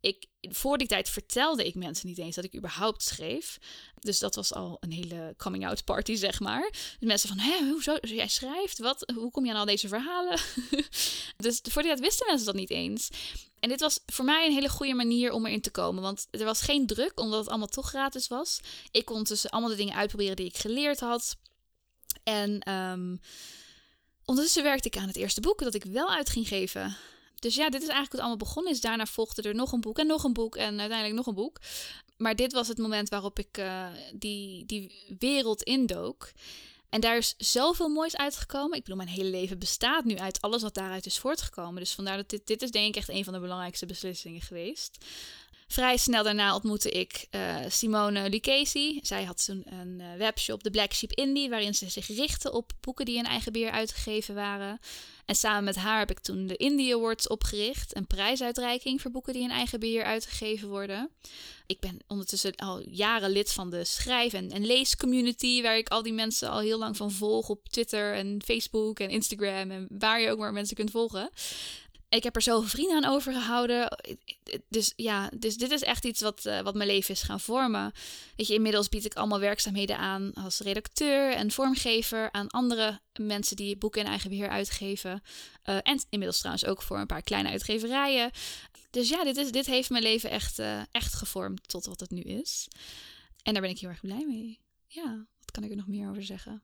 ik, 0.07 0.27
voor 0.41 0.79
die 0.79 0.87
tijd 0.87 1.09
vertelde 1.09 1.67
ik 1.67 1.75
mensen 1.75 2.09
niet 2.09 2.19
eens 2.19 2.35
dat 2.35 2.45
ik 2.45 2.57
überhaupt 2.57 3.03
schreef. 3.03 3.59
Dus 4.01 4.19
dat 4.19 4.35
was 4.35 4.53
al 4.53 4.77
een 4.81 4.93
hele 4.93 5.35
coming-out 5.37 5.85
party, 5.85 6.15
zeg 6.15 6.41
maar. 6.41 6.71
Dus 6.71 7.09
mensen 7.09 7.29
van, 7.29 7.39
hè, 7.39 7.69
hoezo? 7.71 7.97
Jij 8.01 8.29
schrijft? 8.29 8.79
Wat? 8.79 9.13
Hoe 9.15 9.31
kom 9.31 9.45
je 9.45 9.51
aan 9.51 9.59
al 9.59 9.65
deze 9.65 9.89
verhalen? 9.89 10.41
dus 11.37 11.61
voor 11.63 11.83
die 11.83 11.91
tijd 11.91 12.01
wisten 12.01 12.27
mensen 12.27 12.47
dat 12.47 12.55
niet 12.55 12.71
eens. 12.71 13.09
En 13.59 13.69
dit 13.69 13.81
was 13.81 14.01
voor 14.07 14.25
mij 14.25 14.47
een 14.47 14.53
hele 14.53 14.69
goede 14.69 14.95
manier 14.95 15.33
om 15.33 15.47
erin 15.47 15.61
te 15.61 15.71
komen. 15.71 16.03
Want 16.03 16.27
er 16.31 16.45
was 16.45 16.63
geen 16.63 16.87
druk, 16.87 17.21
omdat 17.21 17.39
het 17.39 17.49
allemaal 17.49 17.67
toch 17.67 17.89
gratis 17.89 18.29
was. 18.29 18.61
Ik 18.91 19.05
kon 19.05 19.25
tussen 19.25 19.51
allemaal 19.51 19.71
de 19.71 19.77
dingen 19.77 19.95
uitproberen 19.95 20.37
die 20.37 20.47
ik 20.47 20.57
geleerd 20.57 21.01
had. 21.01 21.37
En 22.23 22.73
um, 22.73 23.21
ondertussen 24.27 24.63
werkte 24.63 24.89
ik 24.89 24.97
aan 24.97 25.07
het 25.07 25.17
eerste 25.17 25.41
boek 25.41 25.59
dat 25.59 25.75
ik 25.75 25.85
wel 25.85 26.11
uit 26.11 26.31
ging 26.31 26.49
geven. 26.49 26.97
Dus 27.39 27.55
ja, 27.55 27.65
dit 27.65 27.83
is 27.83 27.89
eigenlijk 27.89 28.13
wat 28.13 28.21
allemaal 28.21 28.47
begonnen 28.47 28.73
is. 28.73 28.81
Daarna 28.81 29.07
volgde 29.07 29.43
er 29.43 29.55
nog 29.55 29.73
een 29.73 29.81
boek 29.81 29.99
en 29.99 30.07
nog 30.07 30.25
een 30.25 30.33
boek 30.33 30.57
en 30.57 30.81
uiteindelijk 30.81 31.15
nog 31.15 31.27
een 31.27 31.35
boek. 31.35 31.59
Maar 32.17 32.37
dit 32.37 32.53
was 32.53 32.69
het 32.69 32.79
moment 32.79 33.09
waarop 33.09 33.39
ik 33.39 33.59
uh, 33.59 33.87
die, 34.15 34.67
die 34.67 34.93
wereld 35.19 35.63
indook. 35.63 36.33
En 36.89 37.01
daar 37.01 37.17
is 37.17 37.35
zoveel 37.39 37.89
moois 37.89 38.17
uitgekomen. 38.17 38.77
Ik 38.77 38.83
bedoel, 38.83 38.97
mijn 38.97 39.09
hele 39.09 39.31
leven 39.31 39.59
bestaat 39.59 40.05
nu 40.05 40.17
uit 40.17 40.41
alles 40.41 40.63
wat 40.63 40.75
daaruit 40.75 41.07
is 41.07 41.19
voortgekomen. 41.19 41.81
Dus 41.81 41.93
vandaar 41.93 42.17
dat 42.17 42.29
dit, 42.29 42.47
dit 42.47 42.63
is 42.63 42.71
denk 42.71 42.89
ik 42.89 42.97
echt 42.97 43.09
een 43.09 43.25
van 43.25 43.33
de 43.33 43.41
belangrijkste 43.41 43.87
beslissingen 43.87 44.41
geweest. 44.41 45.05
Vrij 45.67 45.97
snel 45.97 46.23
daarna 46.23 46.55
ontmoette 46.55 46.91
ik 46.91 47.27
uh, 47.31 47.57
Simone 47.69 48.29
Lucchesi. 48.29 49.01
Zij 49.03 49.25
had 49.25 49.45
toen 49.45 49.63
een 49.65 49.99
uh, 50.01 50.07
webshop, 50.19 50.63
de 50.63 50.71
Black 50.71 50.93
Sheep 50.93 51.13
Indie, 51.13 51.49
waarin 51.49 51.75
ze 51.75 51.91
zich 51.91 52.07
richtte 52.07 52.53
op 52.53 52.73
boeken 52.81 53.05
die 53.05 53.17
in 53.17 53.25
eigen 53.25 53.53
beheer 53.53 53.71
uitgegeven 53.71 54.35
waren. 54.35 54.81
En 55.25 55.35
samen 55.35 55.65
met 55.65 55.77
haar 55.77 55.99
heb 55.99 56.11
ik 56.11 56.19
toen 56.19 56.47
de 56.47 56.57
Indie 56.57 56.95
Awards 56.95 57.29
opgericht, 57.29 57.97
een 57.97 58.07
prijsuitreiking 58.07 59.01
voor 59.01 59.11
boeken 59.11 59.33
die 59.33 59.43
in 59.43 59.51
eigen 59.51 59.81
beheer 59.81 60.05
uitgegeven 60.05 60.69
worden. 60.69 61.11
Ik 61.67 61.81
ben 61.81 61.99
ondertussen 62.07 62.55
al 62.57 62.83
jaren 62.89 63.31
lid 63.31 63.53
van 63.53 63.71
de 63.71 63.85
schrijf- 63.85 64.33
en, 64.33 64.51
en 64.51 64.67
leescommunity, 64.67 65.63
waar 65.63 65.77
ik 65.77 65.89
al 65.89 66.03
die 66.03 66.13
mensen 66.13 66.51
al 66.51 66.59
heel 66.59 66.79
lang 66.79 66.97
van 66.97 67.13
volg 67.13 67.49
op 67.49 67.69
Twitter 67.69 68.15
en 68.15 68.43
Facebook 68.45 69.01
en 69.01 69.11
Instagram 69.11 69.71
en 69.71 69.87
waar 69.91 70.21
je 70.21 70.31
ook 70.31 70.39
maar 70.39 70.53
mensen 70.53 70.77
kunt 70.77 70.91
volgen. 70.91 71.31
Ik 72.09 72.23
heb 72.23 72.37
er 72.37 72.43
zoveel 72.43 72.69
vrienden 72.69 73.05
aan 73.05 73.13
overgehouden. 73.13 73.99
Dus 74.69 74.93
ja, 74.97 75.31
dus 75.39 75.57
dit 75.57 75.71
is 75.71 75.83
echt 75.83 76.05
iets 76.05 76.21
wat, 76.21 76.45
uh, 76.45 76.61
wat 76.61 76.75
mijn 76.75 76.89
leven 76.89 77.15
is 77.15 77.23
gaan 77.23 77.41
vormen. 77.41 77.93
Weet 78.37 78.47
je, 78.47 78.55
inmiddels 78.55 78.89
bied 78.89 79.05
ik 79.05 79.15
allemaal 79.15 79.41
werkzaamheden 79.41 79.99
aan 79.99 80.35
als 80.35 80.59
redacteur 80.59 81.33
en 81.33 81.51
vormgever 81.51 82.33
aan 82.33 82.49
andere 82.49 83.01
mensen 83.21 83.57
die 83.57 83.77
boeken 83.77 84.01
in 84.01 84.07
eigen 84.07 84.31
beheer 84.31 84.49
uitgeven. 84.49 85.23
Uh, 85.65 85.75
en 85.83 86.05
inmiddels 86.09 86.39
trouwens 86.39 86.67
ook 86.67 86.83
voor 86.83 86.99
een 86.99 87.07
paar 87.07 87.23
kleine 87.23 87.49
uitgeverijen. 87.49 88.31
Dus 88.91 89.09
ja, 89.09 89.25
dit, 89.25 89.37
is, 89.37 89.51
dit 89.51 89.67
heeft 89.67 89.91
mijn 89.91 90.03
leven 90.03 90.31
echt, 90.31 90.59
uh, 90.59 90.81
echt 90.91 91.15
gevormd 91.15 91.69
tot 91.69 91.87
wat 91.87 92.01
het 92.01 92.11
nu 92.11 92.21
is. 92.21 92.69
En 93.43 93.53
daar 93.53 93.63
ben 93.63 93.71
ik 93.71 93.79
heel 93.79 93.89
erg 93.89 94.01
blij 94.01 94.25
mee. 94.27 94.61
Ja, 94.87 95.27
wat 95.39 95.51
kan 95.51 95.65
ik 95.65 95.71
er 95.71 95.77
nog 95.77 95.87
meer 95.87 96.11
over 96.11 96.25
zeggen? 96.25 96.63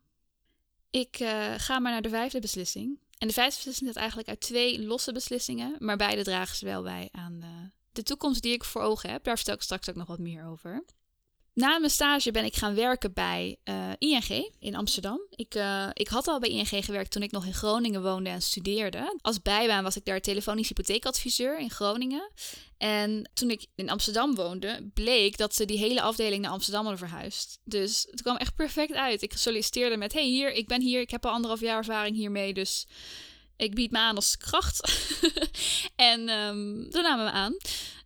Ik 0.90 1.16
ga 1.56 1.78
maar 1.78 1.92
naar 1.92 2.02
de 2.02 2.08
vijfde 2.08 2.40
beslissing. 2.40 2.98
En 3.22 3.28
de 3.28 3.34
vijfde 3.34 3.56
beslissing 3.56 3.88
staat 3.88 4.00
eigenlijk 4.00 4.28
uit 4.28 4.40
twee 4.40 4.82
losse 4.82 5.12
beslissingen, 5.12 5.76
maar 5.78 5.96
beide 5.96 6.22
dragen 6.22 6.56
ze 6.56 6.64
wel 6.64 6.82
bij 6.82 7.08
aan 7.12 7.40
uh, 7.42 7.48
de 7.92 8.02
toekomst 8.02 8.42
die 8.42 8.52
ik 8.52 8.64
voor 8.64 8.82
ogen 8.82 9.10
heb. 9.10 9.24
Daar 9.24 9.36
vertel 9.36 9.54
ik 9.54 9.62
straks 9.62 9.88
ook 9.88 9.94
nog 9.94 10.06
wat 10.06 10.18
meer 10.18 10.46
over. 10.46 10.84
Na 11.54 11.78
mijn 11.78 11.90
stage 11.90 12.30
ben 12.30 12.44
ik 12.44 12.56
gaan 12.56 12.74
werken 12.74 13.12
bij 13.12 13.56
eh, 13.64 13.90
ING 13.98 14.52
in 14.58 14.74
Amsterdam. 14.74 15.20
Ik, 15.30 15.54
uh, 15.54 15.88
ik 15.92 16.08
had 16.08 16.28
al 16.28 16.40
bij 16.40 16.48
ING 16.48 16.84
gewerkt 16.84 17.10
toen 17.10 17.22
ik 17.22 17.30
nog 17.30 17.46
in 17.46 17.54
Groningen 17.54 18.02
woonde 18.02 18.30
en 18.30 18.42
studeerde. 18.42 19.18
Als 19.20 19.42
bijbaan 19.42 19.82
was 19.82 19.96
ik 19.96 20.04
daar 20.04 20.20
telefonisch 20.20 20.68
hypotheekadviseur 20.68 21.58
in 21.58 21.70
Groningen. 21.70 22.30
En 22.78 23.30
toen 23.34 23.50
ik 23.50 23.66
in 23.74 23.90
Amsterdam 23.90 24.34
woonde, 24.34 24.90
bleek 24.94 25.36
dat 25.36 25.54
ze 25.54 25.64
die 25.64 25.78
hele 25.78 26.02
afdeling 26.02 26.42
naar 26.42 26.50
Amsterdam 26.50 26.86
hadden 26.86 27.08
verhuisd. 27.08 27.58
Dus 27.64 28.06
het 28.10 28.22
kwam 28.22 28.36
echt 28.36 28.54
perfect 28.54 28.94
uit. 28.94 29.22
Ik 29.22 29.32
solliciteerde 29.32 29.96
met: 29.96 30.12
hey, 30.12 30.26
hier, 30.26 30.52
ik 30.52 30.66
ben 30.66 30.80
hier, 30.80 31.00
ik 31.00 31.10
heb 31.10 31.26
al 31.26 31.32
anderhalf 31.32 31.60
jaar 31.60 31.78
ervaring 31.78 32.16
hiermee. 32.16 32.54
Dus 32.54 32.86
ik 33.56 33.74
bied 33.74 33.90
me 33.90 33.98
aan 33.98 34.16
als 34.16 34.36
kracht. 34.36 35.08
en 35.96 36.28
um, 36.28 36.90
toen 36.90 37.02
namen 37.02 37.24
we 37.24 37.30
aan. 37.30 37.56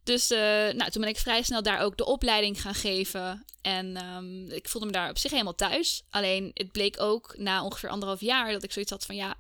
Dus 0.07 0.31
uh, 0.31 0.38
nou, 0.38 0.90
toen 0.90 1.01
ben 1.01 1.11
ik 1.11 1.19
vrij 1.19 1.42
snel 1.42 1.62
daar 1.62 1.81
ook 1.81 1.97
de 1.97 2.05
opleiding 2.05 2.61
gaan 2.61 2.75
geven. 2.75 3.45
En 3.62 4.05
um, 4.14 4.51
ik 4.51 4.69
voelde 4.69 4.87
me 4.87 4.92
daar 4.92 5.11
op 5.11 5.19
zich 5.19 5.31
helemaal 5.31 5.55
thuis. 5.55 6.03
Alleen 6.11 6.51
het 6.55 6.73
bleek 6.73 7.01
ook 7.01 7.35
na 7.38 7.64
ongeveer 7.64 7.88
anderhalf 7.88 8.21
jaar 8.21 8.53
dat 8.53 8.62
ik 8.62 8.73
zoiets 8.73 8.90
had 8.90 9.07
van 9.07 9.16
ja, 9.16 9.37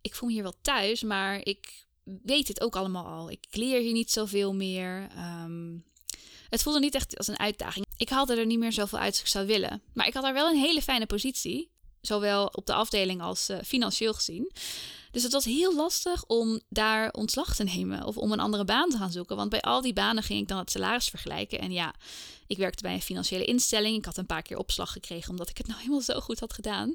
ik 0.00 0.14
voel 0.14 0.28
me 0.28 0.34
hier 0.34 0.42
wel 0.42 0.54
thuis, 0.62 1.02
maar 1.02 1.40
ik 1.42 1.86
weet 2.22 2.48
het 2.48 2.60
ook 2.60 2.76
allemaal 2.76 3.06
al. 3.06 3.30
Ik 3.30 3.46
leer 3.50 3.80
hier 3.80 3.92
niet 3.92 4.10
zoveel 4.10 4.54
meer. 4.54 5.08
Um, 5.44 5.84
het 6.48 6.62
voelde 6.62 6.80
niet 6.80 6.94
echt 6.94 7.18
als 7.18 7.26
een 7.26 7.38
uitdaging. 7.38 7.86
Ik 7.96 8.08
haalde 8.08 8.36
er 8.36 8.46
niet 8.46 8.58
meer 8.58 8.72
zoveel 8.72 8.98
uit 8.98 9.10
als 9.10 9.20
ik 9.20 9.26
zou 9.26 9.46
willen. 9.46 9.82
Maar 9.92 10.06
ik 10.06 10.14
had 10.14 10.22
daar 10.22 10.32
wel 10.32 10.48
een 10.48 10.60
hele 10.60 10.82
fijne 10.82 11.06
positie. 11.06 11.70
Zowel 12.00 12.46
op 12.46 12.66
de 12.66 12.74
afdeling 12.74 13.22
als 13.22 13.50
uh, 13.50 13.58
financieel 13.64 14.14
gezien. 14.14 14.52
Dus 15.10 15.22
het 15.22 15.32
was 15.32 15.44
heel 15.44 15.74
lastig 15.74 16.24
om 16.26 16.60
daar 16.68 17.10
ontslag 17.12 17.54
te 17.54 17.64
nemen 17.64 18.04
of 18.04 18.16
om 18.16 18.32
een 18.32 18.40
andere 18.40 18.64
baan 18.64 18.90
te 18.90 18.96
gaan 18.96 19.12
zoeken. 19.12 19.36
Want 19.36 19.50
bij 19.50 19.60
al 19.60 19.80
die 19.80 19.92
banen 19.92 20.22
ging 20.22 20.40
ik 20.40 20.48
dan 20.48 20.58
het 20.58 20.70
salaris 20.70 21.08
vergelijken. 21.08 21.58
En 21.58 21.72
ja, 21.72 21.94
ik 22.46 22.56
werkte 22.56 22.82
bij 22.82 22.94
een 22.94 23.02
financiële 23.02 23.44
instelling. 23.44 23.96
Ik 23.96 24.04
had 24.04 24.16
een 24.16 24.26
paar 24.26 24.42
keer 24.42 24.58
opslag 24.58 24.92
gekregen 24.92 25.30
omdat 25.30 25.48
ik 25.48 25.56
het 25.56 25.66
nou 25.70 25.78
helemaal 25.78 26.00
zo 26.00 26.20
goed 26.20 26.40
had 26.40 26.52
gedaan. 26.52 26.94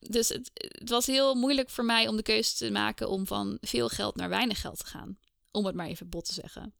Dus 0.00 0.28
het, 0.28 0.50
het 0.54 0.90
was 0.90 1.06
heel 1.06 1.34
moeilijk 1.34 1.70
voor 1.70 1.84
mij 1.84 2.08
om 2.08 2.16
de 2.16 2.22
keuze 2.22 2.54
te 2.54 2.70
maken 2.70 3.08
om 3.08 3.26
van 3.26 3.58
veel 3.60 3.88
geld 3.88 4.16
naar 4.16 4.28
weinig 4.28 4.60
geld 4.60 4.78
te 4.78 4.86
gaan. 4.86 5.18
Om 5.50 5.66
het 5.66 5.74
maar 5.74 5.86
even 5.86 6.08
bot 6.08 6.24
te 6.24 6.32
zeggen. 6.32 6.74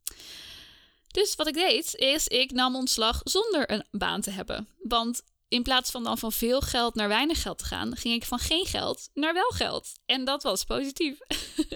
Dus 1.07 1.35
wat 1.35 1.47
ik 1.47 1.53
deed, 1.53 1.95
is 1.95 2.27
ik 2.27 2.51
nam 2.51 2.75
ontslag 2.75 3.21
zonder 3.23 3.71
een 3.71 3.85
baan 3.91 4.21
te 4.21 4.31
hebben. 4.31 4.67
Want 4.81 5.21
in 5.47 5.63
plaats 5.63 5.91
van 5.91 6.03
dan 6.03 6.17
van 6.17 6.31
veel 6.31 6.61
geld 6.61 6.95
naar 6.95 7.07
weinig 7.07 7.41
geld 7.41 7.57
te 7.57 7.65
gaan, 7.65 7.95
ging 7.95 8.15
ik 8.15 8.25
van 8.25 8.39
geen 8.39 8.65
geld 8.65 9.09
naar 9.13 9.33
wel 9.33 9.49
geld. 9.49 9.91
En 10.05 10.25
dat 10.25 10.43
was 10.43 10.63
positief. 10.63 11.19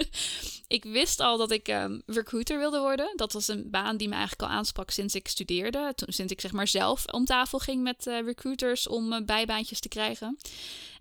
ik 0.68 0.84
wist 0.84 1.20
al 1.20 1.38
dat 1.38 1.52
ik 1.52 1.68
um, 1.68 2.02
recruiter 2.06 2.58
wilde 2.58 2.80
worden. 2.80 3.14
Dat 3.16 3.34
was 3.34 3.48
een 3.48 3.70
baan 3.70 3.98
die 3.98 4.08
me 4.08 4.14
eigenlijk 4.14 4.42
al 4.42 4.58
aansprak 4.58 4.90
sinds 4.90 5.16
ik 5.16 5.28
studeerde. 5.28 5.92
Toen, 5.96 6.14
sinds 6.14 6.32
ik 6.32 6.42
zeg 6.42 6.52
maar 6.52 6.68
zelf 6.68 7.06
om 7.06 7.26
tafel 7.26 7.60
ging 7.60 7.84
met 7.84 8.08
uh, 8.08 8.22
recruiters 8.22 8.88
om 8.88 9.14
uh, 9.14 9.26
bijbaantjes 9.26 9.80
te 9.80 9.88
krijgen. 9.88 10.38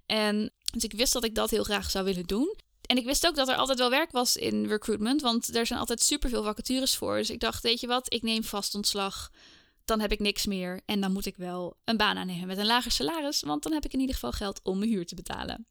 En 0.06 0.50
dus 0.72 0.85
ik 0.85 0.92
wist 0.92 1.12
dat 1.12 1.24
ik 1.24 1.35
dat 1.35 1.50
heel 1.50 1.64
graag 1.64 1.90
zou 1.90 2.04
willen 2.04 2.26
doen. 2.26 2.54
En 2.87 2.96
ik 2.96 3.04
wist 3.04 3.26
ook 3.26 3.35
dat 3.35 3.48
er 3.48 3.56
altijd 3.56 3.78
wel 3.78 3.90
werk 3.90 4.11
was 4.11 4.37
in 4.37 4.66
recruitment, 4.66 5.22
want 5.22 5.56
er 5.56 5.66
zijn 5.66 5.78
altijd 5.78 6.02
superveel 6.02 6.42
vacatures 6.42 6.96
voor. 6.96 7.16
Dus 7.16 7.30
ik 7.30 7.40
dacht, 7.40 7.62
weet 7.62 7.80
je 7.80 7.87
wat, 7.87 8.12
ik 8.12 8.22
neem 8.22 8.44
vast 8.44 8.74
ontslag 8.74 9.30
dan 9.84 10.00
heb 10.00 10.12
ik 10.12 10.18
niks 10.18 10.46
meer 10.46 10.80
en 10.84 11.00
dan 11.00 11.12
moet 11.12 11.26
ik 11.26 11.36
wel 11.36 11.76
een 11.84 11.96
baan 11.96 12.16
aannemen 12.16 12.46
met 12.46 12.58
een 12.58 12.66
lager 12.66 12.90
salaris, 12.90 13.40
want 13.40 13.62
dan 13.62 13.72
heb 13.72 13.84
ik 13.84 13.92
in 13.92 14.00
ieder 14.00 14.14
geval 14.14 14.32
geld 14.32 14.60
om 14.62 14.78
mijn 14.78 14.90
huur 14.90 15.06
te 15.06 15.14
betalen. 15.14 15.66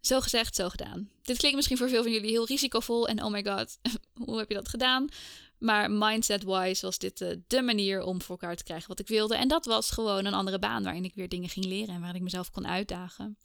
Zo 0.00 0.20
gezegd, 0.20 0.54
zo 0.54 0.68
gedaan. 0.68 1.10
Dit 1.22 1.36
klinkt 1.36 1.56
misschien 1.56 1.78
voor 1.78 1.88
veel 1.88 2.02
van 2.02 2.12
jullie 2.12 2.30
heel 2.30 2.46
risicovol 2.46 3.08
en 3.08 3.22
oh 3.22 3.30
my 3.30 3.44
god, 3.44 3.78
hoe 4.24 4.38
heb 4.38 4.48
je 4.48 4.54
dat 4.54 4.68
gedaan? 4.68 5.08
Maar 5.58 5.90
mindset-wise 5.90 6.86
was 6.86 6.98
dit 6.98 7.20
uh, 7.20 7.28
de 7.46 7.62
manier 7.62 8.02
om 8.02 8.22
voor 8.22 8.38
elkaar 8.38 8.56
te 8.56 8.64
krijgen 8.64 8.88
wat 8.88 8.98
ik 8.98 9.08
wilde. 9.08 9.36
En 9.36 9.48
dat 9.48 9.66
was 9.66 9.90
gewoon 9.90 10.24
een 10.24 10.34
andere 10.34 10.58
baan 10.58 10.82
waarin 10.82 11.04
ik 11.04 11.14
weer 11.14 11.28
dingen 11.28 11.48
ging 11.48 11.66
leren 11.66 11.94
en 11.94 12.00
waarin 12.00 12.16
ik 12.16 12.22
mezelf 12.22 12.50
kon 12.50 12.66
uitdagen. 12.66 13.38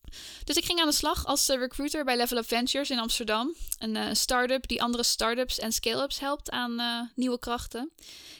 Dus 0.43 0.56
ik 0.56 0.65
ging 0.65 0.80
aan 0.80 0.88
de 0.88 0.93
slag 0.93 1.26
als 1.26 1.50
uh, 1.50 1.58
recruiter 1.58 2.04
bij 2.04 2.17
Level 2.17 2.38
Up 2.38 2.47
Ventures 2.47 2.89
in 2.89 3.00
Amsterdam. 3.00 3.56
Een 3.78 3.95
uh, 3.95 4.08
start-up 4.12 4.67
die 4.67 4.82
andere 4.82 5.04
start-ups 5.04 5.60
en 5.60 5.71
scale-ups 5.71 6.19
helpt 6.19 6.50
aan 6.50 7.10
nieuwe 7.15 7.39
krachten. 7.39 7.91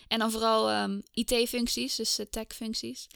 En 0.07 0.19
dan 0.19 0.31
vooral 0.31 0.84
um, 0.84 1.03
IT-functies, 1.13 1.95
dus 1.95 2.19
tech-functies. 2.29 3.07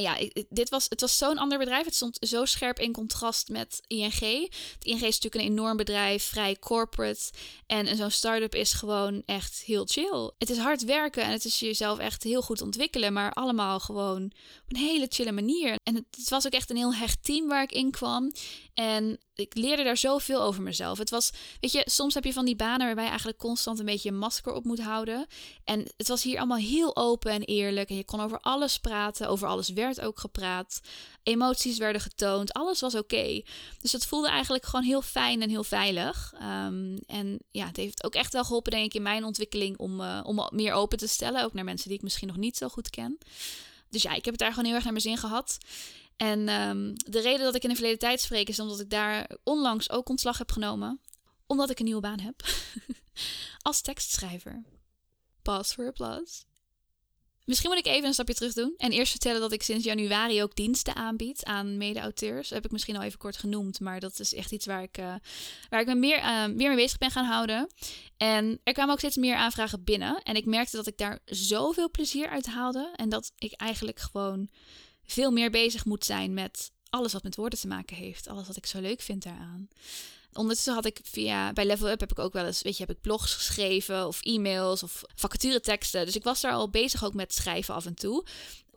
Ja, 0.00 0.16
dit 0.48 0.68
was, 0.68 0.86
het 0.88 1.00
was 1.00 1.18
zo'n 1.18 1.38
ander 1.38 1.58
bedrijf. 1.58 1.84
Het 1.84 1.94
stond 1.94 2.16
zo 2.20 2.44
scherp 2.44 2.78
in 2.78 2.92
contrast 2.92 3.48
met 3.48 3.80
ING. 3.86 4.20
Het 4.20 4.84
ING 4.84 5.02
is 5.02 5.20
natuurlijk 5.20 5.34
een 5.34 5.50
enorm 5.50 5.76
bedrijf, 5.76 6.22
vrij 6.22 6.56
corporate. 6.58 7.30
En 7.66 7.96
zo'n 7.96 8.10
start-up 8.10 8.54
is 8.54 8.72
gewoon 8.72 9.22
echt 9.26 9.62
heel 9.62 9.86
chill. 9.86 10.30
Het 10.38 10.50
is 10.50 10.58
hard 10.58 10.84
werken 10.84 11.22
en 11.22 11.30
het 11.30 11.44
is 11.44 11.58
jezelf 11.58 11.98
echt 11.98 12.22
heel 12.22 12.42
goed 12.42 12.62
ontwikkelen. 12.62 13.12
Maar 13.12 13.32
allemaal 13.32 13.80
gewoon 13.80 14.24
op 14.64 14.68
een 14.68 14.76
hele 14.76 15.06
chille 15.08 15.32
manier. 15.32 15.76
En 15.82 15.94
het, 15.94 16.04
het 16.10 16.28
was 16.28 16.46
ook 16.46 16.52
echt 16.52 16.70
een 16.70 16.76
heel 16.76 16.94
hecht 16.94 17.24
team 17.24 17.48
waar 17.48 17.62
ik 17.62 17.72
in 17.72 17.90
kwam. 17.90 18.32
En 18.78 19.18
ik 19.34 19.54
leerde 19.54 19.82
daar 19.82 19.96
zoveel 19.96 20.42
over 20.42 20.62
mezelf. 20.62 20.98
Het 20.98 21.10
was, 21.10 21.32
weet 21.60 21.72
je, 21.72 21.82
soms 21.84 22.14
heb 22.14 22.24
je 22.24 22.32
van 22.32 22.44
die 22.44 22.56
banen 22.56 22.86
waarbij 22.86 23.04
je 23.04 23.08
eigenlijk 23.08 23.38
constant 23.38 23.78
een 23.78 23.84
beetje 23.84 24.08
een 24.08 24.18
masker 24.18 24.52
op 24.52 24.64
moet 24.64 24.80
houden. 24.80 25.26
En 25.64 25.86
het 25.96 26.08
was 26.08 26.22
hier 26.22 26.38
allemaal 26.38 26.58
heel 26.58 26.96
open 26.96 27.32
en 27.32 27.42
eerlijk. 27.42 27.90
En 27.90 27.96
je 27.96 28.04
kon 28.04 28.20
over 28.20 28.40
alles 28.40 28.78
praten. 28.78 29.28
Over 29.28 29.48
alles 29.48 29.68
werd 29.68 30.00
ook 30.00 30.18
gepraat. 30.18 30.80
Emoties 31.22 31.78
werden 31.78 32.00
getoond. 32.00 32.52
Alles 32.52 32.80
was 32.80 32.94
oké. 32.94 33.42
Dus 33.78 33.92
het 33.92 34.06
voelde 34.06 34.28
eigenlijk 34.28 34.66
gewoon 34.66 34.84
heel 34.84 35.02
fijn 35.02 35.42
en 35.42 35.50
heel 35.50 35.64
veilig. 35.64 36.34
Um, 36.34 36.98
en 37.06 37.38
ja, 37.50 37.66
het 37.66 37.76
heeft 37.76 38.04
ook 38.04 38.14
echt 38.14 38.32
wel 38.32 38.44
geholpen, 38.44 38.72
denk 38.72 38.84
ik, 38.84 38.94
in 38.94 39.02
mijn 39.02 39.24
ontwikkeling 39.24 39.78
om, 39.78 40.00
uh, 40.00 40.20
om 40.22 40.48
meer 40.50 40.72
open 40.72 40.98
te 40.98 41.08
stellen. 41.08 41.44
Ook 41.44 41.52
naar 41.52 41.64
mensen 41.64 41.88
die 41.88 41.96
ik 41.96 42.02
misschien 42.02 42.28
nog 42.28 42.36
niet 42.36 42.56
zo 42.56 42.68
goed 42.68 42.90
ken. 42.90 43.18
Dus 43.90 44.02
ja, 44.02 44.10
ik 44.10 44.24
heb 44.24 44.34
het 44.34 44.38
daar 44.38 44.50
gewoon 44.50 44.64
heel 44.64 44.74
erg 44.74 44.84
naar 44.84 44.92
mijn 44.92 45.04
zin 45.04 45.18
gehad. 45.18 45.58
En 46.18 46.48
um, 46.48 46.92
de 46.96 47.20
reden 47.20 47.44
dat 47.44 47.54
ik 47.54 47.62
in 47.62 47.68
de 47.68 47.74
verleden 47.74 47.98
tijd 47.98 48.20
spreek 48.20 48.48
is 48.48 48.60
omdat 48.60 48.80
ik 48.80 48.90
daar 48.90 49.30
onlangs 49.44 49.90
ook 49.90 50.08
ontslag 50.08 50.38
heb 50.38 50.52
genomen. 50.52 51.00
Omdat 51.46 51.70
ik 51.70 51.78
een 51.78 51.84
nieuwe 51.84 52.00
baan 52.00 52.20
heb. 52.20 52.42
Als 53.62 53.80
tekstschrijver. 53.80 54.64
Pause 55.42 55.74
for 55.74 55.86
applause. 55.86 56.42
Misschien 57.44 57.70
moet 57.70 57.78
ik 57.78 57.86
even 57.86 58.06
een 58.06 58.12
stapje 58.12 58.34
terug 58.34 58.52
doen. 58.52 58.74
En 58.76 58.90
eerst 58.90 59.10
vertellen 59.10 59.40
dat 59.40 59.52
ik 59.52 59.62
sinds 59.62 59.84
januari 59.84 60.42
ook 60.42 60.54
diensten 60.54 60.94
aanbied 60.94 61.44
aan 61.44 61.76
mede-auteurs. 61.76 62.50
Heb 62.50 62.64
ik 62.64 62.70
misschien 62.70 62.96
al 62.96 63.02
even 63.02 63.18
kort 63.18 63.36
genoemd. 63.36 63.80
Maar 63.80 64.00
dat 64.00 64.20
is 64.20 64.34
echt 64.34 64.52
iets 64.52 64.66
waar 64.66 64.82
ik, 64.82 64.98
uh, 64.98 65.14
waar 65.68 65.80
ik 65.80 65.86
me 65.86 65.94
meer, 65.94 66.18
uh, 66.18 66.46
meer 66.46 66.68
mee 66.68 66.76
bezig 66.76 66.98
ben 66.98 67.10
gaan 67.10 67.24
houden. 67.24 67.68
En 68.16 68.60
er 68.64 68.72
kwamen 68.72 68.92
ook 68.92 68.98
steeds 68.98 69.16
meer 69.16 69.36
aanvragen 69.36 69.84
binnen. 69.84 70.22
En 70.22 70.34
ik 70.36 70.44
merkte 70.44 70.76
dat 70.76 70.86
ik 70.86 70.98
daar 70.98 71.18
zoveel 71.24 71.90
plezier 71.90 72.28
uit 72.28 72.46
haalde. 72.46 72.92
En 72.96 73.08
dat 73.08 73.32
ik 73.38 73.52
eigenlijk 73.52 73.98
gewoon 73.98 74.48
veel 75.08 75.30
meer 75.30 75.50
bezig 75.50 75.84
moet 75.84 76.04
zijn 76.04 76.34
met 76.34 76.70
alles 76.90 77.12
wat 77.12 77.22
met 77.22 77.36
woorden 77.36 77.58
te 77.58 77.66
maken 77.66 77.96
heeft. 77.96 78.28
Alles 78.28 78.46
wat 78.46 78.56
ik 78.56 78.66
zo 78.66 78.80
leuk 78.80 79.00
vind 79.00 79.22
daaraan. 79.22 79.68
Ondertussen 80.32 80.74
had 80.74 80.84
ik 80.84 81.00
via 81.02 81.52
bij 81.52 81.66
Level 81.66 81.90
Up 81.90 82.00
heb 82.00 82.10
ik 82.10 82.18
ook 82.18 82.32
wel 82.32 82.46
eens, 82.46 82.62
weet 82.62 82.76
je, 82.76 82.84
heb 82.86 82.96
ik 82.96 83.02
blogs 83.02 83.34
geschreven 83.34 84.06
of 84.06 84.22
e-mails 84.22 84.82
of 84.82 85.02
vacatureteksten. 85.14 86.04
Dus 86.04 86.16
ik 86.16 86.24
was 86.24 86.40
daar 86.40 86.52
al 86.52 86.70
bezig 86.70 87.04
ook 87.04 87.14
met 87.14 87.34
schrijven 87.34 87.74
af 87.74 87.86
en 87.86 87.94
toe. 87.94 88.24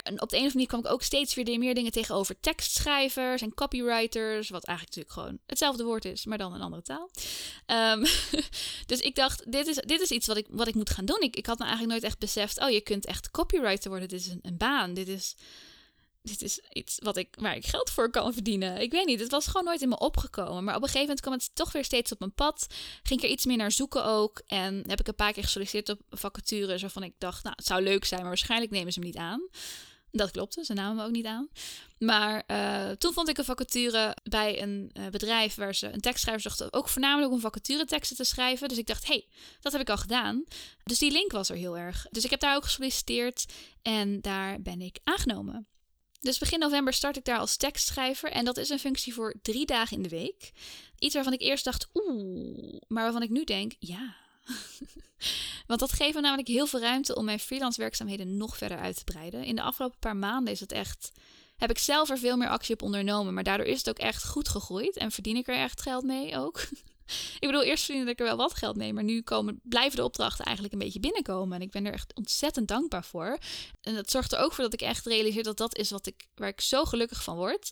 En 0.03 0.21
op 0.21 0.29
de 0.29 0.37
een 0.37 0.45
of 0.45 0.53
andere 0.53 0.53
manier 0.53 0.67
kwam 0.67 0.79
ik 0.79 0.91
ook 0.91 1.01
steeds 1.01 1.33
weer 1.33 1.59
meer 1.59 1.73
dingen 1.73 1.91
tegenover 1.91 2.39
tekstschrijvers 2.39 3.41
en 3.41 3.53
copywriters. 3.53 4.49
Wat 4.49 4.63
eigenlijk 4.63 4.97
natuurlijk 4.97 5.27
gewoon 5.27 5.39
hetzelfde 5.45 5.83
woord 5.83 6.05
is, 6.05 6.25
maar 6.25 6.37
dan 6.37 6.53
een 6.53 6.61
andere 6.61 6.81
taal. 6.81 7.09
Um, 7.97 8.05
dus 8.91 8.99
ik 8.99 9.15
dacht, 9.15 9.51
dit 9.51 9.67
is, 9.67 9.75
dit 9.75 10.01
is 10.01 10.11
iets 10.11 10.27
wat 10.27 10.37
ik, 10.37 10.45
wat 10.49 10.67
ik 10.67 10.75
moet 10.75 10.89
gaan 10.89 11.05
doen. 11.05 11.21
Ik, 11.21 11.35
ik 11.35 11.45
had 11.45 11.57
me 11.57 11.63
eigenlijk 11.63 11.93
nooit 11.93 12.11
echt 12.11 12.19
beseft, 12.19 12.59
oh, 12.59 12.69
je 12.69 12.81
kunt 12.81 13.05
echt 13.05 13.31
copywriter 13.31 13.89
worden. 13.89 14.09
Dit 14.09 14.19
is 14.19 14.27
een, 14.27 14.39
een 14.41 14.57
baan. 14.57 14.93
Dit 14.93 15.07
is 15.07 15.35
dit 16.21 16.41
is 16.41 16.60
iets 16.73 16.97
wat 17.03 17.17
ik, 17.17 17.36
waar 17.39 17.55
ik 17.55 17.65
geld 17.65 17.89
voor 17.89 18.10
kan 18.10 18.34
verdienen. 18.34 18.81
Ik 18.81 18.91
weet 18.91 19.05
niet, 19.05 19.19
het 19.19 19.31
was 19.31 19.47
gewoon 19.47 19.63
nooit 19.63 19.81
in 19.81 19.89
me 19.89 19.99
opgekomen. 19.99 20.63
Maar 20.63 20.75
op 20.75 20.81
een 20.81 20.88
gegeven 20.88 21.07
moment 21.07 21.21
kwam 21.21 21.34
het 21.34 21.49
toch 21.53 21.71
weer 21.71 21.86
steeds 21.86 22.12
op 22.12 22.19
mijn 22.19 22.34
pad. 22.34 22.67
Ging 23.03 23.19
ik 23.19 23.25
er 23.25 23.31
iets 23.31 23.45
meer 23.45 23.57
naar 23.57 23.71
zoeken 23.71 24.05
ook. 24.05 24.41
En 24.47 24.84
heb 24.88 24.99
ik 24.99 25.07
een 25.07 25.15
paar 25.15 25.34
keer 25.34 25.43
gesolliciteerd 25.43 25.89
op 25.89 26.19
vacatures 26.19 26.81
waarvan 26.81 27.03
ik 27.03 27.13
dacht, 27.17 27.43
nou, 27.43 27.55
het 27.55 27.65
zou 27.65 27.81
leuk 27.81 28.05
zijn, 28.05 28.19
maar 28.19 28.29
waarschijnlijk 28.29 28.71
nemen 28.71 28.93
ze 28.93 28.99
me 28.99 29.05
niet 29.05 29.17
aan. 29.17 29.49
Dat 30.12 30.31
klopte, 30.31 30.65
ze 30.65 30.73
namen 30.73 30.95
me 30.95 31.03
ook 31.03 31.12
niet 31.12 31.25
aan. 31.25 31.49
Maar 31.97 32.43
uh, 32.47 32.89
toen 32.89 33.13
vond 33.13 33.29
ik 33.29 33.38
een 33.38 33.43
vacature 33.43 34.17
bij 34.23 34.62
een 34.62 34.91
uh, 34.93 35.07
bedrijf 35.07 35.55
waar 35.55 35.75
ze 35.75 35.93
een 35.93 36.01
tekstschrijver 36.01 36.43
zochten. 36.43 36.73
Ook 36.73 36.89
voornamelijk 36.89 37.31
om 37.31 37.39
vacatureteksten 37.39 38.15
te 38.17 38.23
schrijven. 38.23 38.69
Dus 38.69 38.77
ik 38.77 38.88
dacht, 38.88 39.07
hé, 39.07 39.13
hey, 39.13 39.27
dat 39.60 39.71
heb 39.71 39.81
ik 39.81 39.89
al 39.89 39.97
gedaan. 39.97 40.43
Dus 40.84 40.97
die 40.97 41.12
link 41.12 41.31
was 41.31 41.49
er 41.49 41.55
heel 41.55 41.77
erg. 41.77 42.07
Dus 42.10 42.23
ik 42.23 42.29
heb 42.29 42.39
daar 42.39 42.55
ook 42.55 42.63
gesolliciteerd 42.63 43.45
en 43.81 44.21
daar 44.21 44.62
ben 44.62 44.81
ik 44.81 44.99
aangenomen. 45.03 45.67
Dus 46.21 46.38
begin 46.38 46.60
november 46.60 46.93
start 46.93 47.17
ik 47.17 47.25
daar 47.25 47.38
als 47.38 47.57
tekstschrijver 47.57 48.31
en 48.31 48.45
dat 48.45 48.57
is 48.57 48.69
een 48.69 48.79
functie 48.79 49.13
voor 49.13 49.36
drie 49.41 49.65
dagen 49.65 49.97
in 49.97 50.03
de 50.03 50.10
week. 50.10 50.51
Iets 50.99 51.13
waarvan 51.13 51.34
ik 51.34 51.41
eerst 51.41 51.63
dacht, 51.63 51.88
oeh, 51.93 52.79
maar 52.88 53.03
waarvan 53.03 53.21
ik 53.21 53.29
nu 53.29 53.43
denk, 53.43 53.73
ja. 53.79 54.15
Want 55.67 55.79
dat 55.79 55.91
geeft 55.91 56.15
me 56.15 56.21
namelijk 56.21 56.47
heel 56.47 56.67
veel 56.67 56.79
ruimte 56.79 57.15
om 57.15 57.25
mijn 57.25 57.39
freelance 57.39 57.81
werkzaamheden 57.81 58.38
nog 58.38 58.57
verder 58.57 58.77
uit 58.77 58.95
te 58.95 59.03
breiden. 59.03 59.43
In 59.43 59.55
de 59.55 59.62
afgelopen 59.62 59.99
paar 59.99 60.15
maanden 60.15 60.53
is 60.53 60.60
het 60.60 60.71
echt 60.71 61.12
heb 61.62 61.69
ik 61.69 61.77
zelf 61.77 62.10
er 62.10 62.17
veel 62.17 62.38
meer 62.38 62.49
actie 62.49 62.73
op 62.73 62.81
ondernomen. 62.81 63.34
Maar 63.34 63.43
daardoor 63.43 63.65
is 63.65 63.77
het 63.77 63.89
ook 63.89 63.99
echt 63.99 64.25
goed 64.25 64.49
gegroeid 64.49 64.97
en 64.97 65.12
verdien 65.12 65.36
ik 65.36 65.47
er 65.47 65.55
echt 65.55 65.81
geld 65.81 66.03
mee 66.03 66.38
ook. 66.38 66.60
ik 67.39 67.47
bedoel, 67.47 67.63
eerst 67.63 67.86
verdiende 67.86 68.12
ik 68.12 68.19
er 68.19 68.26
wel 68.26 68.38
wat 68.38 68.54
geld 68.54 68.76
mee, 68.76 68.93
maar 68.93 69.04
nu 69.04 69.21
komen, 69.21 69.60
blijven 69.63 69.97
de 69.97 70.04
opdrachten 70.04 70.45
eigenlijk 70.45 70.74
een 70.74 70.80
beetje 70.80 71.00
binnenkomen. 71.00 71.56
En 71.56 71.62
ik 71.62 71.71
ben 71.71 71.86
er 71.86 71.93
echt 71.93 72.15
ontzettend 72.15 72.67
dankbaar 72.67 73.06
voor. 73.06 73.38
En 73.82 73.95
dat 73.95 74.12
zorgt 74.12 74.32
er 74.32 74.39
ook 74.39 74.53
voor 74.53 74.64
dat 74.64 74.74
ik 74.74 74.82
echt 74.82 75.05
realiseer 75.05 75.43
dat 75.43 75.57
dat 75.57 75.78
is 75.78 75.91
wat 75.91 76.07
ik, 76.07 76.28
waar 76.36 76.49
ik 76.49 76.62
zo 76.62 76.86
gelukkig 76.86 77.24
van 77.24 77.36
word. 77.36 77.72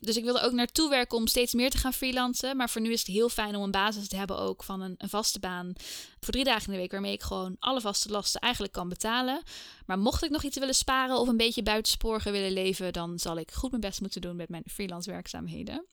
Dus 0.00 0.16
ik 0.16 0.24
wil 0.24 0.38
er 0.38 0.44
ook 0.44 0.52
naartoe 0.52 0.88
werken 0.88 1.18
om 1.18 1.26
steeds 1.26 1.52
meer 1.52 1.70
te 1.70 1.78
gaan 1.78 1.92
freelancen. 1.92 2.56
Maar 2.56 2.70
voor 2.70 2.80
nu 2.80 2.92
is 2.92 2.98
het 2.98 3.08
heel 3.08 3.28
fijn 3.28 3.56
om 3.56 3.62
een 3.62 3.70
basis 3.70 4.08
te 4.08 4.16
hebben 4.16 4.38
ook 4.38 4.62
van 4.62 4.80
een, 4.80 4.94
een 4.98 5.08
vaste 5.08 5.38
baan 5.38 5.72
voor 6.20 6.32
drie 6.32 6.44
dagen 6.44 6.66
in 6.66 6.72
de 6.72 6.78
week. 6.78 6.90
Waarmee 6.90 7.12
ik 7.12 7.22
gewoon 7.22 7.56
alle 7.58 7.80
vaste 7.80 8.10
lasten 8.10 8.40
eigenlijk 8.40 8.72
kan 8.72 8.88
betalen. 8.88 9.42
Maar 9.86 9.98
mocht 9.98 10.24
ik 10.24 10.30
nog 10.30 10.42
iets 10.42 10.58
willen 10.58 10.74
sparen 10.74 11.18
of 11.18 11.28
een 11.28 11.36
beetje 11.36 11.62
buitensporen 11.62 12.32
willen 12.32 12.52
leven, 12.52 12.92
dan 12.92 13.18
zal 13.18 13.38
ik 13.38 13.50
goed 13.50 13.70
mijn 13.70 13.82
best 13.82 14.00
moeten 14.00 14.20
doen 14.20 14.36
met 14.36 14.48
mijn 14.48 14.64
freelance 14.66 15.10
werkzaamheden. 15.10 15.86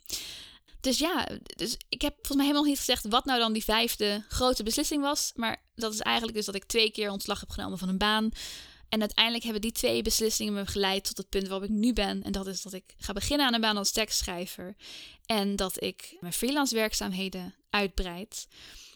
Dus 0.81 0.99
ja, 0.99 1.27
dus 1.55 1.77
ik 1.89 2.01
heb 2.01 2.13
volgens 2.13 2.35
mij 2.35 2.45
helemaal 2.45 2.67
niet 2.67 2.77
gezegd 2.77 3.07
wat 3.07 3.25
nou 3.25 3.39
dan 3.39 3.53
die 3.53 3.63
vijfde 3.63 4.25
grote 4.27 4.63
beslissing 4.63 5.01
was. 5.01 5.31
Maar 5.35 5.63
dat 5.75 5.93
is 5.93 5.99
eigenlijk 5.99 6.37
dus 6.37 6.45
dat 6.45 6.55
ik 6.55 6.63
twee 6.63 6.91
keer 6.91 7.09
ontslag 7.09 7.39
heb 7.39 7.49
genomen 7.49 7.77
van 7.77 7.89
een 7.89 7.97
baan. 7.97 8.31
En 8.89 8.99
uiteindelijk 8.99 9.43
hebben 9.43 9.61
die 9.61 9.71
twee 9.71 10.01
beslissingen 10.01 10.53
me 10.53 10.65
geleid 10.65 11.03
tot 11.03 11.17
het 11.17 11.29
punt 11.29 11.47
waarop 11.47 11.69
ik 11.69 11.75
nu 11.75 11.93
ben. 11.93 12.23
En 12.23 12.31
dat 12.31 12.47
is 12.47 12.61
dat 12.61 12.73
ik 12.73 12.83
ga 12.97 13.13
beginnen 13.13 13.47
aan 13.47 13.53
een 13.53 13.61
baan 13.61 13.77
als 13.77 13.91
tekstschrijver. 13.91 14.75
En 15.25 15.55
dat 15.55 15.83
ik 15.83 16.17
mijn 16.19 16.33
freelance 16.33 16.75
werkzaamheden 16.75 17.55
uitbreid. 17.69 18.47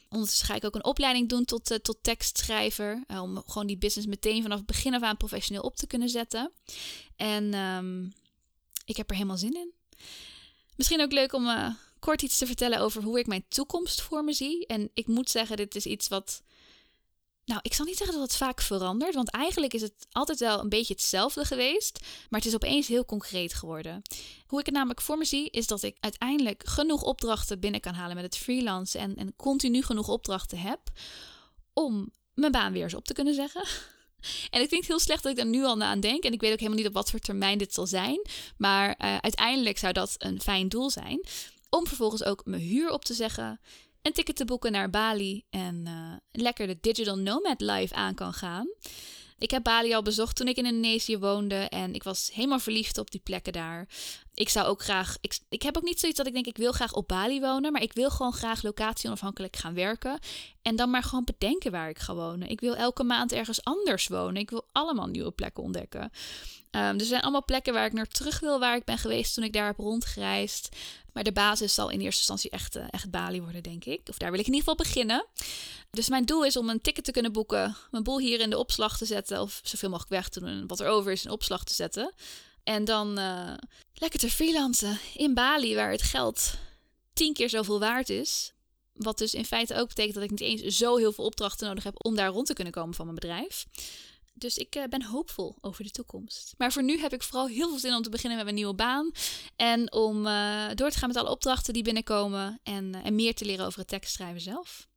Ondertussen 0.09 0.45
ga 0.45 0.55
ik 0.55 0.65
ook 0.65 0.75
een 0.75 0.85
opleiding 0.85 1.29
doen 1.29 1.45
tot, 1.45 1.71
uh, 1.71 1.77
tot 1.77 1.97
tekstschrijver. 2.01 3.03
Uh, 3.07 3.21
om 3.21 3.43
gewoon 3.45 3.67
die 3.67 3.77
business 3.77 4.07
meteen 4.07 4.41
vanaf 4.41 4.57
het 4.57 4.67
begin 4.67 4.93
af 4.93 5.01
aan 5.01 5.17
professioneel 5.17 5.63
op 5.63 5.75
te 5.75 5.87
kunnen 5.87 6.09
zetten. 6.09 6.51
En 7.15 7.53
um, 7.53 8.13
ik 8.85 8.97
heb 8.97 9.09
er 9.09 9.15
helemaal 9.15 9.37
zin 9.37 9.53
in. 9.55 9.73
Misschien 10.75 11.01
ook 11.01 11.11
leuk 11.11 11.33
om 11.33 11.45
uh, 11.45 11.69
kort 11.99 12.21
iets 12.21 12.37
te 12.37 12.45
vertellen 12.45 12.79
over 12.79 13.03
hoe 13.03 13.19
ik 13.19 13.27
mijn 13.27 13.45
toekomst 13.49 14.01
voor 14.01 14.23
me 14.23 14.33
zie. 14.33 14.65
En 14.67 14.89
ik 14.93 15.07
moet 15.07 15.29
zeggen, 15.29 15.57
dit 15.57 15.75
is 15.75 15.85
iets 15.85 16.07
wat. 16.07 16.43
Nou, 17.45 17.59
ik 17.63 17.73
zal 17.73 17.85
niet 17.85 17.97
zeggen 17.97 18.15
dat 18.15 18.27
het 18.27 18.37
vaak 18.37 18.61
verandert, 18.61 19.15
want 19.15 19.29
eigenlijk 19.29 19.73
is 19.73 19.81
het 19.81 20.07
altijd 20.11 20.39
wel 20.39 20.59
een 20.59 20.69
beetje 20.69 20.93
hetzelfde 20.93 21.45
geweest, 21.45 21.99
maar 22.29 22.39
het 22.39 22.49
is 22.49 22.55
opeens 22.55 22.87
heel 22.87 23.05
concreet 23.05 23.53
geworden. 23.53 24.01
Hoe 24.47 24.59
ik 24.59 24.65
het 24.65 24.75
namelijk 24.75 25.01
voor 25.01 25.17
me 25.17 25.25
zie, 25.25 25.49
is 25.49 25.67
dat 25.67 25.83
ik 25.83 25.97
uiteindelijk 25.99 26.67
genoeg 26.67 27.01
opdrachten 27.01 27.59
binnen 27.59 27.81
kan 27.81 27.93
halen 27.93 28.15
met 28.15 28.25
het 28.25 28.37
freelancen 28.37 28.99
en, 28.99 29.15
en 29.15 29.35
continu 29.35 29.81
genoeg 29.81 30.07
opdrachten 30.07 30.57
heb 30.57 30.79
om 31.73 32.11
mijn 32.33 32.51
baan 32.51 32.71
weer 32.71 32.83
eens 32.83 32.93
op 32.93 33.05
te 33.05 33.13
kunnen 33.13 33.33
zeggen. 33.33 33.67
En 34.49 34.61
het 34.61 34.87
heel 34.87 34.99
slecht 34.99 35.23
dat 35.23 35.31
ik 35.31 35.37
daar 35.37 35.47
nu 35.47 35.63
al 35.63 35.81
aan 35.81 35.99
denk. 35.99 36.23
En 36.23 36.33
ik 36.33 36.41
weet 36.41 36.51
ook 36.51 36.59
helemaal 36.59 36.79
niet 36.79 36.87
op 36.87 36.93
wat 36.93 37.09
voor 37.09 37.19
termijn 37.19 37.57
dit 37.57 37.73
zal 37.73 37.87
zijn. 37.87 38.21
Maar 38.57 38.87
uh, 38.87 39.17
uiteindelijk 39.17 39.77
zou 39.77 39.93
dat 39.93 40.15
een 40.17 40.41
fijn 40.41 40.69
doel 40.69 40.89
zijn. 40.89 41.25
Om 41.69 41.87
vervolgens 41.87 42.23
ook 42.23 42.45
mijn 42.45 42.61
huur 42.61 42.91
op 42.91 43.05
te 43.05 43.13
zeggen. 43.13 43.59
Een 44.01 44.13
ticket 44.13 44.35
te 44.35 44.45
boeken 44.45 44.71
naar 44.71 44.89
Bali. 44.89 45.43
En 45.49 45.83
uh, 45.87 46.13
lekker 46.31 46.67
de 46.67 46.77
Digital 46.81 47.17
Nomad 47.17 47.61
Life 47.61 47.93
aan 47.93 48.15
kan 48.15 48.33
gaan. 48.33 48.67
Ik 49.37 49.51
heb 49.51 49.63
Bali 49.63 49.93
al 49.93 50.01
bezocht 50.01 50.35
toen 50.35 50.47
ik 50.47 50.57
in 50.57 50.65
Indonesië 50.65 51.17
woonde. 51.17 51.55
En 51.55 51.93
ik 51.93 52.03
was 52.03 52.29
helemaal 52.33 52.59
verliefd 52.59 52.97
op 52.97 53.11
die 53.11 53.21
plekken 53.23 53.53
daar. 53.53 53.87
Ik 54.35 54.49
zou 54.49 54.67
ook 54.67 54.83
graag. 54.83 55.17
Ik, 55.21 55.37
ik 55.49 55.61
heb 55.61 55.77
ook 55.77 55.83
niet 55.83 55.99
zoiets 55.99 56.17
dat 56.17 56.27
ik 56.27 56.33
denk, 56.33 56.45
ik 56.45 56.57
wil 56.57 56.71
graag 56.71 56.93
op 56.93 57.07
Bali 57.07 57.39
wonen. 57.39 57.71
Maar 57.71 57.81
ik 57.81 57.93
wil 57.93 58.09
gewoon 58.09 58.33
graag 58.33 58.63
locatie 58.63 59.07
onafhankelijk 59.07 59.55
gaan 59.55 59.73
werken. 59.73 60.19
En 60.61 60.75
dan 60.75 60.89
maar 60.89 61.03
gewoon 61.03 61.23
bedenken 61.23 61.71
waar 61.71 61.89
ik 61.89 61.99
ga 61.99 62.15
wonen. 62.15 62.49
Ik 62.49 62.59
wil 62.59 62.75
elke 62.75 63.03
maand 63.03 63.31
ergens 63.31 63.63
anders 63.63 64.07
wonen. 64.07 64.41
Ik 64.41 64.49
wil 64.49 64.65
allemaal 64.71 65.07
nieuwe 65.07 65.31
plekken 65.31 65.63
ontdekken. 65.63 66.01
Um, 66.01 66.99
er 66.99 67.05
zijn 67.05 67.21
allemaal 67.21 67.45
plekken 67.45 67.73
waar 67.73 67.85
ik 67.85 67.93
naar 67.93 68.07
terug 68.07 68.39
wil, 68.39 68.59
waar 68.59 68.75
ik 68.75 68.83
ben 68.83 68.97
geweest 68.97 69.33
toen 69.33 69.43
ik 69.43 69.53
daar 69.53 69.65
heb 69.65 69.77
rondgereisd. 69.77 70.69
Maar 71.13 71.23
de 71.23 71.31
basis 71.31 71.73
zal 71.73 71.89
in 71.89 71.99
eerste 71.99 72.17
instantie 72.17 72.49
echt, 72.49 72.75
uh, 72.75 72.83
echt 72.89 73.11
Bali 73.11 73.41
worden, 73.41 73.63
denk 73.63 73.85
ik. 73.85 74.01
Of 74.09 74.17
daar 74.17 74.31
wil 74.31 74.39
ik 74.39 74.47
in 74.47 74.53
ieder 74.53 74.69
geval 74.69 74.85
beginnen. 74.85 75.25
Dus 75.89 76.09
mijn 76.09 76.25
doel 76.25 76.45
is 76.45 76.57
om 76.57 76.69
een 76.69 76.81
ticket 76.81 77.03
te 77.03 77.11
kunnen 77.11 77.31
boeken, 77.31 77.75
mijn 77.91 78.03
boel 78.03 78.19
hier 78.19 78.39
in 78.39 78.49
de 78.49 78.57
opslag 78.57 78.97
te 78.97 79.05
zetten, 79.05 79.41
of 79.41 79.59
zoveel 79.63 79.89
mogelijk 79.89 80.13
weg 80.13 80.29
te 80.29 80.39
doen 80.39 80.49
en 80.49 80.67
wat 80.67 80.79
er 80.79 80.87
over 80.87 81.11
is 81.11 81.25
in 81.25 81.31
opslag 81.31 81.63
te 81.63 81.73
zetten. 81.73 82.13
En 82.63 82.85
dan 82.85 83.19
uh, 83.19 83.53
lekker 83.95 84.19
te 84.19 84.29
freelancen 84.29 84.99
in 85.13 85.33
Bali, 85.33 85.75
waar 85.75 85.91
het 85.91 86.01
geld 86.01 86.53
tien 87.13 87.33
keer 87.33 87.49
zoveel 87.49 87.79
waard 87.79 88.09
is. 88.09 88.53
Wat 88.93 89.17
dus 89.17 89.33
in 89.33 89.45
feite 89.45 89.75
ook 89.75 89.87
betekent 89.87 90.15
dat 90.15 90.23
ik 90.23 90.29
niet 90.29 90.41
eens 90.41 90.77
zo 90.77 90.97
heel 90.97 91.11
veel 91.11 91.25
opdrachten 91.25 91.67
nodig 91.67 91.83
heb 91.83 92.05
om 92.05 92.15
daar 92.15 92.29
rond 92.29 92.47
te 92.47 92.53
kunnen 92.53 92.73
komen 92.73 92.95
van 92.95 93.05
mijn 93.05 93.19
bedrijf. 93.19 93.65
Dus 94.37 94.57
ik 94.57 94.75
uh, 94.75 94.83
ben 94.83 95.03
hoopvol 95.03 95.57
over 95.61 95.83
de 95.83 95.89
toekomst. 95.89 96.53
Maar 96.57 96.71
voor 96.71 96.83
nu 96.83 96.99
heb 96.99 97.13
ik 97.13 97.23
vooral 97.23 97.47
heel 97.47 97.69
veel 97.69 97.79
zin 97.79 97.93
om 97.93 98.01
te 98.01 98.09
beginnen 98.09 98.35
met 98.35 98.45
mijn 98.45 98.57
nieuwe 98.57 98.75
baan. 98.75 99.11
En 99.55 99.91
om 99.91 100.25
uh, 100.25 100.67
door 100.73 100.89
te 100.89 100.97
gaan 100.97 101.07
met 101.07 101.17
alle 101.17 101.29
opdrachten 101.29 101.73
die 101.73 101.83
binnenkomen. 101.83 102.59
En, 102.63 102.93
uh, 102.95 103.05
en 103.05 103.15
meer 103.15 103.35
te 103.35 103.45
leren 103.45 103.65
over 103.65 103.79
het 103.79 103.87
tekstschrijven 103.87 104.41
zelf. 104.41 104.87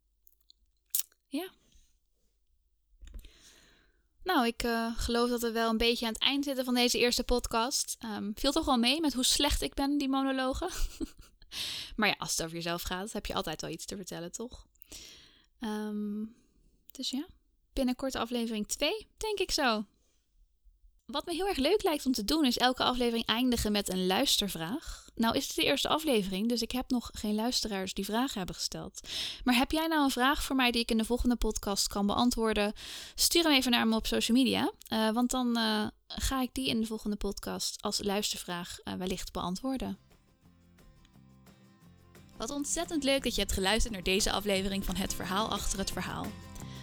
Ja. 1.28 1.48
Nou, 4.28 4.46
ik 4.46 4.64
geloof 4.96 5.28
dat 5.28 5.40
we 5.40 5.52
wel 5.52 5.70
een 5.70 5.76
beetje 5.76 6.06
aan 6.06 6.12
het 6.12 6.22
eind 6.22 6.44
zitten 6.44 6.64
van 6.64 6.74
deze 6.74 6.98
eerste 6.98 7.24
podcast. 7.24 7.96
Um, 8.04 8.32
viel 8.34 8.52
toch 8.52 8.64
wel 8.64 8.76
mee 8.76 9.00
met 9.00 9.14
hoe 9.14 9.24
slecht 9.24 9.62
ik 9.62 9.74
ben, 9.74 9.98
die 9.98 10.08
monologen. 10.08 10.68
maar 11.96 12.08
ja, 12.08 12.14
als 12.18 12.30
het 12.30 12.42
over 12.42 12.56
jezelf 12.56 12.82
gaat, 12.82 13.12
heb 13.12 13.26
je 13.26 13.34
altijd 13.34 13.60
wel 13.60 13.70
iets 13.70 13.84
te 13.84 13.96
vertellen, 13.96 14.32
toch? 14.32 14.66
Um, 15.60 16.34
dus 16.90 17.10
ja 17.10 17.26
binnenkort 17.78 18.14
aflevering 18.14 18.66
2, 18.66 19.06
denk 19.16 19.38
ik 19.38 19.50
zo. 19.50 19.84
Wat 21.12 21.26
me 21.26 21.34
heel 21.34 21.48
erg 21.48 21.56
leuk 21.56 21.82
lijkt 21.82 22.06
om 22.06 22.12
te 22.12 22.24
doen 22.24 22.44
is 22.44 22.56
elke 22.58 22.82
aflevering 22.82 23.26
eindigen 23.26 23.72
met 23.72 23.92
een 23.92 24.06
luistervraag. 24.06 25.06
Nou 25.14 25.36
is 25.36 25.46
het 25.46 25.56
de 25.56 25.64
eerste 25.64 25.88
aflevering, 25.88 26.48
dus 26.48 26.62
ik 26.62 26.70
heb 26.70 26.90
nog 26.90 27.10
geen 27.12 27.34
luisteraars 27.34 27.94
die 27.94 28.04
vragen 28.04 28.38
hebben 28.38 28.54
gesteld. 28.54 29.00
Maar 29.44 29.56
heb 29.56 29.70
jij 29.70 29.86
nou 29.86 30.02
een 30.02 30.10
vraag 30.10 30.42
voor 30.42 30.56
mij 30.56 30.70
die 30.70 30.80
ik 30.80 30.90
in 30.90 30.98
de 30.98 31.04
volgende 31.04 31.36
podcast 31.36 31.88
kan 31.88 32.06
beantwoorden? 32.06 32.72
Stuur 33.14 33.42
hem 33.42 33.52
even 33.52 33.70
naar 33.70 33.88
me 33.88 33.96
op 33.96 34.06
social 34.06 34.36
media, 34.36 34.72
uh, 34.92 35.10
want 35.10 35.30
dan 35.30 35.58
uh, 35.58 35.86
ga 36.06 36.42
ik 36.42 36.50
die 36.52 36.68
in 36.68 36.80
de 36.80 36.86
volgende 36.86 37.16
podcast 37.16 37.82
als 37.82 38.02
luistervraag 38.02 38.78
uh, 38.84 38.94
wellicht 38.94 39.32
beantwoorden. 39.32 39.98
Wat 42.36 42.50
ontzettend 42.50 43.04
leuk 43.04 43.22
dat 43.22 43.34
je 43.34 43.40
hebt 43.40 43.52
geluisterd 43.52 43.94
naar 43.94 44.02
deze 44.02 44.32
aflevering 44.32 44.84
van 44.84 44.96
Het 44.96 45.14
Verhaal 45.14 45.48
achter 45.48 45.78
het 45.78 45.90
Verhaal. 45.90 46.26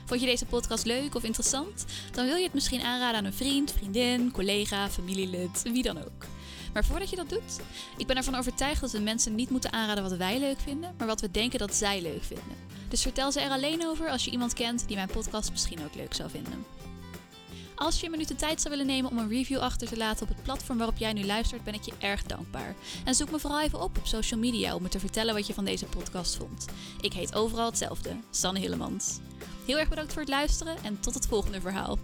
Vond 0.05 0.19
je 0.19 0.25
deze 0.25 0.45
podcast 0.45 0.85
leuk 0.85 1.15
of 1.15 1.23
interessant? 1.23 1.85
Dan 2.11 2.25
wil 2.25 2.35
je 2.35 2.43
het 2.43 2.53
misschien 2.53 2.81
aanraden 2.81 3.17
aan 3.17 3.25
een 3.25 3.33
vriend, 3.33 3.71
vriendin, 3.71 4.31
collega, 4.31 4.89
familielid, 4.89 5.61
wie 5.63 5.83
dan 5.83 5.97
ook. 5.97 6.25
Maar 6.73 6.85
voordat 6.85 7.09
je 7.09 7.15
dat 7.15 7.29
doet, 7.29 7.59
ik 7.97 8.07
ben 8.07 8.15
ervan 8.15 8.35
overtuigd 8.35 8.81
dat 8.81 8.91
we 8.91 8.99
mensen 8.99 9.35
niet 9.35 9.49
moeten 9.49 9.73
aanraden 9.73 10.03
wat 10.03 10.17
wij 10.17 10.39
leuk 10.39 10.59
vinden, 10.59 10.93
maar 10.97 11.07
wat 11.07 11.21
we 11.21 11.31
denken 11.31 11.59
dat 11.59 11.75
zij 11.75 12.01
leuk 12.01 12.23
vinden. 12.23 12.55
Dus 12.89 13.01
vertel 13.01 13.31
ze 13.31 13.39
er 13.39 13.49
alleen 13.49 13.85
over 13.85 14.09
als 14.09 14.25
je 14.25 14.31
iemand 14.31 14.53
kent 14.53 14.87
die 14.87 14.95
mijn 14.95 15.07
podcast 15.07 15.51
misschien 15.51 15.83
ook 15.83 15.95
leuk 15.95 16.13
zou 16.13 16.29
vinden. 16.29 16.65
Als 17.75 17.99
je 17.99 18.05
een 18.05 18.11
minuut 18.11 18.27
de 18.27 18.35
tijd 18.35 18.61
zou 18.61 18.73
willen 18.73 18.91
nemen 18.91 19.11
om 19.11 19.17
een 19.17 19.29
review 19.29 19.59
achter 19.59 19.87
te 19.87 19.97
laten 19.97 20.23
op 20.23 20.35
het 20.35 20.43
platform 20.43 20.77
waarop 20.77 20.97
jij 20.97 21.13
nu 21.13 21.25
luistert, 21.25 21.63
ben 21.63 21.73
ik 21.73 21.83
je 21.83 21.93
erg 21.99 22.23
dankbaar. 22.23 22.75
En 23.05 23.15
zoek 23.15 23.31
me 23.31 23.39
vooral 23.39 23.61
even 23.61 23.81
op 23.81 23.97
op 23.97 24.07
social 24.07 24.39
media 24.39 24.75
om 24.75 24.81
me 24.81 24.89
te 24.89 24.99
vertellen 24.99 25.33
wat 25.33 25.47
je 25.47 25.53
van 25.53 25.65
deze 25.65 25.85
podcast 25.85 26.35
vond. 26.35 26.65
Ik 27.01 27.13
heet 27.13 27.35
overal 27.35 27.65
hetzelfde, 27.65 28.15
Sanne 28.29 28.59
Hillemans. 28.59 29.19
Heel 29.65 29.77
erg 29.77 29.89
bedankt 29.89 30.13
voor 30.13 30.21
het 30.21 30.31
luisteren 30.31 30.75
en 30.83 30.99
tot 30.99 31.13
het 31.13 31.27
volgende 31.27 31.61
verhaal. 31.61 31.97